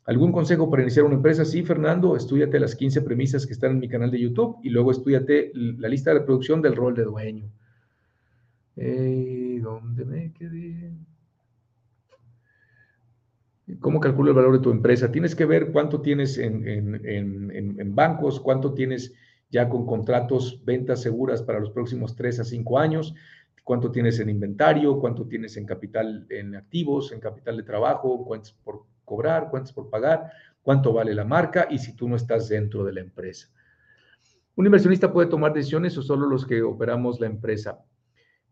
¿Algún 0.06 0.32
consejo 0.32 0.70
para 0.70 0.84
iniciar 0.84 1.04
una 1.04 1.16
empresa? 1.16 1.44
Sí, 1.44 1.62
Fernando, 1.62 2.16
estudiate 2.16 2.58
las 2.58 2.74
15 2.74 3.02
premisas 3.02 3.46
que 3.46 3.52
están 3.52 3.72
en 3.72 3.80
mi 3.80 3.88
canal 3.90 4.10
de 4.10 4.18
YouTube 4.18 4.56
y 4.62 4.70
luego 4.70 4.92
estudiate 4.92 5.52
la 5.54 5.88
lista 5.88 6.10
de 6.10 6.20
reproducción 6.20 6.62
del 6.62 6.74
rol 6.74 6.94
de 6.94 7.04
dueño. 7.04 7.52
¿Dónde 8.76 10.06
me 10.06 10.32
quedé? 10.32 11.11
¿Cómo 13.80 14.00
calculo 14.00 14.30
el 14.30 14.36
valor 14.36 14.54
de 14.54 14.58
tu 14.62 14.70
empresa? 14.70 15.12
Tienes 15.12 15.34
que 15.34 15.44
ver 15.44 15.72
cuánto 15.72 16.00
tienes 16.00 16.38
en, 16.38 17.94
bancos, 17.94 18.40
cuánto 18.40 18.74
tienes 18.74 19.12
ya 19.50 19.68
con 19.68 19.86
contratos, 19.86 20.64
ventas 20.64 21.02
seguras 21.02 21.42
para 21.42 21.60
los 21.60 21.70
próximos 21.70 22.16
tres 22.16 22.40
a 22.40 22.44
cinco 22.44 22.78
años, 22.78 23.14
cuánto 23.64 23.90
tienes 23.90 24.18
en 24.18 24.30
inventario, 24.30 24.98
cuánto 24.98 25.26
tienes 25.26 25.56
en 25.56 25.66
capital, 25.66 26.26
en 26.30 26.56
activos, 26.56 27.12
en 27.12 27.20
capital 27.20 27.56
de 27.56 27.62
trabajo, 27.62 28.24
cuántos 28.24 28.52
por 28.52 28.84
cobrar, 29.04 29.48
cuántos 29.50 29.72
por 29.72 29.90
pagar, 29.90 30.30
cuánto 30.62 30.92
vale 30.92 31.14
la 31.14 31.24
marca 31.24 31.68
y 31.70 31.78
si 31.78 31.94
tú 31.94 32.08
no 32.08 32.16
estás 32.16 32.48
dentro 32.48 32.84
de 32.84 32.94
la 32.94 33.00
empresa. 33.00 33.48
¿Un 34.56 34.66
inversionista 34.66 35.12
puede 35.12 35.28
tomar 35.28 35.52
decisiones 35.52 35.96
o 35.98 36.02
solo 36.02 36.26
los 36.26 36.46
que 36.46 36.62
operamos 36.62 37.20
la 37.20 37.26
empresa? 37.26 37.78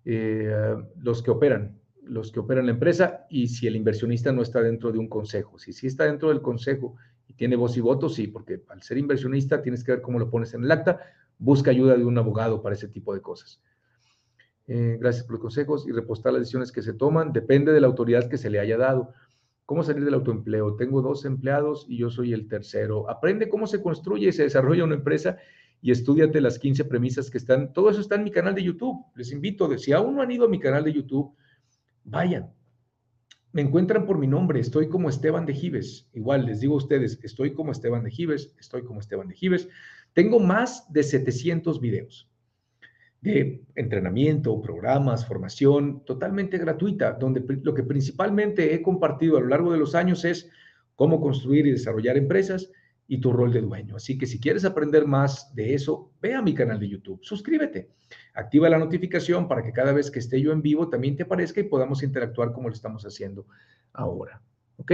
Eh, 0.04 0.74
los 0.96 1.22
que 1.22 1.30
operan 1.30 1.79
los 2.02 2.32
que 2.32 2.40
operan 2.40 2.66
la 2.66 2.72
empresa 2.72 3.26
y 3.28 3.48
si 3.48 3.66
el 3.66 3.76
inversionista 3.76 4.32
no 4.32 4.42
está 4.42 4.62
dentro 4.62 4.92
de 4.92 4.98
un 4.98 5.08
consejo. 5.08 5.58
Si 5.58 5.72
sí 5.72 5.86
está 5.86 6.04
dentro 6.04 6.28
del 6.28 6.42
consejo 6.42 6.96
y 7.26 7.34
tiene 7.34 7.56
voz 7.56 7.76
y 7.76 7.80
voto, 7.80 8.08
sí, 8.08 8.26
porque 8.26 8.62
al 8.68 8.82
ser 8.82 8.98
inversionista 8.98 9.62
tienes 9.62 9.84
que 9.84 9.92
ver 9.92 10.00
cómo 10.00 10.18
lo 10.18 10.30
pones 10.30 10.54
en 10.54 10.64
el 10.64 10.70
acta, 10.70 11.00
busca 11.38 11.70
ayuda 11.70 11.96
de 11.96 12.04
un 12.04 12.18
abogado 12.18 12.62
para 12.62 12.74
ese 12.74 12.88
tipo 12.88 13.14
de 13.14 13.20
cosas. 13.20 13.60
Eh, 14.66 14.98
gracias 15.00 15.24
por 15.24 15.32
los 15.32 15.42
consejos 15.42 15.86
y 15.88 15.92
repostar 15.92 16.32
las 16.32 16.42
decisiones 16.42 16.70
que 16.70 16.82
se 16.82 16.92
toman. 16.92 17.32
Depende 17.32 17.72
de 17.72 17.80
la 17.80 17.88
autoridad 17.88 18.28
que 18.28 18.38
se 18.38 18.50
le 18.50 18.60
haya 18.60 18.76
dado. 18.76 19.12
¿Cómo 19.66 19.82
salir 19.82 20.04
del 20.04 20.14
autoempleo? 20.14 20.76
Tengo 20.76 21.02
dos 21.02 21.24
empleados 21.24 21.86
y 21.88 21.98
yo 21.98 22.10
soy 22.10 22.32
el 22.32 22.48
tercero. 22.48 23.08
Aprende 23.08 23.48
cómo 23.48 23.66
se 23.66 23.82
construye 23.82 24.28
y 24.28 24.32
se 24.32 24.44
desarrolla 24.44 24.84
una 24.84 24.96
empresa 24.96 25.38
y 25.82 25.90
estudiate 25.90 26.40
las 26.40 26.58
15 26.58 26.84
premisas 26.84 27.30
que 27.30 27.38
están. 27.38 27.72
Todo 27.72 27.90
eso 27.90 28.00
está 28.00 28.16
en 28.16 28.24
mi 28.24 28.30
canal 28.30 28.54
de 28.54 28.62
YouTube. 28.62 29.04
Les 29.14 29.32
invito, 29.32 29.76
si 29.78 29.92
aún 29.92 30.16
no 30.16 30.22
han 30.22 30.30
ido 30.30 30.44
a 30.44 30.48
mi 30.48 30.58
canal 30.58 30.84
de 30.84 30.92
YouTube, 30.92 31.34
vayan. 32.10 32.52
Me 33.52 33.62
encuentran 33.62 34.06
por 34.06 34.18
mi 34.18 34.26
nombre, 34.26 34.60
estoy 34.60 34.88
como 34.88 35.08
Esteban 35.08 35.46
de 35.46 35.54
Gives. 35.54 36.08
Igual 36.12 36.46
les 36.46 36.60
digo 36.60 36.74
a 36.74 36.78
ustedes, 36.78 37.18
estoy 37.22 37.54
como 37.54 37.72
Esteban 37.72 38.04
de 38.04 38.10
Gives, 38.10 38.54
estoy 38.60 38.84
como 38.84 39.00
Esteban 39.00 39.28
de 39.28 39.34
Gives. 39.34 39.68
Tengo 40.12 40.38
más 40.38 40.92
de 40.92 41.02
700 41.02 41.80
videos 41.80 42.28
de 43.20 43.62
entrenamiento, 43.74 44.60
programas, 44.60 45.26
formación 45.26 46.04
totalmente 46.04 46.58
gratuita, 46.58 47.12
donde 47.12 47.44
lo 47.62 47.74
que 47.74 47.82
principalmente 47.82 48.74
he 48.74 48.82
compartido 48.82 49.36
a 49.36 49.40
lo 49.40 49.48
largo 49.48 49.72
de 49.72 49.78
los 49.78 49.94
años 49.94 50.24
es 50.24 50.48
cómo 50.94 51.20
construir 51.20 51.66
y 51.66 51.72
desarrollar 51.72 52.16
empresas 52.16 52.70
y 53.10 53.18
tu 53.18 53.32
rol 53.32 53.52
de 53.52 53.60
dueño. 53.60 53.96
Así 53.96 54.16
que 54.16 54.24
si 54.24 54.38
quieres 54.38 54.64
aprender 54.64 55.04
más 55.04 55.52
de 55.52 55.74
eso, 55.74 56.12
ve 56.22 56.32
a 56.32 56.42
mi 56.42 56.54
canal 56.54 56.78
de 56.78 56.88
YouTube, 56.88 57.18
suscríbete, 57.24 57.90
activa 58.34 58.68
la 58.68 58.78
notificación 58.78 59.48
para 59.48 59.64
que 59.64 59.72
cada 59.72 59.92
vez 59.92 60.12
que 60.12 60.20
esté 60.20 60.40
yo 60.40 60.52
en 60.52 60.62
vivo 60.62 60.88
también 60.88 61.16
te 61.16 61.24
aparezca 61.24 61.58
y 61.58 61.64
podamos 61.64 62.04
interactuar 62.04 62.52
como 62.52 62.68
lo 62.68 62.74
estamos 62.74 63.04
haciendo 63.04 63.46
ahora. 63.92 64.40
¿Ok? 64.76 64.92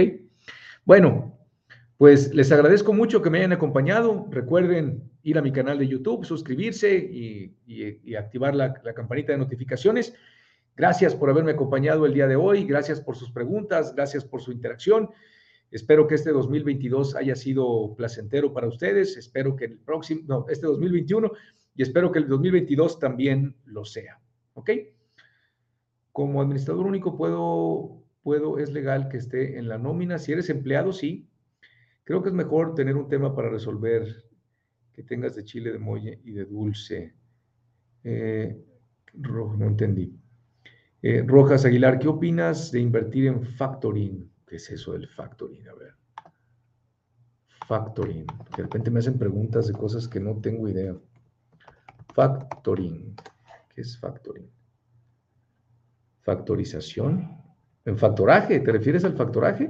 Bueno, 0.83 1.37
pues 1.97 2.33
les 2.33 2.51
agradezco 2.51 2.91
mucho 2.91 3.21
que 3.21 3.29
me 3.29 3.37
hayan 3.37 3.53
acompañado. 3.53 4.27
Recuerden 4.31 5.11
ir 5.21 5.37
a 5.37 5.43
mi 5.43 5.51
canal 5.51 5.77
de 5.77 5.87
YouTube, 5.87 6.25
suscribirse 6.25 6.95
y, 6.97 8.15
activar 8.15 8.55
la, 8.55 8.73
campanita 8.95 9.33
de 9.33 9.37
notificaciones. 9.37 10.15
Gracias 10.75 11.13
por 11.13 11.29
haberme 11.29 11.51
acompañado 11.51 12.07
el 12.07 12.15
día 12.15 12.25
de 12.25 12.35
hoy, 12.35 12.65
gracias 12.65 12.99
por 12.99 13.15
sus 13.15 13.29
preguntas, 13.29 13.93
gracias 13.93 14.25
por 14.25 14.41
su 14.41 14.51
interacción. 14.51 15.11
Espero 15.71 16.07
que 16.07 16.15
este 16.15 16.31
2022 16.31 17.15
haya 17.15 17.35
sido 17.35 17.95
placentero 17.95 18.53
para 18.53 18.67
ustedes. 18.67 19.17
Espero 19.17 19.55
que 19.55 19.65
el 19.65 19.77
próximo, 19.79 20.21
no, 20.25 20.45
este 20.49 20.67
2021 20.67 21.31
y 21.75 21.83
espero 21.83 22.11
que 22.11 22.19
el 22.19 22.27
2022 22.27 22.99
también 22.99 23.55
lo 23.65 23.85
sea. 23.85 24.19
¿Ok? 24.53 24.71
Como 26.11 26.41
administrador 26.41 26.87
único 26.87 27.15
puedo, 27.15 28.03
puedo, 28.23 28.57
es 28.57 28.71
legal 28.71 29.09
que 29.09 29.17
esté 29.17 29.59
en 29.59 29.67
la 29.67 29.77
nómina. 29.77 30.17
Si 30.17 30.31
eres 30.31 30.49
empleado, 30.49 30.91
sí. 30.91 31.29
Creo 32.03 32.23
que 32.23 32.29
es 32.29 32.35
mejor 32.35 32.73
tener 32.73 32.95
un 32.95 33.09
tema 33.09 33.35
para 33.35 33.49
resolver 33.49 34.23
que 34.93 35.03
tengas 35.03 35.35
de 35.35 35.43
chile, 35.43 35.71
de 35.71 35.77
molle 35.77 36.19
y 36.23 36.31
de 36.31 36.45
dulce. 36.45 37.13
Eh, 38.03 38.57
no 39.13 39.67
entendí. 39.67 40.17
Eh, 41.01 41.23
Rojas 41.25 41.65
Aguilar, 41.65 41.99
¿qué 41.99 42.07
opinas 42.07 42.71
de 42.71 42.79
invertir 42.79 43.27
en 43.27 43.43
factoring? 43.43 44.27
¿Qué 44.47 44.55
es 44.55 44.69
eso 44.71 44.93
del 44.93 45.07
factoring? 45.07 45.67
A 45.67 45.73
ver. 45.73 45.93
Factoring. 47.67 48.25
De 48.55 48.63
repente 48.63 48.89
me 48.89 48.99
hacen 48.99 49.19
preguntas 49.19 49.67
de 49.67 49.73
cosas 49.73 50.07
que 50.07 50.21
no 50.21 50.39
tengo 50.39 50.69
idea. 50.69 50.95
Factoring. 52.13 53.13
¿Qué 53.75 53.81
es 53.81 53.99
factoring? 53.99 54.49
Factorización. 56.21 57.37
¿En 57.83 57.97
factoraje? 57.97 58.61
¿Te 58.61 58.71
refieres 58.71 59.03
al 59.03 59.17
factoraje? 59.17 59.69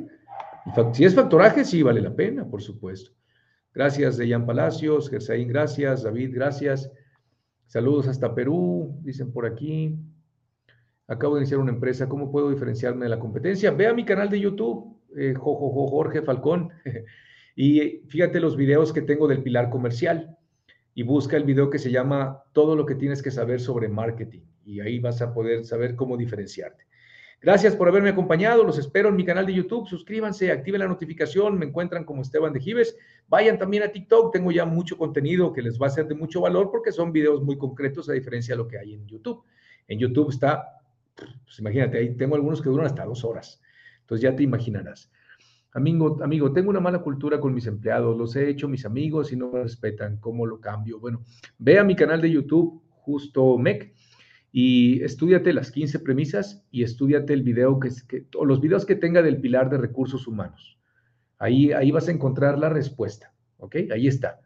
Si 0.94 1.06
es 1.06 1.16
factoraje, 1.16 1.66
sí 1.66 1.82
vale 1.82 2.02
la 2.02 2.16
pena, 2.16 2.46
por 2.48 2.62
supuesto. 2.62 3.12
Gracias, 3.74 4.18
Dejan 4.18 4.46
Palacios, 4.46 5.10
Gersaín, 5.10 5.48
gracias, 5.48 6.04
David, 6.04 6.32
gracias. 6.34 6.92
Saludos 7.68 8.08
hasta 8.08 8.34
Perú, 8.34 8.98
dicen 9.02 9.32
por 9.32 9.46
aquí. 9.46 9.96
Acabo 11.08 11.36
de 11.36 11.42
iniciar 11.42 11.60
una 11.60 11.72
empresa, 11.72 12.10
¿cómo 12.10 12.32
puedo 12.32 12.50
diferenciarme 12.50 13.06
de 13.06 13.10
la 13.10 13.20
competencia? 13.20 13.72
Ve 13.72 13.88
a 13.88 13.94
mi 13.94 14.06
canal 14.06 14.30
de 14.30 14.40
YouTube, 14.40 14.98
eh, 15.18 15.34
Jorge 15.36 16.22
Falcón, 16.22 16.72
y 17.56 18.02
fíjate 18.08 18.40
los 18.40 18.56
videos 18.56 18.94
que 18.94 19.02
tengo 19.02 19.28
del 19.28 19.44
pilar 19.44 19.70
comercial 19.70 20.38
y 20.94 21.04
busca 21.04 21.38
el 21.38 21.44
video 21.44 21.70
que 21.70 21.80
se 21.80 21.92
llama 21.92 22.44
Todo 22.54 22.76
lo 22.76 22.86
que 22.86 22.96
tienes 22.96 23.22
que 23.22 23.32
saber 23.32 23.60
sobre 23.62 23.88
marketing 23.88 24.42
y 24.66 24.82
ahí 24.82 25.00
vas 25.00 25.22
a 25.22 25.34
poder 25.34 25.64
saber 25.64 25.96
cómo 25.96 26.18
diferenciarte. 26.18 26.86
Gracias 27.40 27.76
por 27.76 27.88
haberme 27.88 28.10
acompañado. 28.10 28.64
Los 28.64 28.80
espero 28.80 29.10
en 29.10 29.16
mi 29.16 29.24
canal 29.24 29.46
de 29.46 29.54
YouTube. 29.54 29.88
Suscríbanse, 29.88 30.52
activen 30.52 30.80
la 30.80 30.88
notificación. 30.88 31.58
Me 31.58 31.68
encuentran 31.68 32.04
como 32.04 32.24
Esteban 32.24 32.52
de 32.52 32.60
Gives. 32.60 32.98
Vayan 33.28 33.60
también 33.60 33.84
a 33.84 33.92
TikTok. 33.92 34.34
Tengo 34.34 34.52
ya 34.52 34.66
mucho 34.66 34.98
contenido 34.98 35.54
que 35.54 35.62
les 35.62 35.80
va 35.80 35.88
a 35.88 35.92
ser 35.92 36.08
de 36.08 36.16
mucho 36.16 36.42
valor 36.42 36.72
porque 36.72 36.92
son 36.92 37.12
videos 37.12 37.44
muy 37.44 37.58
concretos 37.58 38.10
a 38.10 38.14
diferencia 38.14 38.56
de 38.56 38.58
lo 38.58 38.68
que 38.68 38.80
hay 38.80 38.96
en 38.96 39.08
YouTube. 39.08 39.44
En 39.88 40.00
YouTube 40.00 40.32
está, 40.32 40.82
pues 41.44 41.60
imagínate, 41.60 41.98
ahí 41.98 42.16
tengo 42.16 42.36
algunos 42.36 42.62
que 42.62 42.70
duran 42.70 42.86
hasta 42.86 43.06
dos 43.06 43.24
horas. 43.24 43.62
Entonces 44.02 44.22
ya 44.24 44.36
te 44.36 44.44
imaginarás. 44.44 45.12
Amigo, 45.74 46.24
amigo, 46.24 46.54
tengo 46.54 46.70
una 46.70 46.80
mala 46.80 47.00
cultura 47.00 47.40
con 47.40 47.54
mis 47.54 47.68
empleados. 47.68 48.18
Los 48.18 48.36
he 48.36 48.50
hecho 48.50 48.68
mis 48.68 48.86
amigos 48.86 49.32
y 49.32 49.36
no 49.36 49.52
me 49.52 49.64
respetan. 49.64 50.18
¿Cómo 50.18 50.46
lo 50.46 50.60
cambio? 50.60 51.00
Bueno, 51.00 51.24
ve 51.58 51.78
a 51.78 51.84
mi 51.84 51.96
canal 51.96 52.22
de 52.22 52.32
YouTube, 52.32 52.82
Justo 52.90 53.58
Mec 53.58 53.94
y 54.52 55.04
estudiate 55.04 55.54
las 55.54 55.72
15 55.72 56.00
premisas 56.00 56.66
y 56.72 56.84
estudiate 56.84 57.34
el 57.34 57.44
video 57.44 57.80
que, 57.80 57.90
que 58.08 58.26
o 58.36 58.46
los 58.46 58.62
videos 58.62 58.86
que 58.86 58.96
tenga 58.96 59.22
del 59.22 59.40
pilar 59.40 59.70
de 59.70 59.78
recursos 59.78 60.28
humanos. 60.28 60.80
Ahí, 61.38 61.72
ahí 61.72 61.92
vas 61.92 62.08
a 62.08 62.12
encontrar 62.12 62.58
la 62.58 62.70
respuesta, 62.70 63.34
¿ok? 63.58 63.76
Ahí 63.94 64.08
está. 64.08 64.40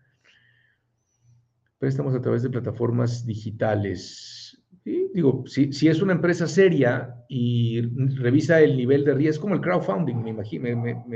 Préstamos 1.77 2.13
a 2.13 2.21
través 2.21 2.43
de 2.43 2.49
plataformas 2.49 3.25
digitales. 3.25 4.40
Digo, 4.83 5.43
si, 5.45 5.71
si, 5.73 5.87
es 5.87 6.01
una 6.01 6.13
empresa 6.13 6.47
seria 6.47 7.23
y 7.27 7.81
revisa 7.81 8.61
el 8.61 8.75
nivel 8.75 9.05
de 9.05 9.13
riesgo, 9.13 9.43
como 9.43 9.55
el 9.55 9.61
crowdfunding, 9.61 10.15
me 10.15 10.29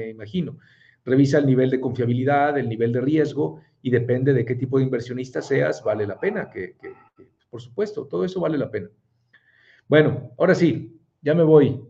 imagino, 0.09 0.59
revisa 1.03 1.39
el 1.39 1.47
nivel 1.47 1.69
de 1.71 1.79
confiabilidad, 1.79 2.57
el 2.57 2.69
nivel 2.69 2.91
de 2.93 3.01
riesgo 3.01 3.61
y 3.81 3.89
depende 3.89 4.33
de 4.33 4.45
qué 4.45 4.55
tipo 4.55 4.77
de 4.77 4.83
inversionista 4.83 5.41
seas, 5.41 5.83
vale 5.83 6.05
la 6.05 6.19
pena 6.19 6.49
que 6.49 6.75
por 7.55 7.61
supuesto, 7.61 8.05
todo 8.05 8.25
eso 8.25 8.41
vale 8.41 8.57
la 8.57 8.69
pena. 8.69 8.89
Bueno, 9.87 10.33
ahora 10.37 10.53
sí, 10.53 10.99
ya 11.21 11.33
me 11.33 11.43
voy. 11.43 11.81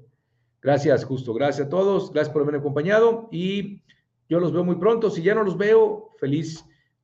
Gracias, 0.61 1.03
justo. 1.03 1.33
Gracias 1.33 1.65
a 1.65 1.69
todos. 1.71 2.13
Gracias 2.13 2.31
por 2.31 2.43
haberme 2.43 2.59
acompañado 2.59 3.29
y 3.31 3.81
yo 4.29 4.39
los 4.39 4.53
veo 4.53 4.63
muy 4.63 4.75
pronto. 4.75 5.09
Si 5.09 5.23
ya 5.23 5.33
no 5.33 5.41
los 5.41 5.57
veo, 5.57 6.11
feliz 6.19 6.63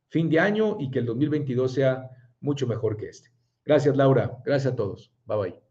fin 0.09 0.29
de 0.29 0.39
año 0.39 0.77
y 0.79 0.91
que 0.91 0.99
el 0.99 1.07
2022 1.07 1.73
sea 1.73 2.07
mucho 2.39 2.67
mejor 2.67 2.97
que 2.97 3.09
este. 3.09 3.30
Gracias, 3.65 3.95
Laura. 3.95 4.37
Gracias 4.45 4.73
a 4.73 4.75
todos. 4.75 5.11
Bye 5.25 5.37
bye. 5.37 5.70